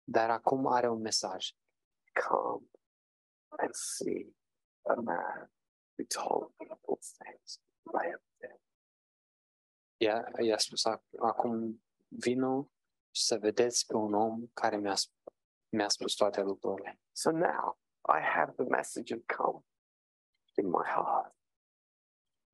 Dar 0.04 0.30
acum 0.30 0.66
are 0.68 0.88
un 0.90 1.02
mesaj. 1.02 1.52
Come 2.28 2.66
and 3.60 3.74
see 3.76 4.34
a 4.82 4.94
man 4.96 5.50
who 5.98 6.06
told 6.06 6.52
people 6.58 6.98
things 7.20 7.60
I 8.04 8.04
have 8.06 8.24
done. 8.40 8.62
Ea, 9.98 10.46
ea 10.46 10.56
a 10.56 10.58
spus, 10.58 10.86
acum 11.20 11.82
vino 12.08 12.72
și 13.12 13.24
să 13.24 13.38
vedeți 13.38 13.86
pe 13.86 13.96
un 13.96 14.14
om 14.14 14.48
care 14.54 14.78
mi-a 14.78 14.96
spus 14.96 15.34
mi-a 15.78 15.88
spus 15.90 16.14
toate 16.16 16.42
lucrurile. 16.42 16.94
So 17.14 17.32
now 17.32 17.76
I 18.10 18.20
have 18.20 18.50
the 18.58 18.66
message 18.70 19.12
of 19.12 19.20
calm 19.28 19.60
in 20.58 20.66
my 20.72 20.86
heart. 20.88 21.32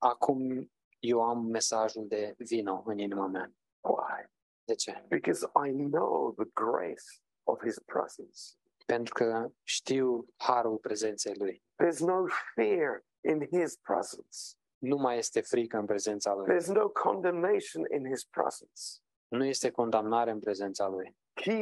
Acum 0.04 0.72
eu 1.00 1.22
am 1.22 1.46
mesajul 1.46 2.08
de 2.08 2.34
vino 2.38 2.84
în 2.86 2.98
inima 2.98 3.28
mea. 3.28 3.52
Why? 3.82 4.26
De 4.64 4.76
ce? 4.76 5.04
Because 5.08 5.50
I 5.68 5.72
know 5.72 6.32
the 6.34 6.50
grace 6.54 7.22
of 7.48 7.62
his 7.62 7.80
presence. 7.80 8.40
Pentru 8.86 9.14
că 9.14 9.50
știu 9.64 10.26
harul 10.38 10.78
prezenței 10.78 11.34
lui. 11.38 11.64
There's 11.84 12.00
no 12.00 12.26
fear 12.56 13.06
in 13.26 13.48
his 13.52 13.76
presence. 13.76 14.40
Nu 14.78 14.96
mai 14.96 15.18
este 15.18 15.42
frică 15.42 15.78
în 15.78 15.86
prezența 15.86 16.34
lui. 16.34 16.56
There's 16.56 16.68
no 16.74 16.90
condemnation 16.90 17.86
in 17.94 18.10
his 18.10 18.24
presence. 18.26 18.82
Nu 19.28 19.44
este 19.46 19.72
condamnare 19.72 20.32
în 20.32 20.40
prezența 20.40 20.88
lui. 20.88 21.18
He 21.42 21.54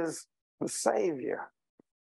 is 0.00 0.30
the 0.60 0.68
Savior. 0.68 1.50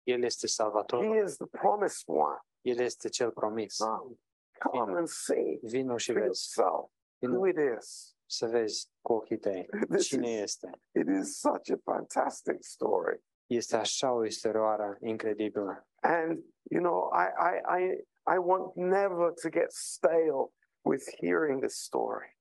El 0.07 0.23
este 0.23 0.47
Salvator. 0.47 1.03
He 1.03 1.19
is 1.19 1.37
the 1.37 1.47
promised 1.47 2.05
one. 2.07 2.37
El 2.65 2.79
este 2.79 3.09
cel 3.11 3.31
promis. 3.31 3.81
Um, 3.81 4.15
come 4.63 4.85
Vino. 4.85 4.97
and 4.97 5.09
see 5.09 5.57
Vino 5.63 5.95
și 5.97 6.11
vezi. 6.11 6.23
yourself 6.23 6.89
Vino. 7.21 7.33
who 7.39 7.45
it 7.45 7.57
is. 7.79 8.15
Să 8.29 8.45
vezi 8.47 8.89
cu 9.01 9.13
ochii 9.13 9.37
tăi 9.37 9.67
cine 10.07 10.29
is, 10.31 10.41
este. 10.41 10.69
It 10.95 11.07
is 11.07 11.39
such 11.39 11.69
a 11.71 11.77
fantastic 11.83 12.63
story. 12.63 13.23
Este 13.45 13.75
așa 13.75 14.11
o 14.11 14.25
istorioară 14.25 14.97
incredibilă. 15.01 15.87
And 16.01 16.43
you 16.69 16.81
know, 16.81 17.11
I 17.13 17.27
I 17.51 17.81
I 17.83 17.91
I 18.35 18.37
want 18.39 18.75
never 18.75 19.31
to 19.41 19.49
get 19.49 19.71
stale 19.71 20.51
with 20.81 21.03
hearing 21.21 21.61
this 21.61 21.75
story. 21.83 22.37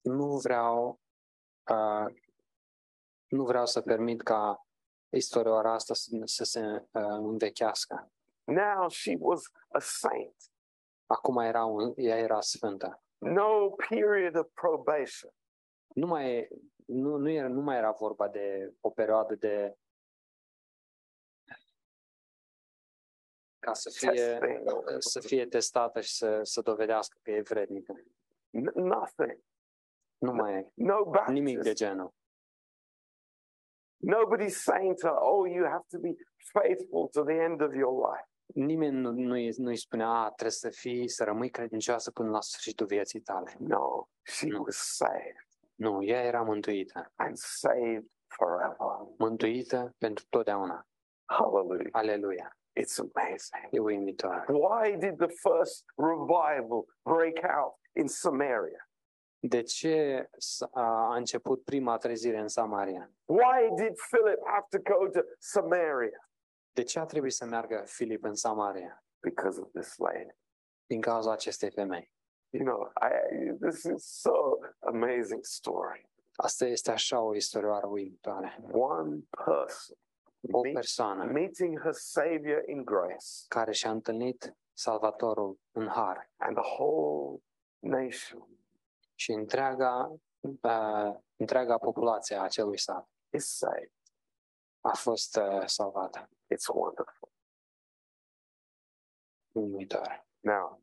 Nu 0.00 0.36
vreau 0.36 1.00
uh, 1.70 2.14
nu 3.28 3.44
vreau 3.44 3.66
să 3.66 3.80
permit 3.80 4.22
ca 4.22 4.63
istorioara 5.16 5.72
asta 5.74 5.94
să 6.24 6.44
se 6.44 6.60
uh, 6.90 7.02
învechească. 7.02 8.12
Now 8.44 8.88
she 8.88 9.16
was 9.18 9.42
a 9.72 9.78
saint. 9.78 10.34
Acum 11.06 11.38
era 11.38 11.64
un, 11.64 11.92
ea 11.96 12.18
era 12.18 12.40
sfântă. 12.40 13.02
No 13.18 13.70
period 13.88 14.36
of 14.36 14.48
probation. 14.54 15.32
Nu 15.94 16.06
mai, 16.06 16.48
nu, 16.86 17.16
nu, 17.16 17.28
era, 17.30 17.48
nu 17.48 17.60
mai 17.60 17.76
era 17.76 17.90
vorba 17.90 18.28
de 18.28 18.74
o 18.80 18.90
perioadă 18.90 19.34
de 19.34 19.76
ca 23.58 23.72
să 23.72 23.90
fie, 23.90 24.38
să 24.98 25.20
fie 25.20 25.46
testată 25.46 26.00
și 26.00 26.14
să, 26.16 26.38
să 26.42 26.60
dovedească 26.60 27.18
că 27.22 27.30
e 27.30 27.40
vrednică. 27.42 27.94
Nothing. 28.74 29.40
Nu 30.18 30.32
mai 30.32 30.54
e. 30.58 30.70
No 30.74 30.96
Nimic 31.32 31.58
de 31.58 31.72
genul. 31.72 32.14
Nobody's 34.06 34.60
saying 34.62 34.96
to 35.00 35.06
her, 35.08 35.16
oh, 35.18 35.46
you 35.46 35.64
have 35.64 35.86
to 35.92 35.98
be 35.98 36.14
faithful 36.52 37.10
to 37.14 37.22
the 37.24 37.42
end 37.42 37.62
of 37.62 37.74
your 37.74 37.92
life. 37.92 38.26
Nimeni 38.56 39.00
nu, 39.00 39.10
nu, 39.10 39.52
nu 39.56 39.68
îi 39.70 39.76
spunea, 39.76 40.08
a, 40.08 40.24
trebuie 40.30 40.50
să 40.50 40.70
fii, 40.70 41.08
să 41.08 41.24
rămâi 41.24 41.50
credincioasă 41.50 42.10
până 42.10 42.30
la 42.30 42.40
sfârșitul 42.40 42.86
vieții 42.86 43.20
tale. 43.20 43.54
No, 43.58 44.08
she 44.22 44.46
nu. 44.46 44.60
was 44.62 44.76
saved. 44.96 45.36
Nu, 45.74 46.02
ea 46.02 46.22
era 46.22 46.42
mântuită. 46.42 47.12
And 47.16 47.36
saved 47.36 48.04
forever. 48.26 49.06
Mântuită 49.18 49.94
pentru 49.98 50.24
totdeauna. 50.28 50.86
Hallelujah. 51.24 51.88
Aleluia. 51.90 52.58
It's 52.80 52.98
amazing. 52.98 53.68
E 53.70 53.78
uimitor. 53.78 54.44
Why 54.48 54.96
did 54.98 55.16
the 55.16 55.28
first 55.28 55.84
revival 55.96 56.84
break 57.02 57.38
out 57.58 57.74
in 57.96 58.06
Samaria? 58.08 58.83
De 59.48 59.62
ce 59.62 60.28
a 60.72 61.14
început 61.16 61.64
prima 61.64 61.96
trezire 61.98 62.38
în 62.38 62.48
Samaria? 62.48 63.10
Why 63.24 63.68
did 63.74 63.94
Philip 64.10 64.38
have 64.46 64.66
to 64.78 64.94
go 64.96 65.08
to 65.08 65.20
Samaria? 65.38 66.30
De 66.72 66.82
ce 66.82 66.98
a 66.98 67.04
trebuit 67.04 67.32
să 67.32 67.44
meargă 67.44 67.82
Filip 67.86 68.24
în 68.24 68.34
Samaria? 68.34 69.04
Because 69.24 69.60
of 69.60 69.68
this 69.72 69.96
lady. 69.96 70.36
Din 70.86 71.00
cauza 71.00 71.32
acestei 71.32 71.70
femei. 71.70 72.12
You 72.54 72.64
know, 72.66 72.92
I, 73.08 73.50
this 73.68 73.82
is 73.82 74.04
so 74.20 74.32
amazing 74.78 75.44
story. 75.44 76.10
Asta 76.34 76.64
este 76.64 76.90
așa 76.90 77.20
o 77.20 77.34
istorie 77.34 77.70
uimitoare. 77.84 78.58
One 78.72 79.18
person 79.44 79.96
o 80.52 80.60
persoană 80.72 81.24
meeting 81.24 81.80
her 81.80 81.92
savior 81.92 82.62
in 82.68 82.84
grace 82.84 83.26
care 83.48 83.72
și-a 83.72 83.90
întâlnit 83.90 84.56
Salvatorul 84.76 85.58
în 85.76 85.86
har. 85.88 86.30
And 86.36 86.56
the 86.56 86.72
whole 86.82 87.38
nation 87.78 88.53
și 89.24 89.32
întreaga, 89.32 90.16
uh, 90.60 91.16
întreaga 91.36 91.78
populație 91.78 92.36
a 92.36 92.42
acelui 92.42 92.78
sat 92.78 93.08
is 93.34 93.56
saved. 93.56 93.92
a 94.80 94.94
fost 94.96 95.36
uh, 95.36 95.62
salvată. 95.66 96.28
It's 96.28 96.68
wonderful. 96.74 97.30
Uimitor. 99.56 100.26
Now, 100.40 100.82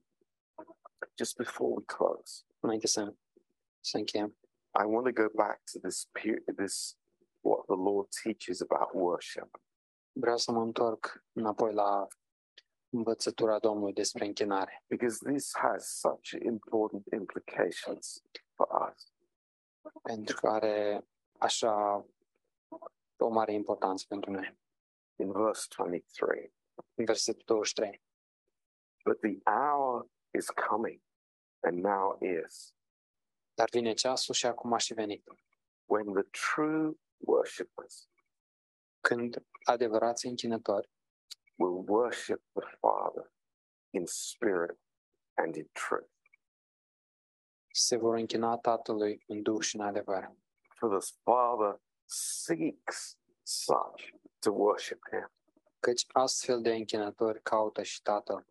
just 1.18 1.36
before 1.38 1.70
we 1.74 1.84
close, 1.86 2.44
înainte 2.60 2.88
să, 2.88 3.16
să 3.80 3.98
încheiem, 3.98 4.38
I 4.84 4.86
want 4.86 5.06
to 5.06 5.12
go 5.22 5.30
back 5.36 5.62
to 5.72 5.80
this 5.80 6.06
period, 6.12 6.44
this 6.58 6.98
what 7.42 7.66
the 7.66 7.76
Lord 7.76 8.08
teaches 8.24 8.62
about 8.62 8.90
worship. 8.94 9.60
Vreau 10.20 10.38
să 10.38 10.52
mă 10.52 10.62
întorc 10.62 11.24
înapoi 11.34 11.74
la 11.74 12.08
învățătura 12.92 13.60
Domnului 13.60 13.94
despre 13.94 14.26
închinare. 14.26 14.84
Because 14.88 15.30
this 15.30 15.52
has 15.56 16.00
such 16.00 16.44
important 16.44 17.06
implications 17.14 18.22
for 18.56 18.90
us. 18.92 19.12
Pentru 20.02 20.36
că 20.40 20.48
are 20.48 21.08
așa 21.40 22.06
o 23.18 23.30
mare 23.30 23.54
importanță 23.54 24.06
pentru 24.08 24.32
noi. 24.32 24.58
In 25.20 25.32
verse 25.32 25.68
23. 25.78 26.52
În 26.94 27.06
versetul 27.06 27.44
23. 27.46 28.02
But 29.06 29.20
the 29.20 29.38
hour 29.44 30.10
is 30.34 30.50
coming 30.70 31.02
and 31.60 31.84
now 31.84 32.18
is. 32.46 32.74
Dar 33.54 33.70
vine 33.70 33.94
ceasul 33.94 34.34
și 34.36 34.46
acum 34.46 34.74
a 34.74 34.78
și 34.78 34.94
venit. 34.94 35.28
When 35.86 36.06
the 36.14 36.24
true 36.54 36.92
worshippers 37.20 38.06
când 39.00 39.46
adevărați 39.66 40.26
închinători 40.26 40.90
will 41.62 41.84
worship 41.84 42.42
the 42.56 42.66
Father 42.82 43.26
in 43.94 44.08
spirit 44.08 44.76
and 45.38 45.56
in 45.58 45.66
truth. 45.76 46.10
Se 47.74 47.96
vor 47.96 48.14
închina 48.16 48.58
Tatălui 48.58 49.24
în 49.28 49.42
duh 49.42 49.62
și 49.62 49.76
în 49.76 49.82
adevăr. 49.82 50.32
For 50.80 50.98
the 51.00 51.12
Father 51.24 51.82
seeks 52.10 53.18
such 53.44 54.10
to 54.40 54.52
worship 54.52 55.04
him. 55.12 55.32
Căci 55.80 56.06
astfel 56.08 56.62
de 56.62 56.74
închinători 56.74 57.42
caută 57.42 57.84
și 57.84 58.02
Tatăl 58.02 58.46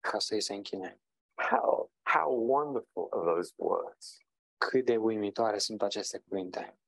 ca 0.00 0.18
să-i 0.18 0.40
se 0.40 0.54
închine. 0.54 1.00
How, 1.34 1.90
how 2.02 2.46
wonderful 2.50 3.08
are 3.10 3.24
those 3.32 3.52
words. 3.56 4.18
Cât 4.58 4.84
de 4.84 4.96
uimitoare 4.96 5.58
sunt 5.58 5.82
aceste 5.82 6.18
cuvinte. 6.18 6.78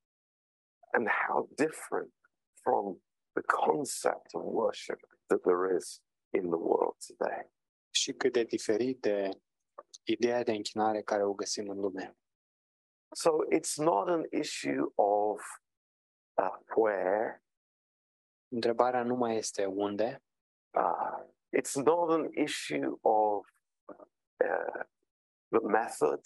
And 0.92 1.08
how 1.28 1.48
different 1.54 2.14
from 2.62 2.96
the 3.32 3.42
concept 3.42 4.34
of 4.34 4.42
worship 4.44 5.17
that 5.28 5.44
there 5.44 5.76
is 5.76 6.00
in 6.32 6.50
the 6.50 6.58
world 6.58 6.96
today. 7.06 7.52
Și 7.94 8.12
cât 8.12 8.32
de 8.32 8.42
diferite 8.44 9.42
ideea 10.04 10.42
de 10.42 10.52
închinare 10.52 11.02
care 11.02 11.24
o 11.24 11.34
găsim 11.34 11.68
în 11.68 11.78
lume. 11.78 12.16
So 13.14 13.30
it's 13.50 13.76
not 13.76 14.08
an 14.08 14.24
issue 14.30 14.84
of 14.94 15.42
uh, 16.34 16.56
where. 16.76 17.42
Întrebarea 18.50 19.02
nu 19.02 19.14
mai 19.14 19.36
este 19.36 19.64
unde. 19.66 20.22
Uh, 20.78 21.22
it's 21.58 21.74
not 21.74 22.10
an 22.10 22.28
issue 22.32 22.92
of 23.00 23.48
uh, 24.38 24.82
the 25.48 25.60
method. 25.62 26.20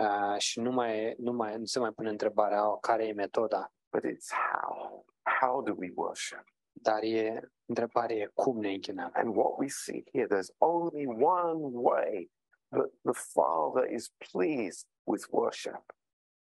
Uh, 0.00 0.38
și 0.38 0.60
nu 0.60 0.70
mai, 0.70 1.14
nu 1.18 1.32
mai 1.32 1.58
nu 1.58 1.64
se 1.64 1.78
mai 1.78 1.92
pune 1.92 2.08
întrebarea 2.08 2.72
oh, 2.72 2.78
care 2.80 3.06
e 3.06 3.12
metoda. 3.12 3.72
But 3.92 4.04
it's 4.10 4.28
how. 4.30 5.04
How 5.40 5.62
do 5.62 5.72
we 5.76 5.90
worship? 5.94 6.44
Dar 6.80 7.02
e 7.02 7.50
Întrebarea 7.68 8.16
e 8.16 8.26
cum 8.34 8.60
ne 8.60 8.70
închinăm. 8.72 9.10
And 9.12 9.36
what 9.36 9.58
we 9.58 9.66
see 9.68 10.04
here, 10.12 10.26
there's 10.26 10.52
only 10.58 11.06
one 11.06 11.60
way 11.80 12.30
that 12.70 12.90
the 13.02 13.12
Father 13.12 13.90
is 13.92 14.08
pleased 14.30 14.86
with 15.06 15.26
worship. 15.30 15.94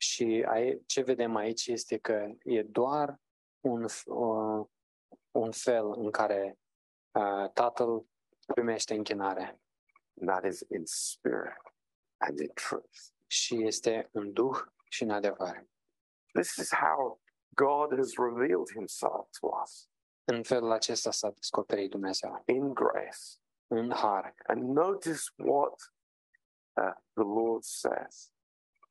Și 0.01 0.47
ce 0.87 1.03
vedem 1.03 1.35
aici 1.35 1.67
este 1.67 1.99
că 1.99 2.33
e 2.45 2.63
doar 2.63 3.17
un, 3.67 3.85
uh, 4.07 4.67
un 5.37 5.51
fel 5.51 5.87
în 5.87 6.11
care 6.11 6.59
uh, 7.19 7.51
Tatăl 7.53 8.07
primește 8.55 8.95
închinare. 8.95 9.57
that 10.27 10.45
is 10.45 10.61
in 10.71 10.85
spirit 10.85 11.57
and 12.21 12.39
in 12.39 12.51
truth. 12.55 12.99
Și 13.27 13.67
este 13.67 14.09
în 14.13 14.33
Duh 14.33 14.59
și 14.91 15.03
în 15.03 15.11
adevăr. 15.11 15.67
This 16.35 16.57
is 16.57 16.71
how 16.75 17.21
God 17.55 17.95
has 17.97 18.15
revealed 18.19 18.69
himself 18.75 19.29
to 19.41 19.49
us. 19.63 19.89
În 20.25 20.43
felul 20.43 20.71
acesta 20.71 21.11
s-a 21.11 21.31
descoperit 21.31 21.91
Dumnezeu. 21.91 22.43
In 22.47 22.75
grace. 22.75 23.19
În 23.67 23.93
har. 23.95 24.35
And 24.47 24.63
notice 24.77 25.21
what 25.37 25.93
uh, 26.77 26.95
the 27.13 27.25
Lord 27.25 27.63
says. 27.63 28.33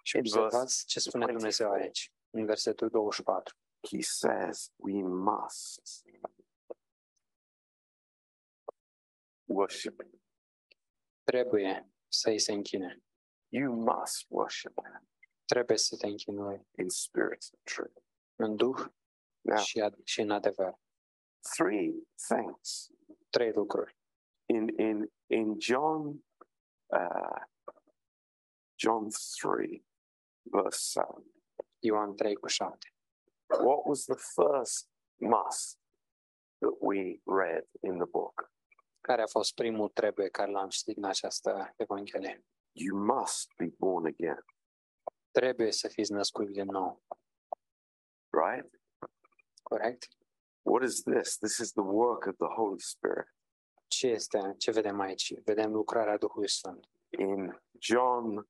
Și 0.04 0.18
observați 0.18 0.86
ce 0.86 1.00
spune 1.00 1.26
Dumnezeu 1.26 1.72
aici, 1.72 2.14
în 2.36 2.46
versetul 2.46 2.90
24. 2.90 3.56
He 3.90 4.02
says 4.02 4.72
we 4.76 5.04
must 5.04 6.04
worship 9.50 10.02
him. 10.02 10.22
Trebuie 11.24 11.90
să 12.08 12.30
îi 12.30 12.40
se 12.40 12.52
închine. 12.52 13.04
You 13.54 13.74
must 13.74 14.26
worship 14.30 14.80
him. 14.82 15.10
Trebuie 15.46 15.78
să 15.78 15.96
te 15.98 16.06
închinui. 16.06 16.68
In 16.78 16.90
spirit 16.90 17.50
and 17.56 17.64
truth. 17.64 18.00
În 18.36 18.56
duh 18.56 18.80
now, 19.42 19.58
și, 19.58 19.82
ad- 19.88 20.04
și 20.04 20.22
în 20.22 20.32
adevăr. 20.32 20.81
three 21.44 22.04
things. 22.30 22.92
Trei 23.30 23.52
lucruri. 23.54 23.94
In, 24.50 24.70
in, 24.78 25.08
in 25.30 25.58
John, 25.60 26.22
uh, 26.94 27.40
John 28.78 29.10
3, 29.10 29.82
verse 30.50 30.80
7. 30.80 31.24
Ioan 31.84 32.16
3 32.16 32.36
cu 32.36 32.50
7. 32.50 32.74
What 33.60 33.86
was 33.88 34.06
the 34.06 34.16
first 34.18 34.90
must 35.20 35.78
that 36.60 36.76
we 36.82 37.22
read 37.26 37.64
in 37.82 37.98
the 37.98 38.06
book? 38.06 38.52
Care 39.02 39.22
a 39.24 39.28
fost 39.28 39.54
primul 39.56 39.90
trebuie 39.90 40.30
care 40.30 40.52
l-am 40.52 40.70
citit 40.70 40.98
în 40.98 41.04
această 41.06 41.74
Evanghelie? 41.76 42.46
You 42.72 42.98
must 42.98 43.54
be 43.58 43.70
born 43.78 44.06
again. 44.06 44.46
Trebuie 45.32 45.72
să 45.72 45.88
fiți 45.88 46.12
născuți 46.12 46.52
din 46.52 46.66
nou. 46.72 47.04
Right? 48.30 48.70
Correct? 49.64 50.08
What 50.64 50.84
is 50.84 51.04
this? 51.04 51.38
This 51.38 51.60
is 51.60 51.74
the 51.74 51.82
work 51.84 52.28
of 52.28 52.36
the 52.40 52.48
Holy 52.50 52.80
Spirit. 52.80 53.28
Ce 53.88 54.08
este? 54.08 54.56
Ce 54.58 54.72
vedem 54.72 55.00
aici? 55.00 55.34
Vedem 55.44 55.72
lucrarea 55.72 56.18
Duhului 56.18 56.50
Sfânt. 56.50 56.86
In 57.10 57.62
John 57.80 58.50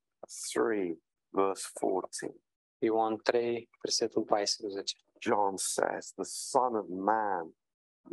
3, 0.52 1.00
verse 1.34 1.70
14. 1.80 2.40
Ioan 2.84 3.18
3, 3.18 3.70
versetul 3.82 4.24
14. 4.24 4.98
John 5.20 5.56
says, 5.58 6.12
The 6.14 6.24
Son 6.26 6.76
of 6.76 6.88
Man 6.90 7.56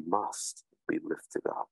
must 0.06 0.64
be 0.86 0.98
lifted 1.02 1.46
up. 1.46 1.70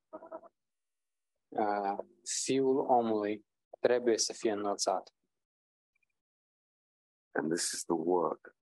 Uh, 1.49 1.99
fiul 2.45 2.79
omului 2.89 3.47
trebuie 3.81 4.19
să 4.19 4.33
fie 4.33 4.51
înălțat. 4.53 5.15
And 7.37 7.53
this 7.53 7.73
is 7.73 7.85
the 7.85 7.95
work 7.95 8.57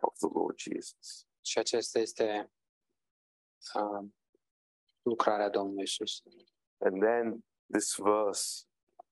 of 0.00 0.16
the 0.18 0.28
Lord 0.32 0.58
Jesus. 0.58 1.26
Și 1.40 1.58
acesta 1.58 1.98
este 1.98 2.50
lucrarea 5.04 5.48
Domnului 5.48 5.82
Isus. 5.82 6.22
And 6.84 7.02
then 7.02 7.44
this 7.72 7.96
verse 7.96 8.64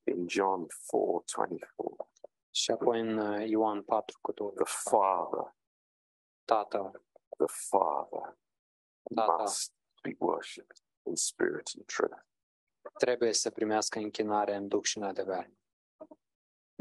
in 0.04 0.26
John 0.28 0.66
4:24. 0.66 2.12
Și 2.50 2.70
apoi 2.70 3.00
în 3.00 3.18
uh, 3.18 3.48
Ioan 3.48 3.82
4 3.82 4.18
cu 4.20 4.32
24. 4.32 4.56
The 4.56 4.90
Father. 4.90 5.56
Tatăl. 6.44 6.90
The 7.36 7.46
Father. 7.68 8.38
Tata. 9.14 9.36
Must 9.42 9.72
be 10.02 10.14
worshipped 10.18 10.76
in 11.06 11.14
spirit 11.14 11.70
and 11.76 11.86
truth. 11.86 12.16
Trebuie 12.98 13.32
să 13.32 13.50
primească 13.50 13.98
închinare 13.98 14.54
în 14.54 14.68
duc 14.68 14.84
și 14.84 14.96
în 14.98 15.02
adevăr. 15.02 15.50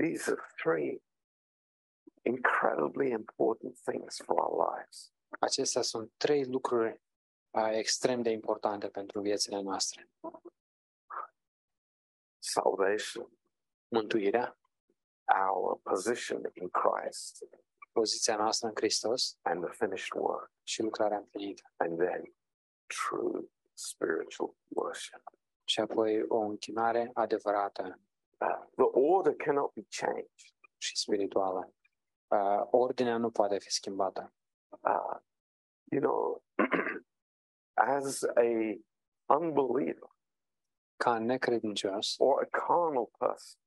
These 0.04 0.32
are 0.32 0.42
three 0.56 1.04
incredibly 2.22 3.10
important 3.12 3.80
things 3.84 4.22
for 4.22 4.38
our 4.40 4.70
lives. 4.74 5.12
Acestea 5.40 5.82
sunt 5.82 6.12
trei 6.18 6.46
lucruri 6.46 7.02
Uh, 7.58 7.70
extrem 7.76 8.22
de 8.22 8.30
importante 8.32 8.90
pentru 8.90 9.22
viețile 9.22 9.62
noastre. 9.62 10.10
Salvation, 12.44 13.32
mântuirea, 13.88 14.58
our 15.48 15.80
position 15.84 16.50
in 16.54 16.70
Christ, 16.70 17.44
poziția 17.92 18.36
noastră 18.38 18.68
în 18.68 18.74
Hristos, 18.76 19.38
and 19.42 19.64
the 19.64 19.74
finished 19.74 20.20
work, 20.20 20.52
și 20.64 20.82
lucrarea 20.82 21.18
împlinită. 21.18 21.64
And 21.76 21.98
then 22.00 22.36
true 22.86 23.52
spiritual 23.74 24.56
worship. 24.68 25.22
Și 25.64 25.80
apoi 25.80 26.24
o 26.28 26.38
închinare 26.40 27.12
adevărată. 27.14 28.00
Uh, 28.40 28.66
the 28.76 29.00
order 29.00 29.34
cannot 29.36 29.74
be 29.74 29.82
changed. 30.00 30.32
Și 30.78 30.98
spirituală. 30.98 31.74
Uh, 32.28 32.62
ordinea 32.70 33.18
nu 33.18 33.32
poate 33.32 33.60
fi 33.60 33.72
schimbată. 33.72 34.34
Uh, 34.82 35.18
you 35.92 36.02
know, 36.02 36.44
as 37.78 38.24
a 38.38 38.78
unbeliever 39.30 40.10
ca 40.98 41.20
necredincios 41.20 42.18
or 42.20 42.42
a 42.42 42.46
carnal 42.48 43.10
person 43.20 43.60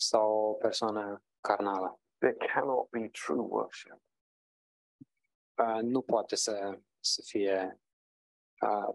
sau 0.00 0.30
o 0.30 0.52
persoană 0.52 1.22
carnală. 1.40 2.00
There 2.18 2.36
cannot 2.54 2.90
be 2.90 3.08
true 3.08 3.40
worship. 3.42 4.00
Uh, 5.56 5.80
nu 5.82 6.02
poate 6.02 6.36
să, 6.36 6.80
să 7.00 7.22
fie 7.26 7.80
uh, 8.60 8.94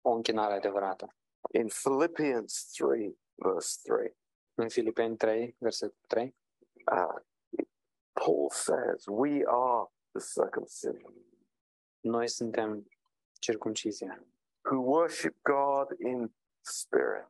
o 0.00 0.10
închinare 0.10 0.54
adevărată. 0.54 1.16
In 1.52 1.66
Philippians 1.66 2.70
3 2.88 3.18
verse 3.34 3.78
3. 3.94 4.16
În 4.54 4.68
Filipeni 4.68 5.16
3 5.16 5.56
versetul 5.58 5.98
3. 6.06 6.36
Uh, 6.92 7.20
Paul 8.12 8.50
says, 8.50 9.04
we 9.06 9.42
are 9.46 9.90
the 10.12 10.20
circumcision. 10.34 11.14
Noi 12.00 12.28
suntem 12.28 12.86
circumcizia, 13.44 14.16
who 14.64 14.80
worship 14.80 15.34
God 15.46 15.86
in 16.00 16.30
spirit, 16.62 17.26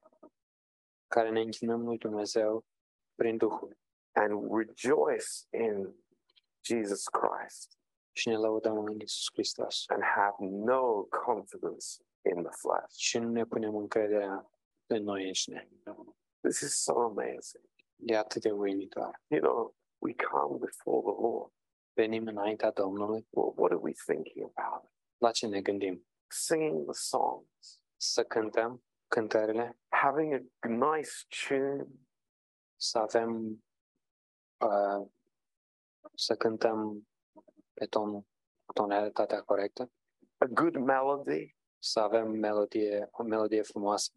care 1.12 1.30
ne 1.30 1.40
închinăm 1.40 1.80
lui 1.84 1.98
Dumnezeu 1.98 2.64
prin 3.14 3.36
Duhul 3.36 3.76
and 4.16 4.56
rejoice 4.56 5.46
in 5.50 5.94
Jesus 6.66 7.08
Christ 7.08 7.78
și 8.16 8.28
ne 8.28 8.36
lăudăm 8.36 8.78
în 8.78 8.90
Iisus 9.00 9.28
Hristos 9.32 9.84
and 9.86 10.02
have 10.02 10.34
no 10.40 11.02
confidence 11.24 11.86
in 12.36 12.42
the 12.42 12.52
flesh. 12.52 12.96
și 12.96 13.18
nu 13.18 13.28
ne 13.30 13.44
punem 13.44 13.74
încrederea 13.76 14.50
în 14.86 15.02
noi 15.02 15.26
înșine. 15.26 15.68
This 16.40 16.60
is 16.60 16.82
so 16.82 17.00
amazing. 17.00 17.64
E 18.04 18.16
atât 18.18 18.42
de 18.42 18.50
uimitor. 18.50 19.20
You 19.26 19.40
know, 19.40 19.74
we 19.98 20.14
come 20.14 20.58
before 20.58 21.00
the 21.12 21.20
Lord. 21.20 21.52
Venim 21.92 22.26
înaintea 22.26 22.70
Domnului. 22.70 23.26
Well, 23.30 23.52
what 23.56 23.70
are 23.70 23.80
we 23.80 23.92
thinking 24.06 24.50
about? 24.54 24.91
ce 25.31 25.47
ne 25.47 25.61
gândim? 25.61 26.07
Singing 26.33 26.85
the 26.85 26.95
songs. 26.95 27.81
Să 27.97 28.25
cântăm 28.25 28.85
cântările. 29.07 29.79
Having 29.89 30.51
a 30.59 30.68
nice 30.68 31.09
tune. 31.47 31.87
Să 32.81 32.99
avem 32.99 33.64
uh, 34.64 35.07
să 36.14 36.35
cântăm 36.35 37.09
pe 37.73 37.87
ton, 37.87 38.27
tonalitatea 38.75 39.43
corectă. 39.43 39.93
A 40.37 40.45
good 40.45 40.77
melody. 40.77 41.57
Să 41.83 41.99
avem 42.01 42.31
melodie, 42.31 43.09
o 43.11 43.23
melodie 43.23 43.62
frumoasă. 43.62 44.11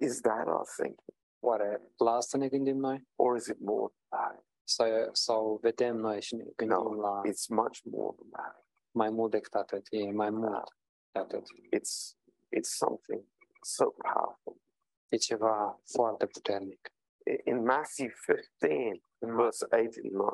Is 0.00 0.20
that 0.20 0.46
our 0.46 0.66
thinking? 0.76 1.14
Oare 1.44 1.90
la 1.96 2.12
asta 2.12 2.38
ne 2.38 2.48
gândim 2.48 2.76
noi? 2.76 3.08
Or 3.20 3.36
is 3.36 3.46
it 3.46 3.60
more 3.60 3.94
than 4.08 4.20
that? 4.28 4.44
Sau, 4.68 5.08
sau 5.14 5.56
vedem 5.56 5.96
noi 5.96 6.22
și 6.22 6.34
ne 6.34 6.44
gândim 6.56 6.76
no, 6.76 6.94
la... 6.94 7.20
it's 7.26 7.46
much 7.48 7.80
more 7.84 8.16
than 8.16 8.28
that 8.30 8.64
mai 8.96 9.10
mult 9.10 9.30
decât 9.30 9.54
atât, 9.54 9.86
e 9.90 10.10
mai 10.10 10.30
mult 10.30 10.76
de 11.10 11.18
atât. 11.18 11.46
It's, 11.76 12.16
it's 12.58 12.76
something 12.76 13.24
so 13.62 13.90
powerful. 13.90 14.60
E 15.08 15.16
ceva 15.16 15.80
foarte 15.84 16.26
puternic. 16.26 16.92
In 17.44 17.62
Matthew 17.62 18.08
15, 18.08 19.04
în 19.18 19.36
verse 19.36 19.64
8 19.64 19.72
and 19.74 20.04
9. 20.10 20.30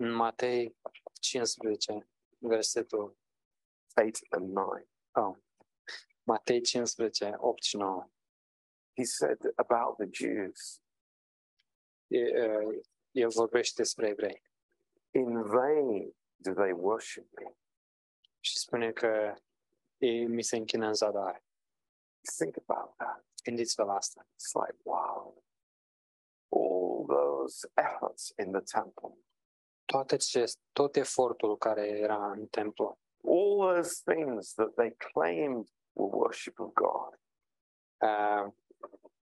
În 0.00 0.12
Matei 0.14 0.76
15, 1.20 2.08
versetul 2.38 3.00
8 3.94 4.18
and 4.28 4.52
9. 4.52 4.66
Oh. 5.14 5.36
Matei 6.22 6.62
15, 6.62 7.32
8 7.36 7.62
și 7.62 7.76
9. 7.76 8.06
He 8.96 9.04
said 9.04 9.38
about 9.56 9.96
the 9.96 10.06
Jews. 10.10 10.82
El 13.10 13.28
vorbește 13.28 13.82
despre 13.82 14.08
evrei. 14.08 14.42
In 15.10 15.42
vain 15.42 16.16
do 16.36 16.52
they 16.52 16.72
worship 16.72 17.38
me. 17.38 17.59
și 18.40 18.58
spune 18.58 18.92
că 18.92 19.34
e, 19.98 20.06
mi 20.10 20.42
se 20.42 20.56
închină 20.56 20.86
în 20.86 20.94
zadar. 20.94 21.44
Think 22.36 22.54
about 22.66 22.96
that. 22.96 23.24
Gândiți-vă 23.44 23.82
la 23.84 23.94
asta. 23.94 24.24
It's 24.26 24.52
like, 24.68 24.80
wow. 24.84 25.44
All 26.56 27.04
those 27.06 27.70
efforts 27.74 28.32
in 28.44 28.52
the 28.52 28.60
temple. 28.80 29.18
Toate 29.84 30.16
ce, 30.16 30.44
tot 30.72 30.96
efortul 30.96 31.58
care 31.58 31.88
era 31.88 32.30
în 32.30 32.46
templu. 32.46 32.98
All 33.24 33.58
those 33.72 34.02
things 34.14 34.54
that 34.54 34.74
they 34.74 34.94
claimed 34.96 35.66
were 35.92 36.16
worship 36.16 36.58
of 36.58 36.72
God. 36.72 37.20
Uh, 38.02 38.52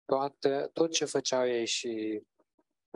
toate, 0.05 0.70
tot 0.74 0.91
ce 0.91 1.05
făceau 1.05 1.47
ei 1.47 1.65
și 1.65 2.22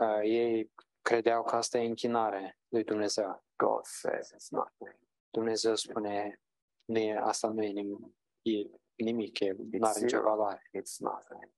uh, 0.01 0.19
ei 0.23 0.71
credeau 1.01 1.43
că 1.43 1.55
asta 1.55 1.77
e 1.77 1.85
închinare 1.87 2.59
lui 2.67 2.83
Dumnezeu. 2.83 3.43
God 3.55 3.85
says 3.85 4.33
it's 4.33 4.49
nothing. 4.49 4.99
Dumnezeu 5.33 5.75
spune, 5.75 6.39
nu 6.85 6.97
e, 6.97 7.17
asta 7.17 7.47
nu 7.47 7.63
e 7.63 7.69
nimic, 7.71 8.15
e 8.41 8.79
nimic, 9.03 9.39
e, 9.39 9.55
nu 9.71 9.87
are 9.87 9.99
nicio 9.99 10.21
valoare. 10.21 10.69
It's 10.79 10.95
nothing. 10.99 11.51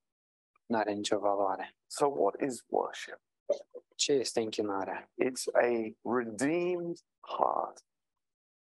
Nu 0.65 0.77
are 0.77 0.93
nicio 0.93 1.19
valoare. 1.19 1.75
So 1.91 2.07
what 2.07 2.41
is 2.41 2.63
worship? 2.67 3.19
Ce 3.95 4.11
este 4.13 4.39
închinarea? 4.39 5.09
It's 5.17 5.47
a 5.53 5.95
redeemed 6.17 6.97
heart. 7.19 7.85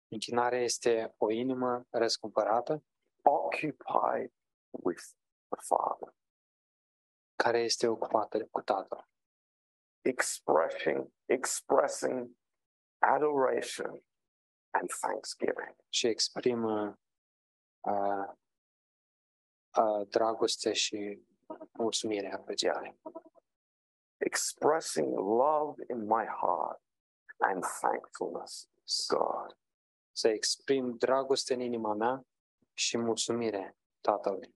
Închinarea 0.08 0.62
este 0.64 1.14
o 1.18 1.32
inimă 1.32 1.88
răscumpărată. 1.90 2.84
Occupied 3.24 4.34
with 4.84 5.02
the 5.48 5.60
Father. 5.62 6.16
Care 7.44 7.60
este 7.60 7.88
ocupată 7.88 8.46
cu 8.52 8.62
Tatăl. 8.62 9.08
Expressing, 10.04 11.12
expressing 11.26 12.30
adoration 13.04 14.04
and 14.74 14.90
thanksgiving 14.90 15.76
și 15.90 16.08
exprimă 16.08 17.00
uh, 17.80 18.30
uh, 19.78 20.08
dragoste 20.10 20.74
și 20.74 21.22
mulțumire, 21.72 22.34
apreciare. 22.34 22.98
Expressing 24.26 25.18
love 25.18 25.84
in 25.92 25.98
my 26.06 26.26
heart 26.26 26.82
and 27.38 27.64
thankfulness, 27.80 28.68
God. 29.08 29.58
Să 30.12 30.28
exprim 30.28 30.98
dragoste 30.98 31.54
în 31.54 31.60
inima 31.60 31.94
mea 31.94 32.26
și 32.74 32.98
mulțumire 32.98 33.78
Tatălui. 34.02 34.56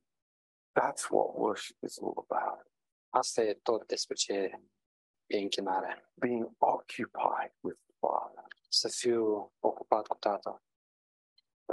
That's 0.79 1.07
what 1.09 1.35
worship 1.35 1.81
is 1.83 1.97
all 2.01 2.25
about. 2.27 2.71
Asta 3.09 3.41
e 3.41 3.53
tot 3.53 3.85
despre 3.87 4.15
ce 4.15 4.33
e 5.25 5.37
închinarea. 5.37 6.11
Being 6.13 6.51
occupied 6.57 7.55
with 7.61 7.79
Father. 7.99 8.45
să 8.79 8.87
fiu 8.87 9.51
ocupat 9.59 10.07
cu 10.07 10.17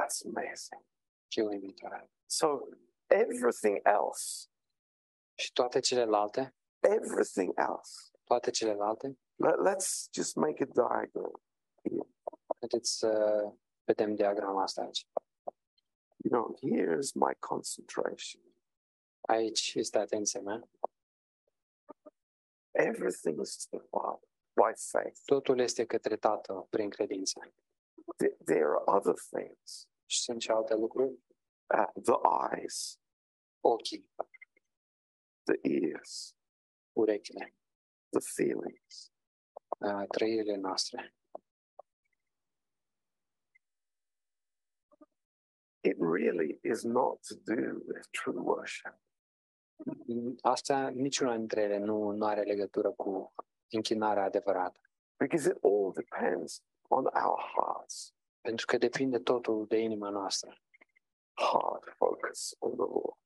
That's 0.03 0.20
amazing. 0.26 0.84
Ce 1.28 1.42
uimitor. 1.42 2.11
So, 2.26 2.59
everything 3.07 3.80
else. 3.84 4.48
Și 5.38 5.53
toate 5.53 5.80
celelalte. 5.80 6.55
Everything 6.78 7.53
else. 7.59 8.11
Toate 8.24 8.50
celelalte. 8.50 9.18
Let, 9.34 9.55
let's 9.68 10.09
just 10.14 10.34
make 10.36 10.62
a 10.62 10.66
diagram. 10.66 11.42
Haideți 12.59 12.96
să 12.98 13.40
uh, 13.46 13.55
vedem 13.84 14.14
diagrama 14.14 14.62
asta 14.62 14.82
aici. 14.82 15.07
You 16.24 16.30
know, 16.32 16.57
here's 16.57 17.12
my 17.14 17.34
concentration. 17.38 18.42
Aici 19.28 19.74
este 19.74 19.98
atenția 19.98 20.40
mea. 20.40 20.68
Everything 22.70 23.40
is 23.40 23.66
to 23.66 23.76
the 23.78 23.86
Father. 23.88 24.30
by 24.62 24.72
faith. 24.90 25.20
Totul 25.24 25.58
este 25.60 25.84
către 25.86 26.16
Tatăl 26.16 26.66
prin 26.70 26.90
credință. 26.90 27.40
There, 28.46 28.64
are 28.64 28.82
other 28.96 29.14
things. 29.30 29.88
Și 30.06 30.22
sunt 30.22 30.42
și 30.42 30.50
alte 30.50 30.74
lucruri. 30.74 31.12
Uh, 31.74 32.02
the 32.02 32.14
eyes. 32.50 33.00
Ochii. 33.64 34.10
The 35.42 35.58
ears. 35.84 36.36
Urechile. 36.96 37.54
The 38.08 38.20
feelings. 38.44 39.12
Uh, 39.78 40.04
trăirile 40.08 40.56
noastre. 40.56 41.14
It 45.84 45.96
really 45.98 46.58
is 46.62 46.82
not 46.82 47.20
to 47.26 47.34
do 47.54 47.80
with 47.86 48.08
true 48.22 48.40
worship. 48.40 49.00
Asta 50.40 50.88
niciuna 50.88 51.36
dintre 51.36 51.60
ele 51.62 51.78
nu, 51.78 52.10
nu 52.10 52.26
are 52.26 52.42
legătură 52.42 52.92
cu 52.92 53.34
închinarea 53.77 54.23
adevărată. 54.25 54.81
Because 55.16 55.49
it 55.49 55.57
all 55.62 55.93
depends 55.93 56.62
on 56.89 57.05
our 57.05 57.41
hearts. 57.55 58.14
Pentru 58.41 58.66
că 58.66 58.77
depinde 58.77 59.18
totul 59.18 59.66
de 59.66 59.79
inima 59.79 60.09
noastră. 60.09 60.57
Heart 61.35 61.95
focus 61.97 62.57
on 62.59 62.70
the 62.70 62.87
Lord. 62.87 63.16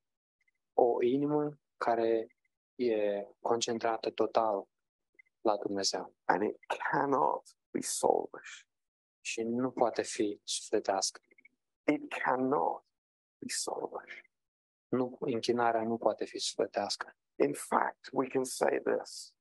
O 0.78 1.02
inimă 1.02 1.58
care 1.76 2.36
e 2.74 3.22
concentrată 3.40 4.10
total 4.10 4.68
la 5.40 5.56
Dumnezeu. 5.56 6.14
And 6.24 6.42
it 6.42 6.58
cannot 6.90 7.42
be 7.70 7.80
soulish. 7.80 8.60
Și 9.20 9.42
nu 9.42 9.70
poate 9.70 10.02
fi 10.02 10.40
sufletească. 10.44 11.20
It 11.92 12.12
cannot 12.12 12.84
be 13.40 13.46
soulish. 13.52 14.18
Nu, 14.88 15.16
închinarea 15.20 15.82
nu 15.82 15.98
poate 15.98 16.24
fi 16.24 16.38
sufletească. 16.38 17.16
In 17.42 17.52
fact, 17.52 18.08
we 18.12 18.26
can 18.26 18.44
say 18.44 18.80
this. 18.96 19.35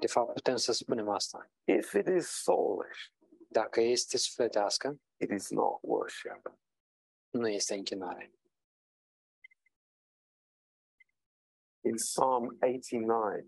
de 0.00 0.06
fapt 0.08 0.32
putem 0.34 0.56
să 0.56 0.72
spunem 0.72 1.08
asta. 1.08 1.50
If 1.64 1.92
it 1.92 2.06
is 2.06 2.26
soulish, 2.42 3.00
dacă 3.48 3.80
este 3.80 4.16
sufletească, 4.16 5.00
it 5.16 5.30
is 5.30 5.50
not 5.50 5.78
worship. 5.82 6.58
Nu 7.30 7.48
este 7.48 7.74
închinare. 7.74 8.32
In 11.84 11.94
Psalm 11.94 12.44
89, 12.60 13.38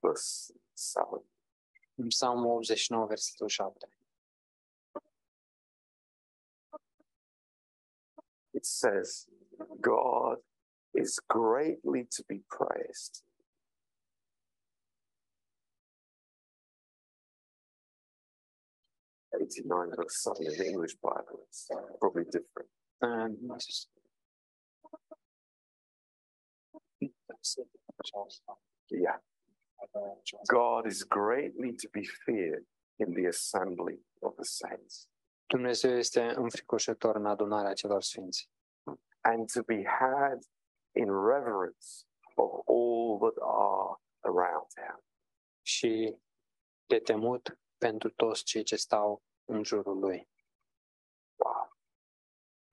verse 0.00 0.54
7. 0.78 1.24
În 1.94 2.08
Psalm 2.08 2.46
89, 2.46 3.06
versetul 3.06 3.48
7. 3.48 3.88
It 8.50 8.64
says, 8.64 9.26
God 9.80 10.44
is 10.90 11.18
greatly 11.26 12.04
to 12.06 12.22
be 12.26 12.44
praised 12.56 13.27
89 19.34 19.90
books 19.96 20.22
suddenly 20.22 20.56
the 20.56 20.66
English 20.66 20.94
Bible. 21.02 21.44
It's 21.48 21.68
probably 22.00 22.24
different. 22.24 22.68
And 23.00 23.36
yeah. 28.90 29.16
God 30.50 30.86
is 30.86 31.04
greatly 31.04 31.72
to 31.72 31.88
be 31.92 32.04
feared 32.26 32.64
in 32.98 33.14
the 33.14 33.26
assembly 33.26 33.98
of 34.22 34.32
the 34.38 34.44
saints. 34.44 35.06
Dumnezeu 35.52 35.90
este 35.96 36.20
înfricoșător 36.22 37.16
în 37.16 37.26
adunarea 37.26 37.72
celor 37.72 38.02
sfinți. 38.02 38.48
And 39.20 39.50
to 39.52 39.62
be 39.62 39.82
had 39.84 40.38
in 40.96 41.04
reverence 41.26 42.04
of 42.34 42.60
all 42.68 43.18
that 43.18 43.36
are 43.40 44.00
around 44.20 44.66
him. 44.76 45.04
Și 45.62 46.16
de 46.86 46.98
temut 46.98 47.58
pentru 47.78 48.10
toți 48.10 48.42
cei 48.44 48.62
ce 48.62 48.76
stau 48.76 49.22
în 49.48 49.64
jurul 49.64 49.98
lui. 49.98 50.28
Wow. 51.44 51.76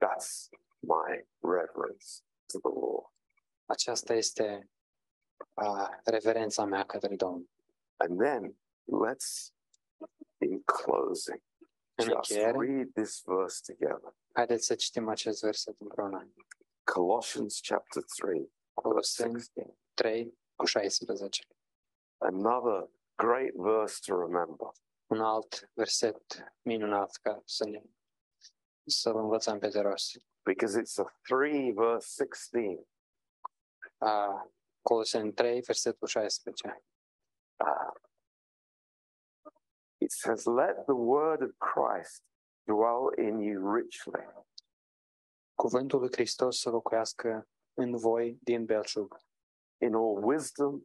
That's 0.04 0.48
my 0.78 1.28
reverence 1.38 2.06
to 2.52 2.58
the 2.58 2.78
Lord. 2.78 3.10
Aceasta 3.70 4.12
este 4.14 4.70
uh, 5.62 5.88
reverența 6.04 6.64
mea 6.64 6.84
către 6.86 7.16
Domnul. 7.16 7.48
And 7.96 8.18
then 8.20 8.58
let's 8.86 9.52
in 10.40 10.62
closing 10.62 11.42
în 11.98 12.04
just 12.04 12.14
încheiere, 12.16 12.56
read 12.74 12.92
this 12.94 13.22
verse 13.24 13.72
together. 13.72 14.14
Haideți 14.34 14.66
să 14.66 14.74
citim 14.74 15.08
acest 15.08 15.40
verset 15.40 15.80
împreună. 15.80 16.28
Colossians 16.94 17.60
chapter 17.60 18.02
3, 18.20 18.52
colossians 18.82 19.48
3 19.94 20.38
cu 20.54 20.64
16. 20.64 21.46
Another 22.16 22.88
great 23.14 23.50
verse 23.54 23.98
to 24.04 24.18
remember. 24.20 24.72
un 25.10 25.20
alt 25.20 25.64
verset 25.76 26.50
minunat 26.62 27.16
ca 27.22 27.42
să 27.44 27.64
ne 27.68 27.82
să 28.88 29.08
învățăm 29.10 29.58
pe 29.58 29.68
de 29.68 29.82
Because 30.42 30.80
it's 30.80 30.98
a 31.04 31.18
3 31.22 31.72
verse 31.72 32.24
16. 32.24 32.88
Uh, 33.98 34.42
Coloseni 34.82 35.32
3 35.32 35.60
versetul 35.60 36.06
16. 36.06 36.82
Uh, 37.64 37.92
it 39.98 40.10
says, 40.10 40.44
Let 40.44 40.84
the 40.84 40.94
word 40.94 41.42
of 41.42 41.50
Christ 41.58 42.22
dwell 42.62 43.12
in 43.28 43.38
you 43.40 43.74
richly. 43.74 44.32
Cuvântul 45.54 45.98
lui 46.00 46.10
Hristos 46.12 46.58
să 46.60 46.70
locuiască 46.70 47.48
în 47.78 47.96
voi 47.96 48.38
din 48.42 48.64
belșug. 48.64 49.20
In 49.82 49.94
all 49.94 50.22
wisdom, 50.24 50.80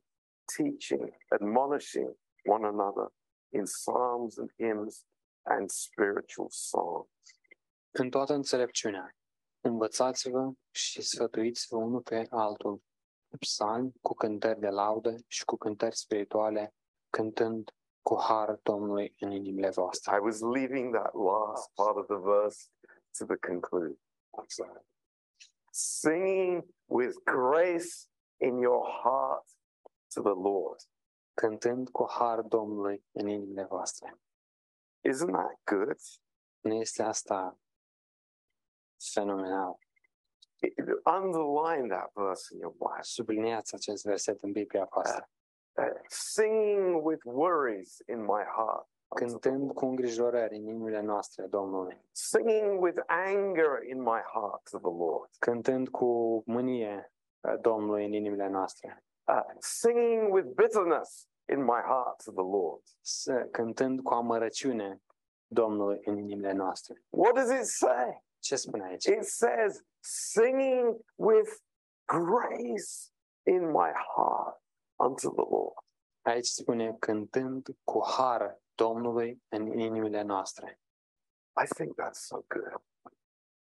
teaching, 0.56 1.14
admonishing 1.30 2.18
one 2.46 2.68
another 2.68 3.12
in 3.54 3.68
psalms 3.68 4.38
and 4.38 4.50
hymns 4.58 5.04
and 5.46 5.70
spiritual 5.72 6.48
songs. 6.52 7.08
În 8.00 8.10
toată 8.10 8.34
înțelepciunea, 8.34 9.16
învățați-vă 9.62 10.52
și 10.72 11.02
sfătuiți-vă 11.02 11.76
unul 11.78 12.02
pe 12.02 12.26
altul, 12.30 12.84
psalmi 13.40 13.92
cu 14.02 14.14
cântări 14.14 14.60
de 14.60 14.68
laudă 14.68 15.16
și 15.28 15.46
cu 15.46 15.56
cântări 15.58 15.96
spirituale, 15.96 16.74
cântând 17.10 17.76
cu 18.02 18.22
har 18.22 18.60
Domnului 18.64 19.16
în 19.20 19.32
inimile 19.32 19.70
voastre. 19.70 20.16
I 20.16 20.20
was 20.22 20.40
leaving 20.40 20.96
that 20.96 21.14
last 21.14 21.72
part 21.74 21.98
of 21.98 22.06
the 22.08 22.16
verse 22.20 22.68
to 23.18 23.26
the 23.26 23.38
conclusion. 23.50 24.86
Singing 25.72 26.66
with 26.86 27.14
grace 27.24 28.08
in 28.42 28.58
your 28.58 28.86
heart 29.04 29.44
to 30.14 30.22
the 30.22 30.34
Lord. 30.50 30.80
cântând 31.34 31.90
cu 31.90 32.06
har 32.10 32.42
Domnului 32.42 33.06
în 33.12 33.28
inimile 33.28 33.64
voastre. 33.64 34.20
Isn't 35.10 35.32
that 35.32 35.54
good? 35.64 35.98
Nu 36.60 36.74
este 36.74 37.04
asta 37.04 37.60
fenomenal? 39.14 39.78
Underline 41.20 41.88
that 41.88 42.12
verse 42.14 42.54
in 42.54 42.60
your 42.60 42.74
Bible. 42.74 42.98
Subliniați 43.02 43.76
acest 43.76 44.04
verset 44.06 44.42
în 44.42 44.52
Biblia 44.52 44.88
voastră. 44.92 45.30
Uh, 45.78 45.86
uh, 45.86 46.02
singing 46.08 47.06
with 47.06 47.22
worries 47.26 47.98
in 48.08 48.20
my 48.22 48.42
heart. 48.56 48.88
Cântând 49.16 49.74
cu 49.74 49.86
îngrijorări 49.86 50.56
în 50.56 50.62
inimile 50.64 51.02
noastre, 51.02 51.46
Domnului. 51.48 52.02
Singing 52.12 52.82
with 52.82 53.02
anger 53.08 53.82
in 53.90 54.00
my 54.02 54.20
heart 54.34 54.70
to 54.70 54.78
the 54.78 55.04
Lord. 55.06 55.30
Cântând 55.40 55.90
cu 55.90 56.44
mânie 56.46 57.14
uh, 57.42 57.56
Domnului 57.62 58.06
în 58.06 58.14
inimile 58.14 58.48
noastre. 58.48 59.04
Uh, 59.28 59.42
singing 59.62 60.32
with 60.32 60.56
bitterness 60.58 61.28
in 61.48 61.64
my 61.64 61.82
heart 61.82 62.20
to 62.20 62.32
the 62.32 62.42
Lord. 62.44 62.82
Să 63.02 63.48
cântând 63.52 64.02
cu 64.02 64.14
amărăciune 64.14 65.02
Domnului 65.48 66.00
în 66.06 66.18
inimile 66.18 66.52
noastre. 66.52 67.02
What 67.10 67.34
does 67.34 67.50
it 67.52 67.66
say? 67.66 68.24
Ce 68.40 68.56
spune 68.56 68.86
aici? 68.88 69.06
It 69.06 69.24
says 69.24 69.84
singing 70.00 71.00
with 71.16 71.50
grace 72.06 73.12
in 73.48 73.70
my 73.72 73.92
heart 74.16 74.62
unto 74.96 75.30
the 75.32 75.46
Lord. 75.50 75.78
Aici 76.22 76.48
spune 76.48 76.96
cântând 77.00 77.68
cu 77.84 78.02
har 78.06 78.60
Domnului 78.76 79.42
în 79.50 79.68
inimile 79.80 80.22
noastre. 80.22 80.80
I 81.64 81.68
think 81.76 81.96
that's 82.02 82.20
so 82.26 82.40
good. 82.48 82.82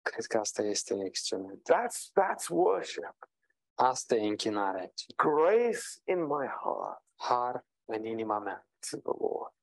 Cred 0.01 0.25
că 0.25 0.37
asta 0.37 0.61
este 0.61 0.93
excelent. 1.03 1.69
That's 1.73 2.11
that's 2.11 2.49
worship. 2.49 3.28
Asta 3.81 4.15
e 4.15 4.27
închinarea. 4.27 4.91
Grace 5.15 5.79
in 6.05 6.23
my 6.23 6.47
heart. 6.47 7.03
Har 7.21 7.65
în 7.91 8.05
inima 8.05 8.39
mea. 8.39 8.67
To 8.89 8.97
the 8.97 9.21
Lord. 9.23 9.53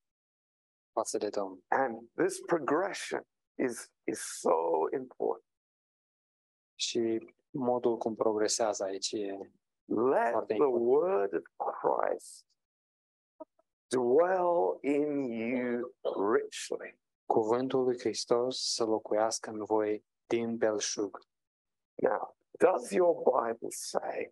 Față 0.92 1.18
de 1.18 1.28
Domnul. 1.28 1.64
And 1.68 2.10
this 2.16 2.40
progression 2.40 3.26
is, 3.60 3.90
is 4.08 4.20
so 4.38 4.88
important. 4.92 5.44
Și 6.78 7.34
modul 7.50 7.96
cum 7.98 8.14
progresează 8.14 8.84
aici 8.84 9.12
e 9.12 9.32
Let 9.84 10.30
foarte 10.30 10.54
the 10.54 10.62
important. 10.62 10.86
word 10.86 11.42
of 11.56 11.74
Christ 11.80 12.46
dwell 13.96 14.78
in 14.80 15.22
you 15.24 15.94
richly. 16.32 17.00
Cuvântul 17.32 17.84
lui 17.84 17.98
Hristos 17.98 18.72
să 18.74 18.84
locuiască 18.84 19.50
în 19.50 19.64
voi 19.64 20.04
din 20.26 20.56
belșug. 20.56 21.18
Now, 22.02 22.36
does 22.61 22.90
your 22.92 23.14
Bible 23.24 23.70
say? 23.70 24.30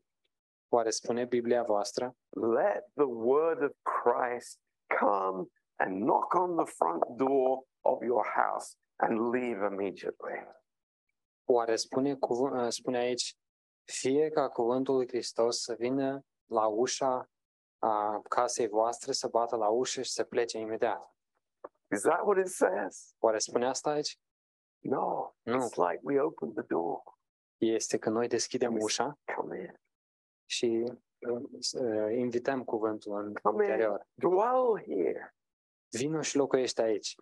Oare 0.73 0.91
spune 0.91 1.25
Biblia 1.27 1.63
voastră? 1.63 2.17
Let 2.31 2.89
the 2.95 3.07
word 3.07 3.63
of 3.63 3.71
Christ 3.83 4.59
come 4.99 5.47
and 5.81 6.03
knock 6.03 6.35
on 6.35 6.57
the 6.57 6.67
front 6.67 7.03
door 7.17 7.65
of 7.81 8.03
your 8.03 8.25
house 8.27 8.77
and 8.97 9.31
leave 9.31 9.63
immediately. 9.67 10.47
Oare 11.51 11.77
spune, 11.77 12.15
cuvânt, 12.15 12.73
spune 12.73 12.99
ah, 12.99 13.05
aici, 13.05 13.35
fie 13.93 14.29
ca 14.31 14.49
cuvântul 14.49 14.95
lui 14.95 15.09
Hristos 15.09 15.61
să 15.63 15.75
vină 15.79 16.25
la 16.51 16.67
ușa 16.67 17.15
a 17.15 17.29
ah, 18.13 18.21
casei 18.29 18.69
voastre, 18.69 19.13
să 19.13 19.29
bată 19.29 19.57
la 19.57 19.69
ușă 19.69 20.03
și 20.03 20.11
să 20.13 20.25
plece 20.25 20.59
imediat. 20.59 21.11
Is 21.95 22.01
that 22.01 22.21
what 22.25 22.39
it 22.39 22.49
says? 22.51 23.15
Oare 23.19 23.39
spune 23.39 23.67
asta 23.69 23.91
aici? 23.91 24.19
No, 24.79 25.31
no. 25.45 25.57
it's 25.57 25.77
like 25.77 26.01
we 26.03 26.21
opened 26.21 26.55
the 26.55 26.65
door. 26.69 27.03
este 27.73 27.99
că 27.99 28.11
noi 28.11 28.29
deschidem 28.29 28.77
ușa 28.79 29.19
și 30.51 30.83
uh, 31.29 31.41
uh, 31.81 32.13
invităm 32.17 32.65
cuvântul 32.65 33.19
în 33.25 33.33
Come 33.43 33.65
interior. 33.65 33.99
In. 34.17 34.29
Dwell 34.29 34.81
here. 34.85 35.35
Vino 35.97 36.21
și 36.23 36.37
locuiește 36.37 36.83
aici. 36.83 37.15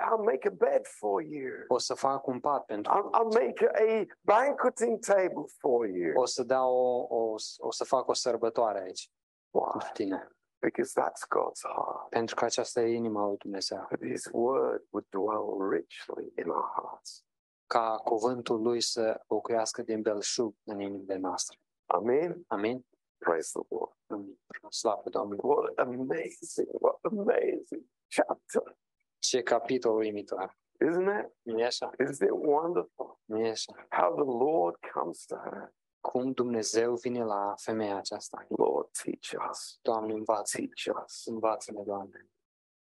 I'll 0.00 0.24
make 0.24 0.48
a 0.48 0.50
bed 0.50 0.86
for 0.86 1.22
you. 1.22 1.64
O 1.68 1.78
să 1.78 1.94
fac 1.94 2.26
un 2.26 2.40
pat 2.40 2.64
pentru 2.64 2.92
I'll, 2.92 3.18
I'll 3.18 3.46
make 3.46 3.66
a 3.74 4.14
banqueting 4.20 4.98
table 4.98 5.44
for 5.58 5.86
you. 5.88 6.20
O 6.20 6.24
să 6.24 6.42
dau 6.42 6.76
o, 6.76 7.14
o, 7.24 7.34
o 7.58 7.70
să 7.72 7.84
fac 7.84 8.08
o 8.08 8.12
sărbătoare 8.14 8.80
aici. 8.82 9.10
Why? 9.56 9.70
Cu 9.86 9.90
tine. 9.92 10.28
Because 10.62 10.92
that's 11.00 11.26
God's 11.38 11.62
heart. 11.74 12.08
Pentru 12.08 12.34
că 12.34 12.44
aceasta 12.44 12.80
e 12.80 12.94
inima 12.94 13.26
lui 13.26 13.36
Dumnezeu. 13.36 13.88
his 14.00 14.28
word 14.32 14.84
would 14.90 15.06
dwell 15.08 15.70
richly 15.70 16.32
in 16.38 16.48
our 16.48 16.70
hearts 16.76 17.25
ca 17.66 17.96
cuvântul 18.04 18.62
lui 18.62 18.80
să 18.80 19.22
locuiască 19.28 19.82
din 19.82 20.02
belșug 20.02 20.54
în 20.64 20.80
inimile 20.80 21.16
noastre. 21.16 21.58
Amen. 21.86 22.44
Amen. 22.48 22.84
Praise 23.24 23.58
the 23.60 23.74
Lord. 23.74 23.94
Amen. 24.06 24.38
Slavă 24.68 25.08
Domnului. 25.10 25.38
What 25.42 25.78
amazing, 25.78 26.68
what 26.72 26.98
amazing 27.02 27.84
chapter. 28.14 28.78
Ce 29.18 29.42
capitol 29.42 29.96
uimitor. 29.96 30.58
Isn't 30.84 31.22
it? 31.22 31.58
Yes, 31.58 31.80
e 31.80 31.86
Isn't 32.04 32.26
it 32.26 32.30
wonderful? 32.30 33.20
Yes, 33.24 33.66
e 33.66 33.72
How 33.88 34.12
the 34.14 34.46
Lord 34.48 34.76
comes 34.92 35.24
to 35.24 35.36
her. 35.36 35.74
Cum 36.00 36.32
Dumnezeu 36.32 36.94
vine 36.96 37.24
la 37.24 37.54
femeia 37.56 37.96
aceasta. 37.96 38.46
Lord, 38.48 38.90
teach 39.02 39.50
us. 39.50 39.78
Doamne, 39.82 40.12
învață. 40.12 40.56
Teach 40.56 41.02
us. 41.04 41.24
Învață-ne, 41.24 41.82
Doamne. 41.82 42.28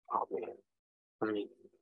Amen. 0.04 0.56
Amen. 1.22 1.65